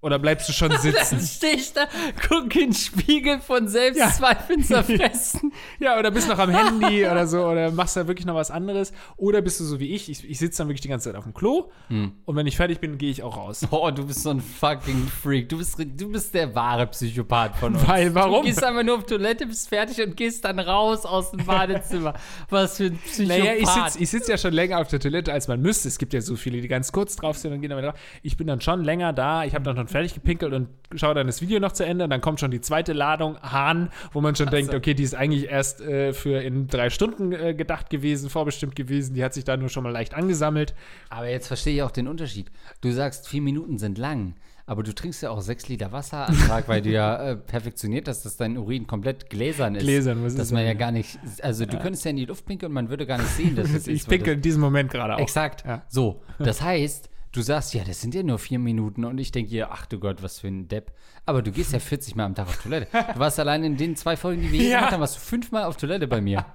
Oder 0.01 0.17
bleibst 0.17 0.49
du 0.49 0.53
schon 0.53 0.71
sitzen? 0.77 1.17
Dann 1.17 1.25
stehe 1.25 1.55
ich 1.55 1.73
da, 1.73 1.87
guck 2.27 2.55
in 2.55 2.71
den 2.71 2.73
Spiegel 2.73 3.39
von 3.39 3.67
Selbstzweifeln 3.67 4.61
ja. 4.61 4.65
zerfressen. 4.83 5.53
ja, 5.79 5.97
oder 5.97 6.11
bist 6.11 6.27
noch 6.27 6.39
am 6.39 6.49
Handy 6.49 7.05
oder 7.11 7.27
so, 7.27 7.45
oder 7.45 7.71
machst 7.71 7.95
da 7.97 8.07
wirklich 8.07 8.25
noch 8.25 8.35
was 8.35 8.51
anderes. 8.51 8.93
Oder 9.17 9.41
bist 9.41 9.59
du 9.59 9.63
so 9.63 9.79
wie 9.79 9.93
ich, 9.93 10.09
ich, 10.09 10.27
ich 10.29 10.39
sitze 10.39 10.59
dann 10.59 10.67
wirklich 10.67 10.81
die 10.81 10.87
ganze 10.87 11.09
Zeit 11.09 11.17
auf 11.17 11.23
dem 11.23 11.33
Klo 11.33 11.71
hm. 11.87 12.13
und 12.25 12.35
wenn 12.35 12.47
ich 12.47 12.57
fertig 12.57 12.79
bin, 12.79 12.97
gehe 12.97 13.11
ich 13.11 13.23
auch 13.23 13.37
raus. 13.37 13.67
Oh, 13.69 13.89
du 13.91 14.05
bist 14.05 14.23
so 14.23 14.31
ein 14.31 14.41
fucking 14.41 15.07
Freak. 15.07 15.49
Du 15.49 15.57
bist, 15.57 15.77
du 15.77 16.11
bist 16.11 16.33
der 16.33 16.53
wahre 16.55 16.87
Psychopath 16.87 17.55
von 17.57 17.75
uns. 17.75 17.87
Weil, 17.87 18.13
warum? 18.15 18.41
Du 18.41 18.47
gehst 18.47 18.63
einfach 18.63 18.83
nur 18.83 18.97
auf 18.97 19.05
Toilette, 19.05 19.45
bist 19.45 19.69
fertig 19.69 20.05
und 20.05 20.17
gehst 20.17 20.43
dann 20.45 20.59
raus 20.59 21.05
aus 21.05 21.31
dem 21.31 21.45
Badezimmer. 21.45 22.13
was 22.49 22.77
für 22.77 22.85
ein 22.85 22.97
Psychopath. 22.97 23.39
Naja, 23.39 23.53
ich 23.55 23.69
sitze 23.69 24.21
sitz 24.21 24.27
ja 24.27 24.37
schon 24.37 24.53
länger 24.53 24.79
auf 24.79 24.87
der 24.87 24.99
Toilette, 24.99 25.31
als 25.31 25.47
man 25.47 25.61
müsste. 25.61 25.87
Es 25.87 25.97
gibt 25.97 26.13
ja 26.13 26.21
so 26.21 26.35
viele, 26.35 26.61
die 26.61 26.67
ganz 26.67 26.91
kurz 26.91 27.15
drauf 27.15 27.37
sind 27.37 27.53
und 27.53 27.61
gehen 27.61 27.69
dann 27.69 27.79
wieder 27.79 27.91
drauf. 27.91 27.99
Ich 28.23 28.37
bin 28.37 28.47
dann 28.47 28.61
schon 28.61 28.83
länger 28.83 29.13
da. 29.13 29.45
Ich 29.45 29.53
habe 29.53 29.63
dann 29.63 29.75
noch 29.75 29.90
fertig 29.91 30.13
gepinkelt 30.13 30.53
und 30.53 30.69
schaue 30.95 31.13
dann 31.13 31.27
das 31.27 31.41
Video 31.41 31.59
noch 31.59 31.71
zu 31.71 31.85
Ende. 31.85 32.03
Und 32.05 32.09
dann 32.09 32.21
kommt 32.21 32.39
schon 32.39 32.51
die 32.51 32.61
zweite 32.61 32.93
Ladung 32.93 33.37
Hahn, 33.41 33.89
wo 34.13 34.21
man 34.21 34.35
schon 34.35 34.47
also. 34.47 34.57
denkt, 34.57 34.73
okay, 34.73 34.93
die 34.93 35.03
ist 35.03 35.15
eigentlich 35.15 35.49
erst 35.49 35.81
äh, 35.81 36.13
für 36.13 36.41
in 36.41 36.67
drei 36.67 36.89
Stunden 36.89 37.31
äh, 37.31 37.53
gedacht 37.53 37.89
gewesen, 37.89 38.29
vorbestimmt 38.29 38.75
gewesen. 38.75 39.13
Die 39.13 39.23
hat 39.23 39.33
sich 39.33 39.43
da 39.43 39.57
nur 39.57 39.69
schon 39.69 39.83
mal 39.83 39.91
leicht 39.91 40.13
angesammelt. 40.13 40.73
Aber 41.09 41.27
jetzt 41.27 41.47
verstehe 41.47 41.75
ich 41.75 41.83
auch 41.83 41.91
den 41.91 42.07
Unterschied. 42.07 42.51
Du 42.81 42.91
sagst, 42.91 43.27
vier 43.27 43.41
Minuten 43.41 43.77
sind 43.77 43.97
lang. 43.97 44.35
Aber 44.71 44.83
du 44.83 44.93
trinkst 44.95 45.21
ja 45.21 45.31
auch 45.31 45.41
sechs 45.41 45.67
Liter 45.67 45.91
Wasser 45.91 46.29
am 46.29 46.37
Tag, 46.47 46.69
weil 46.69 46.81
du 46.81 46.89
ja 46.89 47.31
äh, 47.31 47.35
perfektioniert 47.35 48.07
hast, 48.07 48.23
dass 48.23 48.37
dein 48.37 48.57
Urin 48.57 48.87
komplett 48.87 49.29
gläsern 49.29 49.75
ist. 49.75 49.83
Gläsern, 49.83 50.23
was 50.23 50.35
Dass 50.35 50.53
man 50.53 50.65
ja 50.65 50.73
gar 50.73 50.93
nicht, 50.93 51.19
also 51.41 51.65
du 51.65 51.77
könntest 51.77 52.05
ja 52.05 52.11
in 52.11 52.17
die 52.17 52.25
Luft 52.25 52.45
pinkeln 52.45 52.69
und 52.69 52.75
man 52.75 52.89
würde 52.89 53.05
gar 53.05 53.17
nicht 53.17 53.31
sehen, 53.31 53.55
dass 53.55 53.69
es 53.69 53.87
ist. 53.87 53.87
Ich 54.01 54.07
pinkel 54.07 54.35
in 54.35 54.41
diesem 54.41 54.61
Moment 54.61 54.89
gerade 54.89 55.15
auch. 55.15 55.19
Exakt. 55.19 55.65
Ja. 55.65 55.83
So, 55.89 56.21
das 56.39 56.61
heißt, 56.61 57.10
du 57.31 57.41
sagst, 57.41 57.73
ja, 57.73 57.83
das 57.83 58.01
sind 58.01 58.13
ja 58.13 58.23
nur 58.23 58.39
vier 58.39 58.59
Minuten 58.59 59.05
und 59.05 59.17
ich 59.17 59.31
denke 59.31 59.49
hier, 59.51 59.71
ach 59.71 59.85
du 59.85 59.99
Gott, 59.99 60.21
was 60.21 60.39
für 60.39 60.47
ein 60.47 60.67
Depp. 60.67 60.91
Aber 61.25 61.41
du 61.41 61.51
gehst 61.51 61.73
ja 61.73 61.79
40 61.81 62.15
Mal 62.15 62.25
am 62.25 62.35
Tag 62.35 62.47
auf 62.47 62.61
Toilette. 62.61 62.87
Du 63.13 63.19
warst 63.19 63.39
allein 63.39 63.63
in 63.63 63.77
den 63.77 63.95
zwei 63.95 64.17
Folgen, 64.17 64.41
die 64.41 64.51
wir 64.51 64.59
hier 64.61 64.69
ja. 64.69 64.77
gemacht 64.77 64.93
haben, 64.93 65.01
warst 65.01 65.15
du 65.15 65.21
fünfmal 65.21 65.63
auf 65.65 65.77
Toilette 65.77 66.07
bei 66.07 66.21
mir. 66.21 66.45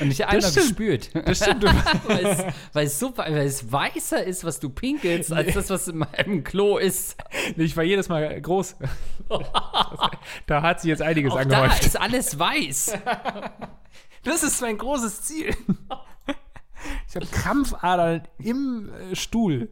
Und 0.00 0.08
nicht 0.08 0.24
einmal 0.24 0.40
das 0.40 0.54
gespürt. 0.54 1.10
Das 1.12 1.38
stimmt. 1.38 1.64
weil, 1.64 2.24
es, 2.24 2.44
weil, 2.72 2.86
es 2.86 2.98
so, 3.00 3.16
weil 3.16 3.36
es 3.38 3.72
weißer 3.72 4.22
ist, 4.22 4.44
was 4.44 4.60
du 4.60 4.70
pinkelst, 4.70 5.32
als 5.32 5.54
das, 5.54 5.70
was 5.70 5.88
in 5.88 5.98
meinem 5.98 6.44
Klo 6.44 6.78
ist. 6.78 7.16
Ich 7.56 7.76
war 7.76 7.82
jedes 7.82 8.08
Mal 8.08 8.40
groß. 8.40 8.76
da 10.46 10.62
hat 10.62 10.80
sich 10.80 10.88
jetzt 10.88 11.02
einiges 11.02 11.32
Auch 11.32 11.38
angehäuft. 11.38 11.82
Da 11.82 11.86
ist 11.86 12.00
alles 12.00 12.38
weiß. 12.38 12.98
Das 14.22 14.44
ist 14.44 14.60
mein 14.60 14.78
großes 14.78 15.22
Ziel. 15.22 15.56
Ich 17.12 17.16
habe 17.16 17.26
Krampfadern 17.26 18.22
im 18.38 18.90
äh, 18.90 19.14
Stuhl. 19.14 19.68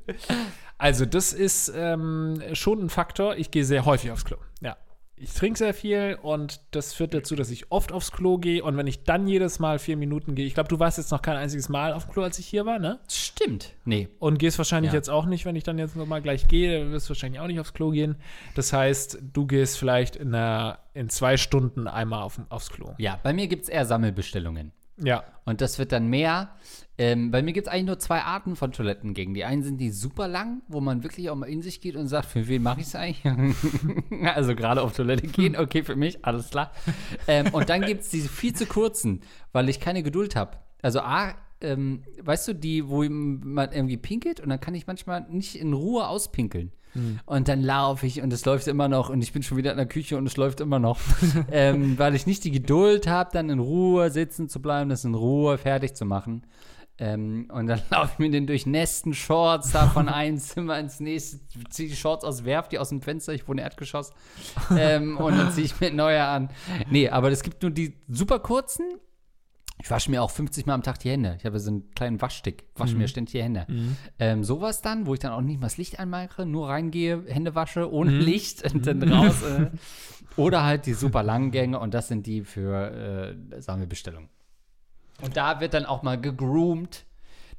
Also, 0.77 1.07
das 1.07 1.33
ist 1.33 1.73
ähm, 1.75 2.43
schon 2.53 2.85
ein 2.85 2.89
Faktor. 2.91 3.37
Ich 3.37 3.51
gehe 3.51 3.65
sehr 3.65 3.85
häufig 3.85 4.11
aufs 4.11 4.25
Klo. 4.25 4.37
Ja. 4.61 4.77
Ich 5.17 5.35
trinke 5.35 5.59
sehr 5.59 5.75
viel 5.75 6.19
und 6.23 6.63
das 6.71 6.95
führt 6.95 7.13
dazu, 7.13 7.37
dass 7.37 7.51
ich 7.51 7.71
oft 7.71 7.93
aufs 7.93 8.11
Klo 8.11 8.39
gehe. 8.39 8.65
Und 8.65 8.79
wenn 8.79 8.87
ich 8.87 9.05
dann 9.05 9.29
jedes 9.29 9.59
Mal 9.59 9.79
vier 9.79 9.99
Minuten 9.99 10.35
gehe, 10.35 10.47
ich 10.47 10.55
glaube, 10.55 10.71
du 10.71 10.79
warst 10.79 10.97
jetzt 10.97 11.11
noch 11.11 11.21
kein 11.21 11.37
einziges 11.37 11.69
Mal 11.69 11.93
auf 11.93 12.07
dem 12.07 12.13
Klo, 12.13 12.23
als 12.23 12.39
ich 12.39 12.47
hier 12.47 12.65
war, 12.65 12.79
ne? 12.79 13.01
Stimmt. 13.11 13.75
Nee. 13.85 14.09
Und 14.19 14.39
gehst 14.39 14.57
wahrscheinlich 14.57 14.93
ja. 14.93 14.97
jetzt 14.97 15.11
auch 15.11 15.27
nicht, 15.27 15.45
wenn 15.45 15.57
ich 15.57 15.65
dann 15.65 15.79
jetzt 15.79 15.95
nochmal 15.95 16.23
gleich 16.23 16.49
gehe, 16.49 16.79
dann 16.79 16.93
wirst 16.93 17.07
du 17.07 17.11
wahrscheinlich 17.11 17.41
auch 17.41 17.47
nicht 17.47 17.61
aufs 17.61 17.75
Klo 17.75 17.91
gehen. 17.91 18.17
Das 18.55 18.73
heißt, 18.73 19.19
du 19.35 19.47
gehst 19.47 19.79
vielleicht 19.79 20.17
in, 20.17 20.35
einer, 20.35 20.79
in 20.95 21.11
zwei 21.11 21.37
Stunden 21.37 21.87
einmal 21.87 22.23
auf, 22.23 22.41
aufs 22.49 22.71
Klo. 22.71 22.95
Ja, 22.97 23.21
bei 23.23 23.35
mir 23.35 23.47
gibt 23.47 23.65
es 23.65 23.69
eher 23.69 23.85
Sammelbestellungen. 23.85 24.73
Ja. 25.03 25.25
Und 25.45 25.61
das 25.61 25.79
wird 25.79 25.93
dann 25.93 26.09
mehr. 26.09 26.51
Ähm, 26.99 27.31
bei 27.31 27.43
mir 27.43 27.53
gibt 27.53 27.67
es 27.67 27.73
eigentlich 27.73 27.87
nur 27.87 27.99
zwei 27.99 28.21
Arten 28.21 28.57
von 28.57 28.73
Toilettengängen. 28.73 29.33
Die 29.35 29.45
einen 29.45 29.63
sind 29.63 29.79
die 29.79 29.91
super 29.91 30.29
lang, 30.29 30.63
wo 30.69 30.81
man 30.81 31.03
wirklich 31.03 31.31
auch 31.31 31.37
mal 31.37 31.49
in 31.49 31.63
sich 31.63 31.81
geht 31.81 31.97
und 31.97 32.09
sagt, 32.09 32.27
für 32.27 32.47
wen 32.47 32.63
mache 32.63 32.81
ich 32.81 32.89
es 32.89 32.95
eigentlich? 32.95 33.25
also 34.35 34.55
gerade 34.55 34.83
auf 34.83 34.93
Toilette 34.93 35.27
gehen, 35.27 35.57
okay, 35.57 35.83
für 35.83 35.97
mich, 35.97 36.25
alles 36.25 36.51
klar. 36.51 36.73
Ähm, 37.27 37.49
und 37.53 37.71
dann 37.71 37.83
gibt 37.83 38.03
es 38.03 38.11
diese 38.11 38.29
viel 38.29 38.55
zu 38.55 38.67
kurzen, 38.67 39.23
weil 39.53 39.69
ich 39.69 39.81
keine 39.81 40.03
Geduld 40.03 40.37
habe. 40.37 40.59
Also 40.83 41.01
A, 41.01 41.35
ähm, 41.63 42.03
weißt 42.21 42.49
du, 42.49 42.55
die, 42.55 42.89
wo 42.89 43.03
man 43.05 43.73
irgendwie 43.73 43.97
pinkelt 43.97 44.41
und 44.41 44.51
dann 44.51 44.61
kann 44.61 44.75
ich 44.75 44.87
manchmal 44.87 45.27
nicht 45.31 45.57
in 45.57 45.73
Ruhe 45.73 46.07
auspinkeln. 46.07 46.73
Mhm. 46.95 47.21
Und 47.27 47.49
dann 47.49 47.63
laufe 47.63 48.07
ich 48.07 48.21
und 48.23 48.33
es 48.33 48.45
läuft 48.45 48.67
immer 48.67 48.89
noch 48.89 49.11
und 49.11 49.23
ich 49.23 49.33
bin 49.33 49.43
schon 49.43 49.57
wieder 49.57 49.71
in 49.71 49.77
der 49.77 49.87
Küche 49.87 50.17
und 50.17 50.27
es 50.27 50.37
läuft 50.37 50.61
immer 50.61 50.79
noch. 50.79 50.99
ähm, 51.53 51.99
weil 51.99 52.15
ich 52.15 52.27
nicht 52.27 52.45
die 52.45 52.51
Geduld 52.51 53.07
habe, 53.07 53.31
dann 53.33 53.51
in 53.51 53.59
Ruhe 53.59 54.11
sitzen 54.11 54.49
zu 54.49 54.61
bleiben, 54.61 54.91
das 54.91 55.05
in 55.05 55.15
Ruhe 55.15 55.59
fertig 55.59 55.95
zu 55.95 56.05
machen. 56.05 56.45
Ähm, 56.99 57.49
und 57.53 57.67
dann 57.67 57.81
laufe 57.91 58.13
ich 58.13 58.19
mit 58.19 58.35
den 58.35 58.47
durchnässten 58.47 59.15
Shorts 59.15 59.73
da 59.73 59.87
von 59.89 60.09
einem 60.11 60.39
Zimmer 60.39 60.79
ins 60.79 61.01
nächste, 61.01 61.41
ziehe 61.71 61.89
die 61.89 61.97
Shorts 61.97 62.25
aus, 62.25 62.45
werf 62.45 62.69
die 62.69 62.79
aus 62.79 62.91
dem 62.91 63.01
Fenster, 63.01 63.33
ich 63.33 63.49
wohne 63.49 63.63
Erdgeschoss. 63.63 64.13
ähm, 64.77 65.17
und 65.17 65.37
dann 65.37 65.51
ziehe 65.53 65.65
ich 65.65 65.81
mir 65.81 65.93
neue 65.93 66.25
an. 66.25 66.51
Nee, 66.91 67.09
aber 67.09 67.31
es 67.31 67.43
gibt 67.43 67.63
nur 67.63 67.71
die 67.71 67.97
super 68.09 68.39
kurzen. 68.39 68.85
Ich 69.83 69.91
wasche 69.91 70.11
mir 70.11 70.23
auch 70.23 70.31
50 70.31 70.67
Mal 70.67 70.75
am 70.75 70.83
Tag 70.83 70.99
die 70.99 71.11
Hände. 71.11 71.37
Ich 71.39 71.45
habe 71.47 71.59
so 71.59 71.71
einen 71.71 71.91
kleinen 71.93 72.21
Waschstick, 72.21 72.65
wasche 72.77 72.97
mir 72.97 73.09
ständig 73.09 73.33
die 73.33 73.43
Hände. 73.43 73.67
Ähm, 74.19 74.45
sowas 74.45 74.83
dann, 74.83 75.07
wo 75.07 75.15
ich 75.15 75.21
dann 75.21 75.33
auch 75.33 75.41
nicht 75.41 75.61
mal 75.61 75.67
das 75.67 75.79
Licht 75.79 75.99
anmache, 75.99 76.45
nur 76.47 76.69
reingehe, 76.69 77.25
Hände 77.27 77.55
wasche, 77.55 77.91
ohne 77.93 78.11
Licht 78.19 78.73
und 78.73 78.87
dann 78.87 79.03
raus. 79.03 79.43
Äh. 79.43 79.71
Oder 80.37 80.65
halt 80.65 80.87
die 80.87 80.95
super 80.95 81.23
langen 81.23 81.51
Gänge 81.51 81.79
und 81.81 81.93
das 81.93 82.09
sind 82.09 82.27
die 82.27 82.43
für, 82.45 83.35
äh, 83.53 83.61
sagen 83.61 83.81
wir, 83.81 83.89
Bestellungen. 83.89 84.29
Und 85.23 85.37
da 85.37 85.61
wird 85.61 85.75
dann 85.75 85.87
auch 85.87 86.03
mal 86.03 86.21
gegroomt. 86.21 87.05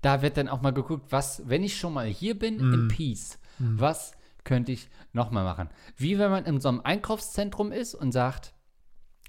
Da 0.02 0.22
wird 0.22 0.38
dann 0.38 0.48
auch 0.48 0.62
mal 0.62 0.72
geguckt, 0.74 1.12
was, 1.12 1.44
wenn 1.48 1.64
ich 1.64 1.78
schon 1.78 1.94
mal 1.94 2.08
hier 2.08 2.38
bin, 2.40 2.60
in 2.60 2.88
Peace, 2.88 3.38
was 3.60 4.14
könnte 4.44 4.72
ich 4.72 4.90
noch 5.14 5.30
mal 5.30 5.44
machen? 5.44 5.70
Wie 5.98 6.18
wenn 6.18 6.32
man 6.32 6.46
in 6.46 6.60
so 6.60 6.70
einem 6.70 6.82
Einkaufszentrum 6.82 7.72
ist 7.72 7.94
und 7.94 8.12
sagt, 8.12 8.54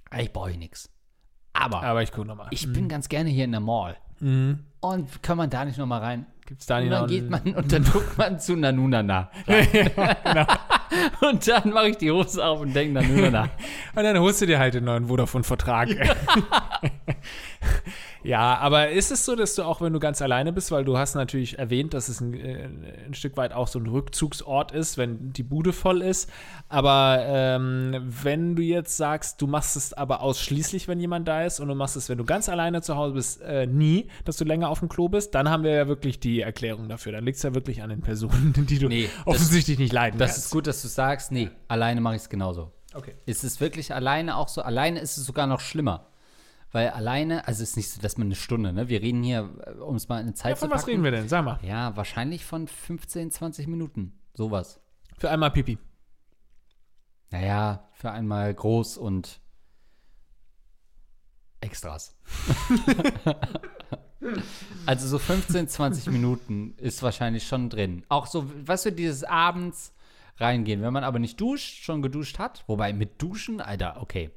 "Ah, 0.09 0.21
ich 0.21 0.33
brauche 0.33 0.57
nichts. 0.57 0.89
Aber, 1.53 1.83
Aber 1.83 2.03
ich 2.03 2.13
gucke 2.13 2.27
nochmal. 2.27 2.49
ich 2.51 2.73
bin 2.73 2.89
ganz 2.89 3.09
gerne 3.09 3.31
hier 3.31 3.45
in 3.45 3.53
der 3.53 3.61
Mall. 3.61 3.97
Und 4.21 5.23
kann 5.23 5.37
man 5.37 5.51
da 5.51 5.65
nicht 5.65 5.79
noch 5.79 5.87
mal 5.87 5.99
rein? 5.99 6.27
Gibt's 6.47 6.67
da 6.67 6.77
Und 6.77 6.83
nicht 6.85 6.93
dann 6.93 7.03
noch 7.03 7.09
geht 7.09 7.31
man 7.31 7.41
und 7.55 7.73
dann 7.73 7.85
guckt 7.85 8.19
man 8.19 8.39
zu 8.39 8.57
Nanunana. 8.57 9.31
Und 11.23 11.49
dann 11.49 11.71
mache 11.71 11.89
ich 11.91 11.97
die 11.97 12.11
Hose 12.11 12.45
auf 12.45 12.61
und 12.61 12.75
denke 12.75 13.01
Nanunana. 13.01 13.45
Und 13.95 14.03
dann 14.03 14.19
holst 14.19 14.43
du 14.43 14.47
dir 14.47 14.59
halt 14.59 14.75
den 14.75 14.85
neuen 14.85 15.07
Vodafone-Vertrag. 15.07 15.89
ja, 15.89 16.05
aber 18.31 18.91
ist 18.91 19.11
es 19.11 19.25
so, 19.25 19.35
dass 19.35 19.55
du 19.57 19.63
auch, 19.65 19.81
wenn 19.81 19.93
du 19.93 19.99
ganz 19.99 20.23
alleine 20.23 20.53
bist, 20.53 20.71
weil 20.71 20.85
du 20.85 20.97
hast 20.97 21.15
natürlich 21.15 21.59
erwähnt, 21.59 21.93
dass 21.95 22.09
es 22.09 22.21
ein, 22.21 22.35
äh, 22.35 22.69
ein 23.07 23.15
Stück 23.15 23.37
weit 23.37 23.53
auch 23.53 23.67
so 23.69 23.79
ein 23.79 23.87
Rückzugsort 23.87 24.73
ist, 24.73 24.97
wenn 24.99 25.33
die 25.33 25.43
Bude 25.43 25.73
voll 25.73 26.03
ist. 26.03 26.31
Aber 26.69 27.19
ähm, 27.27 27.97
wenn 28.23 28.55
du 28.57 28.63
jetzt 28.63 28.97
sagst, 28.97 29.43
du 29.43 29.47
machst 29.47 29.77
es 29.77 29.93
aber 29.93 30.21
ausschließlich, 30.23 30.89
wenn 30.89 31.01
jemand 31.01 31.27
da 31.27 31.43
ist 31.45 31.61
und 31.61 31.69
du 31.69 31.75
machst 31.75 31.97
es, 31.97 32.09
wenn 32.09 32.19
du 32.19 32.25
ganz 32.25 32.49
alleine 32.49 32.81
zu 32.83 32.97
Hause 32.97 33.15
bist, 33.15 33.41
äh, 33.43 33.67
nie, 33.67 34.09
dass 34.25 34.37
du 34.37 34.45
länger 34.45 34.69
auf 34.69 34.79
dem 34.79 34.89
Klo 34.89 35.09
bist, 35.09 35.35
dann 35.35 35.51
haben 35.51 35.65
wir 35.65 35.73
ja 35.73 35.89
wirklich 35.89 36.21
die 36.21 36.41
Erklärung 36.41 36.89
dafür. 36.89 37.13
Dann 37.13 37.25
liegt 37.25 37.37
es 37.39 37.43
ja 37.43 37.55
wirklich 37.55 37.83
an 37.83 37.91
den 37.91 38.01
Personen, 38.03 38.53
die 38.69 38.79
du 38.79 38.89
Nee, 38.89 39.09
das- 39.25 39.27
offensichtlich 39.27 39.79
nicht 39.79 39.93
leiden 39.93 40.19
Das 40.19 40.31
kannst. 40.33 40.47
ist 40.47 40.51
gut, 40.53 40.67
dass 40.67 40.83
du 40.83 40.89
sagst, 40.89 41.33
nee, 41.33 41.51
alleine 41.69 42.01
mache 42.01 42.15
ich 42.17 42.23
es 42.23 42.29
genauso. 42.29 42.71
Okay. 42.95 43.15
Ist 43.27 43.43
es 43.43 43.61
wirklich 43.61 43.95
alleine 43.95 44.37
auch 44.37 44.49
so? 44.49 44.61
Alleine 44.63 45.01
ist 45.01 45.17
es 45.17 45.25
sogar 45.25 45.47
noch 45.47 45.61
schlimmer. 45.61 46.07
Weil 46.73 46.89
alleine, 46.89 47.47
also 47.47 47.63
es 47.63 47.71
ist 47.71 47.77
nicht 47.77 47.91
so, 47.91 48.01
dass 48.01 48.17
man 48.17 48.29
eine 48.29 48.35
Stunde, 48.35 48.73
ne? 48.73 48.89
Wir 48.89 49.03
reden 49.03 49.23
hier, 49.23 49.51
äh, 49.67 49.73
um 49.81 49.95
es 49.95 50.09
mal 50.09 50.17
in 50.17 50.23
eine 50.27 50.35
Zeit 50.35 50.53
Ja, 50.53 50.57
von 50.57 50.69
zu 50.71 50.75
was 50.75 50.83
packen. 50.83 50.91
reden 50.93 51.05
wir 51.05 51.11
denn? 51.11 51.29
Sag 51.29 51.45
mal. 51.45 51.61
Ja, 51.63 51.95
wahrscheinlich 51.97 52.45
von 52.45 52.67
15, 52.67 53.31
20 53.31 53.67
Minuten. 53.67 54.19
Sowas. 54.35 54.81
Für 55.19 55.31
einmal 55.31 55.51
Pipi. 55.51 55.79
Naja, 57.31 57.89
für 57.93 58.11
einmal 58.11 58.53
groß 58.55 58.97
und 58.97 59.41
Extras. 61.61 62.17
also 64.87 65.09
so 65.09 65.19
15, 65.19 65.69
20 65.69 66.07
Minuten 66.09 66.75
ist 66.79 67.03
wahrscheinlich 67.03 67.47
schon 67.47 67.71
drin. 67.71 68.05
Auch 68.09 68.27
so, 68.27 68.51
weißt 68.67 68.87
du, 68.87 68.93
dieses 68.93 69.25
abends 69.25 69.95
reingehen. 70.39 70.83
Wenn 70.83 70.93
man 70.93 71.05
aber 71.05 71.19
nicht 71.19 71.41
duscht, 71.41 71.85
schon 71.85 72.03
geduscht 72.03 72.39
hat, 72.39 72.65
wobei 72.67 72.93
mit 72.93 73.21
Duschen, 73.21 73.61
Alter, 73.61 74.01
okay. 74.01 74.31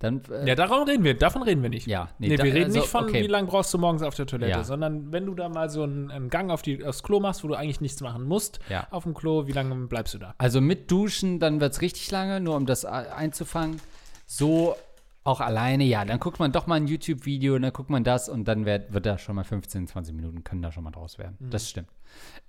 Dann, 0.00 0.22
äh, 0.30 0.46
Ja, 0.46 0.54
darum 0.54 0.84
reden 0.86 1.02
wir, 1.02 1.14
davon 1.18 1.42
reden 1.42 1.60
wir 1.62 1.70
nicht. 1.70 1.86
Ja, 1.88 2.10
nee, 2.18 2.28
nee, 2.28 2.36
da- 2.36 2.44
wir 2.44 2.54
reden 2.54 2.66
also, 2.66 2.78
nicht 2.78 2.88
von, 2.88 3.04
okay. 3.04 3.22
wie 3.24 3.26
lange 3.26 3.48
brauchst 3.48 3.74
du 3.74 3.78
morgens 3.78 4.02
auf 4.02 4.14
der 4.14 4.26
Toilette, 4.26 4.52
Ja. 4.52 4.62
sondern 4.64 5.10
wenn 5.12 5.26
du 5.26 5.34
da 5.34 5.48
mal 5.48 5.68
so 5.70 5.82
einen, 5.82 6.10
einen 6.12 6.30
Gang 6.30 6.50
auf 6.52 6.62
die, 6.62 6.84
aufs 6.84 7.02
Klo 7.02 7.18
machst, 7.18 7.42
wo 7.42 7.48
du 7.48 7.54
eigentlich 7.54 7.80
nichts 7.80 8.00
machen 8.00 8.24
musst, 8.24 8.60
Ja. 8.68 8.86
auf 8.92 9.02
dem 9.02 9.14
Klo, 9.14 9.48
wie 9.48 9.52
lange 9.52 9.74
bleibst 9.88 10.14
du 10.14 10.18
da? 10.18 10.34
Also 10.38 10.60
mit 10.60 10.90
Duschen, 10.90 11.40
dann 11.40 11.60
wird 11.60 11.72
es 11.72 11.80
richtig 11.80 12.10
lange, 12.12 12.40
nur 12.40 12.54
um 12.56 12.64
das 12.66 12.84
a- 12.84 13.12
einzufangen. 13.12 13.80
So 14.26 14.76
auch 15.24 15.40
alleine, 15.40 15.84
ja, 15.84 16.04
dann 16.04 16.20
guckt 16.20 16.38
man 16.38 16.52
doch 16.52 16.66
mal 16.66 16.76
ein 16.76 16.86
YouTube-Video 16.86 17.56
und 17.56 17.62
dann 17.62 17.72
guckt 17.72 17.90
man 17.90 18.04
das 18.04 18.28
und 18.28 18.46
dann 18.46 18.64
wird, 18.66 18.92
wird 18.94 19.04
da 19.04 19.18
schon 19.18 19.34
mal 19.34 19.44
15, 19.44 19.86
20 19.88 20.14
Minuten 20.14 20.44
können 20.44 20.62
da 20.62 20.70
schon 20.72 20.84
mal 20.84 20.90
draus 20.90 21.18
werden. 21.18 21.36
Das 21.40 21.68
stimmt. 21.68 21.88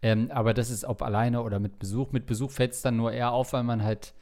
Ähm, 0.01 0.29
aber 0.31 0.53
das 0.53 0.69
ist 0.69 0.85
ob 0.85 1.01
alleine 1.01 1.41
oder 1.41 1.59
mit 1.59 1.79
Besuch. 1.79 2.11
Mit 2.11 2.25
Besuch 2.25 2.51
fällt 2.51 2.71
es 2.73 2.81
dann 2.81 2.95
nur 2.95 3.11
eher 3.11 3.31
auf, 3.31 3.51
weil 3.53 3.63
man 3.63 3.83
halt 3.83 4.13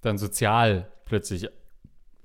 dann 0.00 0.16
sozial 0.16 0.86
plötzlich 1.04 1.48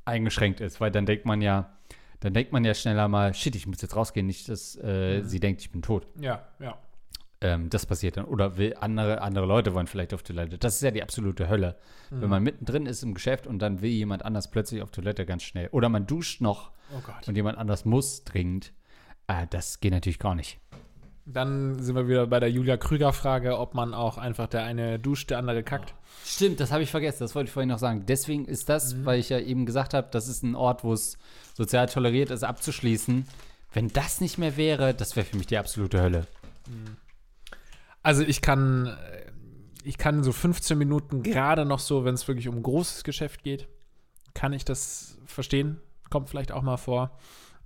eingeschränkt 0.06 0.62
ist, 0.62 0.82
weil 0.82 0.92
dann 0.92 1.06
denkt 1.06 1.26
man 1.26 1.42
ja, 1.42 1.74
dann 2.20 2.34
denkt 2.34 2.52
man 2.52 2.64
ja 2.64 2.74
schneller 2.74 3.08
mal, 3.08 3.34
shit, 3.34 3.56
ich 3.56 3.68
muss 3.68 3.82
jetzt 3.82 3.96
rausgehen, 3.96 4.26
nicht, 4.26 4.48
dass 4.50 4.76
äh, 4.78 5.22
sie 5.24 5.40
denkt, 5.40 5.62
ich 5.62 5.72
bin 5.72 5.82
tot. 5.82 6.08
Ja, 6.20 6.48
ja. 6.60 6.78
Ähm, 7.42 7.70
das 7.70 7.86
passiert 7.86 8.16
dann. 8.16 8.26
Oder 8.26 8.58
will 8.58 8.76
andere, 8.80 9.22
andere 9.22 9.46
Leute 9.46 9.74
wollen 9.74 9.88
vielleicht 9.88 10.14
auf 10.14 10.24
Toilette. 10.24 10.58
Das 10.58 10.76
ist 10.76 10.82
ja 10.82 10.92
die 10.92 11.04
absolute 11.04 11.50
Hölle. 11.50 11.76
Wenn 12.10 12.30
man 12.30 12.44
mittendrin 12.44 12.86
ist 12.86 13.04
im 13.04 13.14
Geschäft 13.14 13.48
und 13.48 13.60
dann 13.60 13.82
will 13.82 13.90
jemand 13.90 14.24
anders 14.24 14.50
plötzlich 14.50 14.82
auf 14.82 14.92
Toilette 14.92 15.26
ganz 15.26 15.44
schnell. 15.44 15.68
Oder 15.72 15.90
man 15.90 16.06
duscht 16.06 16.42
noch 16.42 16.72
Oh 16.94 17.02
und 17.28 17.36
jemand 17.36 17.58
anders 17.58 17.86
muss 17.86 18.24
dringend. 18.24 18.72
Äh, 19.28 19.48
das 19.50 19.80
geht 19.80 19.92
natürlich 19.92 20.20
gar 20.20 20.36
nicht. 20.36 20.60
Dann 21.26 21.82
sind 21.82 21.96
wir 21.96 22.08
wieder 22.08 22.28
bei 22.28 22.40
der 22.42 22.52
Julia 22.52 22.76
Krüger-Frage, 22.76 23.58
ob 23.58 23.76
man 23.76 23.94
auch 23.94 24.18
einfach 24.18 24.48
der 24.48 24.64
eine 24.64 25.00
duscht, 25.00 25.30
der 25.30 25.38
andere 25.38 25.64
kackt. 25.64 25.94
Stimmt, 26.26 26.60
das 26.60 26.72
habe 26.72 26.84
ich 26.84 26.92
vergessen. 26.92 27.20
Das 27.22 27.34
wollte 27.34 27.48
ich 27.48 27.54
vorhin 27.54 27.70
noch 27.70 27.80
sagen. 27.80 28.06
Deswegen 28.06 28.46
ist 28.46 28.68
das, 28.68 29.06
weil 29.06 29.20
ich 29.20 29.30
ja 29.30 29.40
eben 29.40 29.66
gesagt 29.66 29.94
habe, 29.94 30.10
das 30.12 30.28
ist 30.28 30.44
ein 30.44 30.56
Ort, 30.56 30.84
wo 30.84 30.92
es 30.92 31.18
sozial 31.54 31.88
toleriert 31.88 32.30
ist, 32.30 32.44
abzuschließen. 32.44 33.26
Wenn 33.72 33.88
das 33.88 34.20
nicht 34.20 34.38
mehr 34.38 34.58
wäre, 34.58 34.94
das 34.94 35.16
wäre 35.16 35.26
für 35.26 35.38
mich 35.38 35.48
die 35.48 35.58
absolute 35.58 36.02
Hölle. 36.02 36.28
Also 38.02 38.22
ich 38.24 38.42
kann, 38.42 38.88
äh, 38.88 39.32
ich 39.84 39.98
kann 39.98 40.24
so 40.24 40.34
15 40.34 40.78
Minuten 40.78 41.24
gerade 41.24 41.66
noch 41.66 41.80
so, 41.80 42.04
wenn 42.04 42.16
es 42.16 42.28
wirklich 42.28 42.50
um 42.50 42.62
großes 42.62 43.04
Geschäft 43.04 43.44
geht, 43.44 43.68
kann 44.34 44.54
ich 44.54 44.66
das 44.66 45.18
verstehen. 45.26 45.80
Kommt 46.10 46.30
vielleicht 46.30 46.52
auch 46.52 46.62
mal 46.62 46.78
vor. 46.78 47.18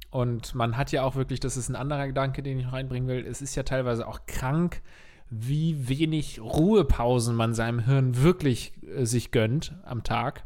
Und 0.09 0.55
man 0.55 0.77
hat 0.77 0.91
ja 0.91 1.03
auch 1.03 1.15
wirklich, 1.15 1.39
das 1.39 1.57
ist 1.57 1.69
ein 1.69 1.75
anderer 1.75 2.07
Gedanke, 2.07 2.41
den 2.41 2.59
ich 2.59 2.65
noch 2.65 2.73
reinbringen 2.73 3.09
will, 3.09 3.25
es 3.25 3.41
ist 3.41 3.55
ja 3.55 3.63
teilweise 3.63 4.07
auch 4.07 4.21
krank, 4.25 4.81
wie 5.29 5.89
wenig 5.89 6.39
Ruhepausen 6.39 7.35
man 7.35 7.53
seinem 7.53 7.79
Hirn 7.79 8.21
wirklich 8.21 8.73
äh, 8.83 9.05
sich 9.05 9.31
gönnt 9.31 9.75
am 9.83 10.03
Tag. 10.03 10.43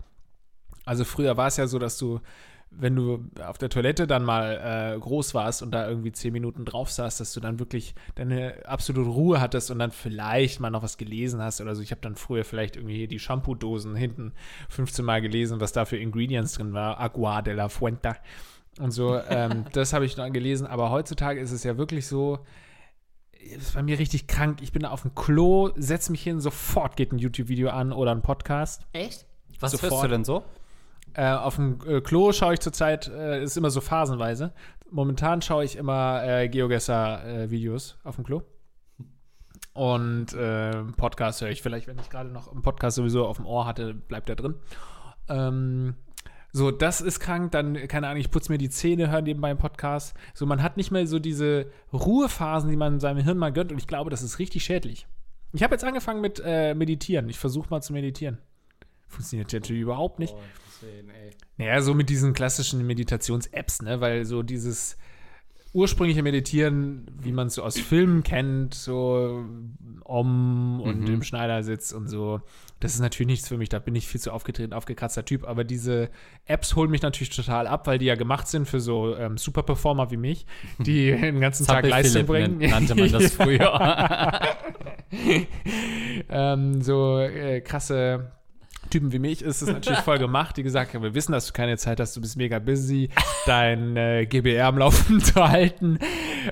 Also 0.86 1.03
früher 1.03 1.38
war 1.38 1.47
es 1.47 1.57
ja 1.57 1.68
so, 1.68 1.78
dass 1.78 1.99
du, 1.99 2.20
wenn 2.72 2.95
du 2.95 3.24
auf 3.45 3.59
der 3.59 3.70
Toilette 3.70 4.07
dann 4.07 4.26
mal 4.26 4.95
äh, 4.95 4.99
groß 4.99 5.36
warst 5.36 5.62
und 5.62 5.70
da 5.72 5.88
irgendwie 5.88 6.12
zehn 6.12 6.34
Minuten 6.34 6.66
drauf 6.66 6.89
saß, 6.89 7.18
dass 7.18 7.32
du 7.34 7.39
dann 7.39 7.59
wirklich 7.59 7.93
deine 8.16 8.66
absolute 8.66 9.07
Ruhe 9.07 9.39
hattest 9.39 9.70
und 9.70 9.78
dann 9.78 9.91
vielleicht 9.91 10.59
mal 10.59 10.72
noch 10.72 10.82
was 10.82 10.97
gelesen 10.97 11.39
hast 11.41 11.62
oder 11.62 11.76
so. 11.76 11.84
Ich 11.84 11.91
habe 11.91 12.01
dann 12.01 12.16
früher 12.16 12.43
vielleicht 12.43 12.78
irgendwie 12.78 12.97
hier 12.97 13.07
die 13.07 13.20
Shampoo-Dosen 13.20 13.95
hinten 13.95 14.34
15 14.70 15.05
Mal 15.05 15.22
gelesen, 15.22 15.59
was 15.59 15.74
da 15.74 15.86
für 15.86 15.97
Ingredients 15.97 16.53
drin 16.53 16.74
war. 16.74 16.99
Agua 16.99 17.43
de 17.43 17.53
la 17.53 17.70
Fuente 17.70 18.16
und 18.80 18.91
so. 18.91 19.19
ähm, 19.30 19.65
das 19.74 19.93
habe 19.93 20.05
ich 20.05 20.15
dann 20.15 20.34
gelesen. 20.34 20.67
Aber 20.67 20.89
heutzutage 20.89 21.39
ist 21.39 21.51
es 21.51 21.63
ja 21.63 21.78
wirklich 21.78 22.07
so, 22.07 22.39
es 23.55 23.63
ist 23.63 23.74
bei 23.76 23.84
mir 23.84 23.99
richtig 23.99 24.28
krank. 24.28 24.61
Ich 24.61 24.72
bin 24.72 24.84
da 24.84 24.89
auf 24.89 25.01
dem 25.01 25.15
Klo, 25.15 25.72
setze 25.76 26.11
mich 26.11 26.24
hin, 26.24 26.39
sofort 26.39 26.95
geht 26.95 27.11
ein 27.11 27.17
YouTube-Video 27.17 27.69
an 27.69 27.91
oder 27.91 28.11
ein 28.11 28.22
Podcast. 28.22 28.86
Echt? 28.93 29.26
Was 29.59 29.72
Sofort. 29.72 29.91
hörst 29.91 30.03
du 30.03 30.07
denn 30.07 30.24
so? 30.24 30.43
Äh, 31.13 31.32
auf 31.32 31.55
dem 31.55 31.80
äh, 31.86 32.01
Klo 32.01 32.32
schaue 32.32 32.53
ich 32.53 32.59
zurzeit, 32.59 33.07
äh, 33.07 33.43
ist 33.43 33.57
immer 33.57 33.69
so 33.69 33.82
phasenweise. 33.82 34.53
Momentan 34.89 35.41
schaue 35.41 35.63
ich 35.63 35.76
immer 35.76 36.24
äh, 36.24 36.49
GeoGesser-Videos 36.49 37.97
auf 38.03 38.15
dem 38.15 38.24
Klo. 38.24 38.43
Und 39.74 40.34
äh, 40.34 40.84
Podcast 40.97 41.41
höre 41.41 41.49
ich 41.49 41.61
vielleicht, 41.61 41.88
wenn 41.88 41.97
ich 41.99 42.09
gerade 42.09 42.30
noch 42.30 42.51
einen 42.51 42.61
Podcast 42.61 42.97
sowieso 42.97 43.26
auf 43.26 43.38
dem 43.38 43.45
Ohr 43.45 43.65
hatte, 43.65 43.93
bleibt 43.93 44.28
der 44.28 44.36
drin. 44.36 44.55
Ähm, 45.30 45.95
so, 46.54 46.72
das 46.72 47.02
ist 47.02 47.20
krank. 47.20 47.52
Dann, 47.52 47.88
keine 47.88 48.08
Ahnung, 48.08 48.20
ich 48.20 48.32
putze 48.32 48.52
mir 48.52 48.58
die 48.58 48.70
Zähne, 48.70 49.10
höre 49.10 49.22
nebenbei 49.22 49.49
einen 49.49 49.60
Podcast. 49.60 50.16
So, 50.34 50.45
man 50.45 50.62
hat 50.62 50.78
nicht 50.78 50.91
mehr 50.91 51.08
so 51.08 51.20
diese 51.20 51.72
Ruhephasen, 51.93 52.70
die 52.70 52.76
man 52.76 52.99
seinem 52.99 53.24
Hirn 53.24 53.38
mal 53.38 53.54
gönnt. 53.54 53.72
Und 53.72 53.78
ich 53.78 53.88
glaube, 53.88 54.10
das 54.10 54.22
ist 54.22 54.39
richtig 54.39 54.64
schädlich. 54.64 55.08
Ich 55.54 55.64
habe 55.64 55.74
jetzt 55.74 55.84
angefangen 55.84 56.22
mit 56.22 56.41
äh, 56.43 56.74
Meditieren. 56.74 57.30
Ich 57.30 57.39
versuche 57.39 57.70
mal 57.70 57.82
zu 57.82 57.93
meditieren. 57.93 58.38
Funktioniert 59.08 59.52
natürlich 59.52 59.82
überhaupt 59.82 60.20
nicht. 60.20 60.34
Naja, 61.58 61.82
so 61.82 61.93
mit 61.93 62.10
diesen 62.10 62.34
klassischen 62.34 62.86
Meditations-Apps, 62.88 63.82
ne? 63.82 64.02
Weil 64.02 64.26
so 64.26 64.41
dieses 64.43 64.97
ursprüngliche 65.74 66.24
Meditieren, 66.24 67.05
wie 67.22 67.32
man 67.32 67.47
es 67.47 67.55
so 67.55 67.63
aus 67.63 67.80
Filmen 67.80 68.24
kennt, 68.24 68.74
so 68.74 69.45
Om 70.03 70.82
und 70.82 71.07
im 71.07 71.24
Schneidersitz 71.24 71.93
und 71.93 72.07
so, 72.07 72.41
das 72.82 72.95
ist 72.95 72.99
natürlich 72.99 73.28
nichts 73.28 73.47
für 73.47 73.57
mich. 73.57 73.69
Da 73.69 73.80
bin 73.80 73.95
ich 73.95 74.07
viel 74.07 74.19
zu 74.19 74.32
aufgetreten, 74.32 74.74
aufgekratzter 74.74 75.24
Typ. 75.24 75.47
Aber 75.47 75.63
diese 75.63 76.09
Apps 76.45 76.76
holen 76.76 76.91
mich 76.91 77.01
natürlich 77.01 77.30
total 77.30 77.67
ab, 77.67 77.88
weil 77.88 77.99
die 77.99 78.07
ja 78.07 78.15
gemacht 78.15 78.47
sind 78.47 78.67
für 78.67 78.82
so 78.82 79.15
ähm, 79.15 79.38
Superperformer 79.38 80.11
wie 80.11 80.17
mich, 80.17 80.45
die 80.80 81.11
den 81.22 81.39
ganzen 81.39 81.65
Tag 81.65 81.86
Leistung 81.86 82.26
Philipp 82.26 82.57
bringen. 82.57 82.69
nannte 82.69 82.95
man 82.95 83.11
das 83.11 83.32
früher. 83.36 84.41
ähm, 86.30 86.82
so 86.82 87.19
äh, 87.19 87.61
krasse 87.61 88.32
Typen 88.91 89.11
wie 89.11 89.19
mich 89.19 89.41
ist 89.41 89.61
es 89.61 89.67
natürlich 89.67 89.99
voll 89.99 90.19
gemacht, 90.19 90.57
die 90.57 90.63
gesagt 90.63 90.93
haben, 90.93 91.01
wir 91.01 91.15
wissen, 91.15 91.31
dass 91.31 91.47
du 91.47 91.53
keine 91.53 91.77
Zeit 91.77 91.99
hast, 91.99 92.15
du 92.15 92.21
bist 92.21 92.37
mega 92.37 92.59
busy, 92.59 93.09
dein 93.45 93.97
äh, 93.97 94.27
GBR 94.27 94.67
am 94.67 94.77
Laufen 94.77 95.19
zu 95.21 95.35
halten. 95.35 95.97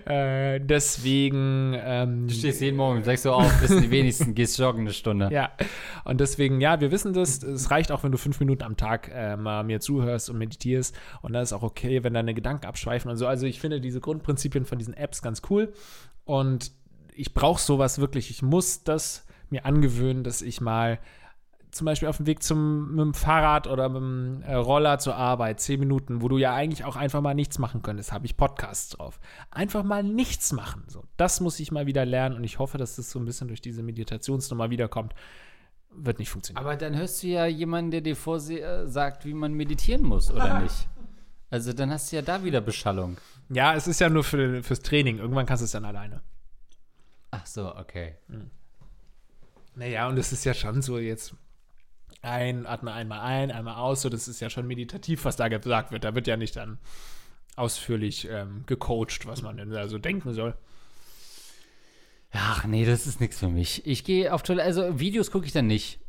Äh, 0.05 0.59
deswegen. 0.59 1.75
Ähm, 1.77 2.27
du 2.27 2.33
stehst 2.33 2.61
jeden 2.61 2.77
Morgen, 2.77 3.03
sagst 3.03 3.25
du 3.25 3.31
auf, 3.31 3.61
wissen 3.61 3.81
die 3.81 3.91
wenigsten, 3.91 4.33
gehst 4.33 4.57
joggen 4.57 4.81
eine 4.81 4.93
Stunde. 4.93 5.29
Ja, 5.31 5.51
und 6.05 6.19
deswegen, 6.19 6.61
ja, 6.61 6.81
wir 6.81 6.91
wissen 6.91 7.13
das. 7.13 7.43
Es 7.43 7.69
reicht 7.69 7.91
auch, 7.91 8.03
wenn 8.03 8.11
du 8.11 8.17
fünf 8.17 8.39
Minuten 8.39 8.63
am 8.63 8.77
Tag 8.77 9.11
äh, 9.13 9.35
mal 9.35 9.63
mir 9.63 9.79
zuhörst 9.79 10.29
und 10.29 10.37
meditierst. 10.37 10.97
Und 11.21 11.33
dann 11.33 11.43
ist 11.43 11.53
auch 11.53 11.63
okay, 11.63 12.03
wenn 12.03 12.13
deine 12.13 12.33
Gedanken 12.33 12.65
abschweifen 12.65 13.11
und 13.11 13.17
so. 13.17 13.27
Also 13.27 13.45
ich 13.45 13.59
finde 13.59 13.81
diese 13.81 13.99
Grundprinzipien 13.99 14.65
von 14.65 14.77
diesen 14.77 14.93
Apps 14.95 15.21
ganz 15.21 15.41
cool. 15.49 15.73
Und 16.25 16.71
ich 17.13 17.33
brauche 17.33 17.61
sowas 17.61 17.99
wirklich. 17.99 18.29
Ich 18.29 18.41
muss 18.41 18.83
das 18.83 19.25
mir 19.49 19.65
angewöhnen, 19.65 20.23
dass 20.23 20.41
ich 20.41 20.61
mal 20.61 20.99
zum 21.71 21.85
Beispiel 21.85 22.07
auf 22.07 22.17
dem 22.17 22.25
Weg 22.25 22.41
zum 22.41 22.91
mit 22.91 22.99
dem 22.99 23.13
Fahrrad 23.13 23.67
oder 23.67 23.89
mit 23.89 24.01
dem 24.01 24.41
äh, 24.41 24.55
Roller 24.55 24.99
zur 24.99 25.15
Arbeit, 25.15 25.59
zehn 25.59 25.79
Minuten, 25.79 26.21
wo 26.21 26.27
du 26.27 26.37
ja 26.37 26.53
eigentlich 26.53 26.83
auch 26.83 26.95
einfach 26.95 27.21
mal 27.21 27.33
nichts 27.33 27.59
machen 27.59 27.81
könntest, 27.81 28.11
habe 28.11 28.25
ich 28.25 28.37
Podcasts 28.37 28.89
drauf. 28.89 29.19
Einfach 29.51 29.83
mal 29.83 30.03
nichts 30.03 30.51
machen. 30.51 30.83
So, 30.87 31.03
das 31.17 31.41
muss 31.41 31.59
ich 31.59 31.71
mal 31.71 31.85
wieder 31.85 32.05
lernen 32.05 32.35
und 32.35 32.43
ich 32.43 32.59
hoffe, 32.59 32.77
dass 32.77 32.95
das 32.95 33.11
so 33.11 33.19
ein 33.19 33.25
bisschen 33.25 33.47
durch 33.47 33.61
diese 33.61 33.83
Meditationsnummer 33.83 34.69
wiederkommt. 34.69 35.13
Wird 35.91 36.19
nicht 36.19 36.29
funktionieren. 36.29 36.65
Aber 36.65 36.75
dann 36.75 36.95
hörst 36.95 37.21
du 37.23 37.27
ja 37.27 37.45
jemanden, 37.45 37.91
der 37.91 38.01
dir 38.01 38.15
vorsagt, 38.15 39.25
wie 39.25 39.33
man 39.33 39.53
meditieren 39.53 40.03
muss, 40.03 40.31
oder 40.31 40.59
nicht? 40.63 40.87
Also 41.51 41.73
dann 41.73 41.89
hast 41.91 42.11
du 42.11 42.15
ja 42.15 42.21
da 42.21 42.43
wieder 42.43 42.61
Beschallung. 42.61 43.17
Ja, 43.49 43.73
es 43.73 43.87
ist 43.87 43.99
ja 43.99 44.09
nur 44.09 44.23
für, 44.23 44.61
fürs 44.63 44.81
Training. 44.81 45.17
Irgendwann 45.17 45.45
kannst 45.45 45.61
du 45.61 45.65
es 45.65 45.71
dann 45.71 45.85
alleine. 45.85 46.21
Ach 47.31 47.45
so, 47.45 47.75
okay. 47.75 48.15
Hm. 48.27 48.51
Naja, 49.75 50.07
und 50.07 50.17
es 50.17 50.31
ist 50.31 50.43
ja 50.45 50.53
schon 50.53 50.81
so 50.81 50.99
jetzt 50.99 51.35
ein, 52.21 52.65
atme 52.65 52.91
einmal 52.91 53.21
ein, 53.21 53.51
einmal 53.51 53.75
aus, 53.75 54.01
so 54.01 54.09
das 54.09 54.27
ist 54.27 54.39
ja 54.39 54.49
schon 54.49 54.67
meditativ, 54.67 55.25
was 55.25 55.35
da 55.35 55.47
gesagt 55.47 55.91
wird. 55.91 56.03
Da 56.03 56.15
wird 56.15 56.27
ja 56.27 56.37
nicht 56.37 56.55
dann 56.55 56.79
ausführlich 57.55 58.27
ähm, 58.29 58.63
gecoacht, 58.65 59.25
was 59.25 59.41
man 59.41 59.57
denn 59.57 59.69
da 59.69 59.87
so 59.87 59.97
denken 59.97 60.33
soll. 60.33 60.55
Ach 62.31 62.65
nee, 62.65 62.85
das 62.85 63.07
ist 63.07 63.19
nichts 63.19 63.39
für 63.39 63.49
mich. 63.49 63.85
Ich 63.85 64.03
gehe 64.03 64.33
auf 64.33 64.43
Toilette, 64.43 64.65
also 64.65 64.99
Videos 64.99 65.31
gucke 65.31 65.45
ich 65.45 65.51
dann 65.51 65.67
nicht. 65.67 65.99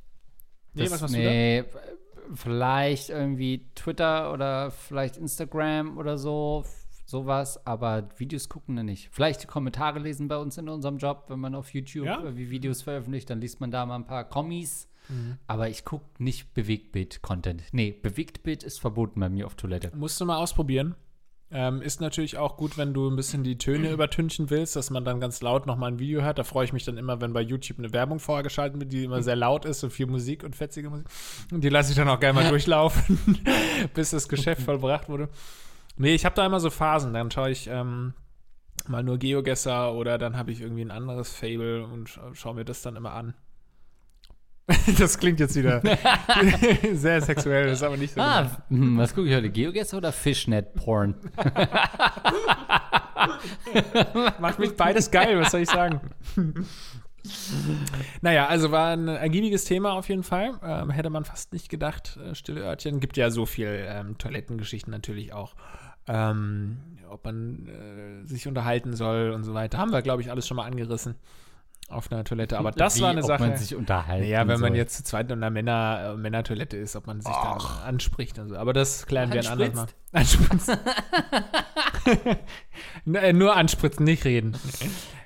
Das, 0.74 0.84
nee, 0.84 0.90
was 0.90 1.00
machst 1.00 1.14
nee, 1.14 1.62
du 1.62 1.68
da? 1.72 2.36
Vielleicht 2.36 3.11
irgendwie 3.11 3.70
Twitter 3.74 4.32
oder 4.32 4.70
vielleicht 4.70 5.16
Instagram 5.16 5.98
oder 5.98 6.16
so, 6.16 6.64
sowas, 7.06 7.66
aber 7.66 8.08
Videos 8.18 8.48
gucken 8.48 8.76
dann 8.76 8.86
nicht. 8.86 9.08
Vielleicht 9.11 9.42
die 9.42 9.46
Kommentare 9.46 9.98
lesen 9.98 10.28
bei 10.28 10.36
uns 10.36 10.56
in 10.58 10.68
unserem 10.68 10.98
Job, 10.98 11.24
wenn 11.28 11.40
man 11.40 11.54
auf 11.54 11.74
YouTube 11.74 12.06
ja? 12.06 12.36
Videos 12.36 12.82
veröffentlicht, 12.82 13.28
dann 13.30 13.40
liest 13.40 13.61
man 13.61 13.70
da 13.70 13.84
mal 13.84 13.96
ein 13.96 14.06
paar 14.06 14.28
Kommis. 14.28 14.89
Mhm. 15.09 15.38
Aber 15.46 15.68
ich 15.68 15.84
gucke 15.84 16.05
nicht 16.18 16.55
Bewegtbild-Content. 16.55 17.64
Nee, 17.72 17.92
Bewegtbild 17.92 18.62
ist 18.62 18.80
verboten 18.80 19.20
bei 19.20 19.28
mir 19.28 19.46
auf 19.46 19.55
Toilette. 19.55 19.90
Musst 19.96 20.20
du 20.20 20.24
mal 20.24 20.36
ausprobieren. 20.36 20.94
Ähm, 21.53 21.82
ist 21.82 22.01
natürlich 22.01 22.38
auch 22.38 22.57
gut, 22.57 22.78
wenn 22.78 22.94
du 22.94 23.11
ein 23.11 23.16
bisschen 23.16 23.42
die 23.42 23.59
Töne 23.59 23.90
übertünchen 23.92 24.51
willst, 24.51 24.76
dass 24.76 24.90
man 24.90 25.05
dann 25.05 25.18
ganz 25.18 25.42
laut 25.42 25.66
nochmal 25.66 25.92
ein 25.92 25.98
Video 25.98 26.22
hört. 26.22 26.38
Da 26.38 26.44
freue 26.44 26.64
ich 26.64 26.72
mich 26.72 26.84
dann 26.84 26.96
immer, 26.96 27.20
wenn 27.20 27.32
bei 27.32 27.40
YouTube 27.40 27.78
eine 27.78 27.92
Werbung 27.92 28.20
vorgeschaltet 28.20 28.78
wird, 28.78 28.92
die 28.92 29.05
immer 29.05 29.22
sehr 29.22 29.36
laut 29.36 29.64
ist 29.64 29.82
und 29.82 29.90
viel 29.90 30.07
Musik 30.07 30.44
und 30.44 30.55
fetzige 30.55 30.90
Musik. 30.90 31.07
Und 31.51 31.64
die 31.64 31.68
lasse 31.68 31.90
ich 31.90 31.96
dann 31.96 32.09
auch 32.09 32.20
gerne 32.20 32.40
mal 32.40 32.48
durchlaufen, 32.48 33.18
bis 33.94 34.11
das 34.11 34.28
Geschäft 34.28 34.62
vollbracht 34.62 35.09
wurde. 35.09 35.28
Nee, 35.96 36.14
ich 36.14 36.24
habe 36.24 36.36
da 36.36 36.46
immer 36.46 36.61
so 36.61 36.70
Phasen. 36.70 37.12
Dann 37.14 37.32
schaue 37.32 37.51
ich 37.51 37.66
ähm, 37.66 38.14
mal 38.86 39.03
nur 39.03 39.18
Geogesser 39.18 39.92
oder 39.92 40.18
dann 40.18 40.36
habe 40.36 40.53
ich 40.53 40.61
irgendwie 40.61 40.82
ein 40.82 40.92
anderes 40.92 41.32
Fable 41.32 41.84
und 41.84 42.20
schaue 42.32 42.55
mir 42.55 42.64
das 42.64 42.82
dann 42.82 42.94
immer 42.94 43.12
an. 43.12 43.34
das 44.98 45.18
klingt 45.18 45.40
jetzt 45.40 45.56
wieder 45.56 45.82
sehr 46.92 47.22
sexuell, 47.22 47.66
das 47.66 47.78
ist 47.78 47.82
aber 47.82 47.96
nicht 47.96 48.14
so. 48.14 48.20
Ah, 48.20 48.62
hm, 48.68 48.98
was 48.98 49.14
gucke 49.14 49.28
ich 49.28 49.34
heute? 49.34 49.50
Geogesser 49.50 49.96
oder 49.96 50.12
Fishnet-Porn? 50.12 51.14
Macht 54.40 54.58
mich 54.58 54.76
beides 54.76 55.10
geil, 55.10 55.40
was 55.40 55.50
soll 55.50 55.60
ich 55.60 55.70
sagen? 55.70 56.00
naja, 58.22 58.46
also 58.46 58.70
war 58.70 58.92
ein 58.92 59.08
ergiebiges 59.08 59.64
Thema 59.64 59.92
auf 59.92 60.08
jeden 60.08 60.22
Fall. 60.22 60.58
Ähm, 60.62 60.90
hätte 60.90 61.10
man 61.10 61.24
fast 61.24 61.52
nicht 61.52 61.68
gedacht. 61.68 62.16
Äh, 62.16 62.34
Stille 62.34 62.62
Örtchen. 62.62 63.00
Gibt 63.00 63.16
ja 63.16 63.30
so 63.30 63.46
viel 63.46 63.86
ähm, 63.88 64.16
Toilettengeschichten 64.16 64.90
natürlich 64.90 65.32
auch. 65.32 65.54
Ähm, 66.08 66.78
ob 67.08 67.24
man 67.24 67.68
äh, 67.68 68.26
sich 68.26 68.48
unterhalten 68.48 68.94
soll 68.94 69.32
und 69.32 69.44
so 69.44 69.52
weiter. 69.52 69.78
Haben 69.78 69.92
wir, 69.92 70.02
glaube 70.02 70.22
ich, 70.22 70.30
alles 70.30 70.48
schon 70.48 70.56
mal 70.56 70.64
angerissen 70.64 71.16
auf 71.91 72.11
einer 72.11 72.24
Toilette. 72.24 72.59
Aber 72.59 72.70
das 72.72 72.99
Wie, 72.99 73.03
war 73.03 73.11
eine 73.11 73.22
Sache. 73.22 73.43
Ob 73.43 73.49
man 73.51 73.57
sich 73.59 73.74
unterhalten 73.76 74.26
Ja, 74.26 74.41
wenn 74.41 74.61
man 74.61 74.72
soll. 74.72 74.76
jetzt 74.76 74.97
zu 74.97 75.05
zweit 75.05 75.30
in 75.30 75.38
einer 75.38 75.51
Männer, 75.51 76.12
äh, 76.14 76.16
Männertoilette 76.16 76.76
ist, 76.76 76.97
ob 76.97 77.07
man 77.07 77.20
sich 77.20 77.32
da 77.32 77.59
anspricht 77.84 78.38
und 78.38 78.49
so. 78.49 78.57
Aber 78.57 78.72
das 78.72 79.07
klären 79.07 79.32
wir 79.32 79.41
ein 79.41 79.47
anderes 79.47 79.74
Mal. 79.74 79.86
Anspritzen. 80.12 80.78
Äh, 83.12 83.32
nur 83.34 83.55
anspritzen, 83.57 84.05
nicht 84.05 84.24
reden. 84.24 84.57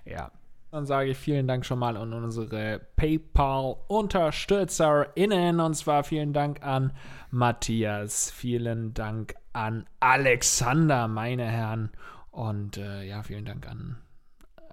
ja. 0.05 0.31
Dann 0.71 0.87
sage 0.87 1.11
ich 1.11 1.17
vielen 1.17 1.47
Dank 1.47 1.65
schon 1.65 1.79
mal 1.79 1.97
an 1.97 2.13
unsere 2.13 2.81
PayPal-UnterstützerInnen. 2.97 5.61
Und 5.61 5.75
zwar 5.75 6.03
vielen 6.03 6.33
Dank 6.33 6.65
an 6.65 6.93
Matthias, 7.31 8.33
vielen 8.33 8.93
Dank 8.93 9.37
an 9.53 9.87
Alexander, 10.01 11.07
meine 11.07 11.45
Herren. 11.45 11.91
Und 12.33 12.77
äh, 12.77 13.05
ja, 13.05 13.23
vielen 13.23 13.45
Dank 13.45 13.69
an 13.69 13.99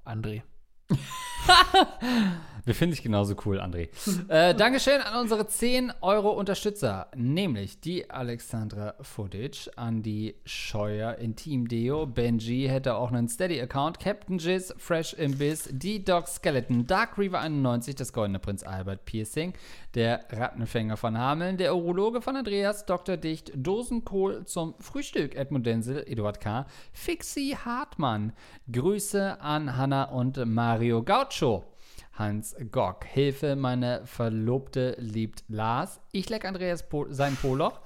André. 0.03 0.41
Wir 2.63 2.75
finden 2.75 2.93
dich 2.93 3.01
genauso 3.01 3.35
cool, 3.45 3.59
André. 3.59 3.89
äh, 4.29 4.53
Dankeschön 4.53 5.01
an 5.01 5.21
unsere 5.21 5.47
10 5.47 5.93
Euro 6.01 6.29
Unterstützer, 6.29 7.07
nämlich 7.15 7.79
die 7.79 8.07
Alexandra 8.11 8.93
Footage, 9.01 9.71
Andy 9.77 10.35
Scheuer, 10.45 11.15
Intim 11.15 11.67
Deo, 11.67 12.05
Benji 12.05 12.67
hätte 12.67 12.93
auch 12.93 13.11
einen 13.11 13.27
Steady-Account, 13.27 13.99
Captain 13.99 14.37
Jizz, 14.37 14.75
Fresh 14.77 15.13
Imbiss, 15.13 15.69
D-Dog 15.71 16.27
Skeleton, 16.27 16.85
Dark 16.85 17.17
Reaver 17.17 17.39
91, 17.39 17.95
das 17.95 18.13
Goldene 18.13 18.37
Prinz 18.37 18.61
Albert 18.61 19.05
Piercing, 19.05 19.53
der 19.95 20.25
Rattenfänger 20.29 20.97
von 20.97 21.17
Hameln, 21.17 21.57
der 21.57 21.75
Urologe 21.75 22.21
von 22.21 22.35
Andreas, 22.35 22.85
Dr. 22.85 23.17
Dicht, 23.17 23.51
Dosenkohl 23.55 24.45
zum 24.45 24.75
Frühstück, 24.79 25.35
Edmund 25.35 25.65
Denzel, 25.65 26.03
Eduard 26.07 26.39
K., 26.39 26.65
Fixie 26.93 27.55
Hartmann. 27.55 28.33
Grüße 28.71 29.41
an 29.41 29.77
Hanna 29.77 30.05
und 30.05 30.43
Mario 30.45 31.03
Gaucho. 31.03 31.65
Hans 32.13 32.55
Gock. 32.71 33.05
Hilfe, 33.05 33.55
meine 33.55 34.05
Verlobte 34.05 34.95
liebt 34.99 35.43
Lars. 35.47 35.99
Ich 36.11 36.29
leck 36.29 36.45
Andreas 36.45 36.87
po 36.87 37.07
sein 37.09 37.35
Poloch. 37.35 37.81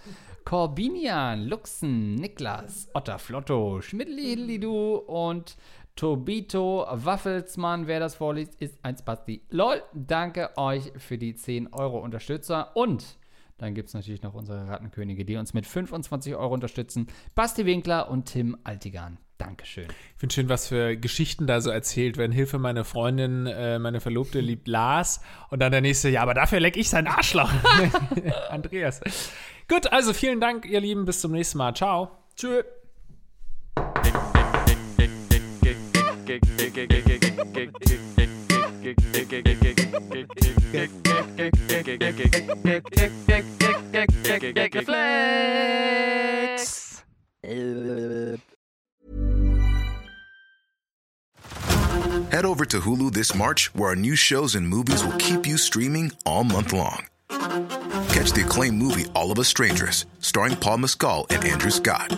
Corbinian, 0.46 1.48
Luxen, 1.48 2.16
Niklas, 2.16 2.88
Otter 2.94 3.18
Flotto, 3.18 3.82
Schmidli 3.82 4.64
und 4.66 5.58
Tobito 5.96 6.86
Waffelsmann. 6.90 7.88
Wer 7.88 8.00
das 8.00 8.16
vorliest, 8.16 8.56
ist 8.62 8.78
ein 8.84 8.98
Spasti. 8.98 9.42
LOL, 9.50 9.82
danke 9.94 10.50
euch 10.58 10.92
für 10.98 11.18
die 11.18 11.36
10 11.36 11.74
Euro 11.74 12.00
Unterstützer 12.00 12.76
und 12.76 13.18
dann 13.58 13.74
gibt 13.74 13.88
es 13.88 13.94
natürlich 13.94 14.22
noch 14.22 14.34
unsere 14.34 14.68
Rattenkönige, 14.68 15.24
die 15.24 15.38
uns 15.38 15.54
mit 15.54 15.66
25 15.66 16.36
Euro 16.36 16.54
unterstützen. 16.54 17.08
Basti 17.36 17.66
Winkler 17.66 18.10
und 18.10 18.26
Tim 18.26 18.58
Altigan. 18.66 19.18
Dankeschön. 19.38 19.86
Ich 19.86 20.20
finde 20.20 20.36
schön, 20.36 20.50
was 20.50 20.68
für 20.68 20.96
Geschichten 20.96 21.48
da 21.48 21.60
so 21.62 21.70
erzählt 21.70 22.18
werden. 22.18 22.32
Hilfe, 22.32 22.58
meine 22.58 22.84
Freundin, 22.84 23.48
äh, 23.48 23.80
meine 23.80 24.00
Verlobte 24.00 24.40
liebt 24.40 24.68
Lars. 24.68 25.22
Und 25.50 25.60
dann 25.60 25.72
der 25.72 25.82
nächste, 25.82 26.10
ja, 26.10 26.22
aber 26.22 26.34
dafür 26.34 26.60
leck 26.60 26.78
ich 26.78 26.90
sein 26.90 27.08
Arschloch. 27.08 27.52
Andreas. 28.50 29.02
Gut, 29.68 29.92
also 29.92 30.14
vielen 30.14 30.40
Dank, 30.40 30.66
ihr 30.66 30.80
Lieben. 30.80 31.06
Bis 31.06 31.22
zum 31.22 31.32
nächsten 31.32 31.58
Mal. 31.58 31.74
Ciao. 31.74 32.12
Tschö. 32.36 32.64
Head 52.32 52.46
over 52.46 52.66
to 52.66 52.80
Hulu 52.80 53.14
this 53.14 53.36
March, 53.36 53.74
where 53.74 53.90
our 53.90 53.96
new 53.96 54.16
shows 54.16 54.56
and 54.56 54.68
movies 54.68 55.04
will 55.04 55.18
keep 55.18 55.46
you 55.46 55.58
streaming 55.58 56.12
all 56.26 56.44
month 56.44 56.74
long. 56.74 57.06
Catch 57.30 58.32
the 58.32 58.44
acclaimed 58.46 58.78
movie 58.78 59.06
All 59.14 59.32
of 59.32 59.40
Us 59.40 59.48
Strangers, 59.48 60.06
starring 60.20 60.56
Paul 60.56 60.80
Mescal 60.80 61.28
and 61.30 61.44
Andrew 61.44 61.72
Scott. 61.72 62.18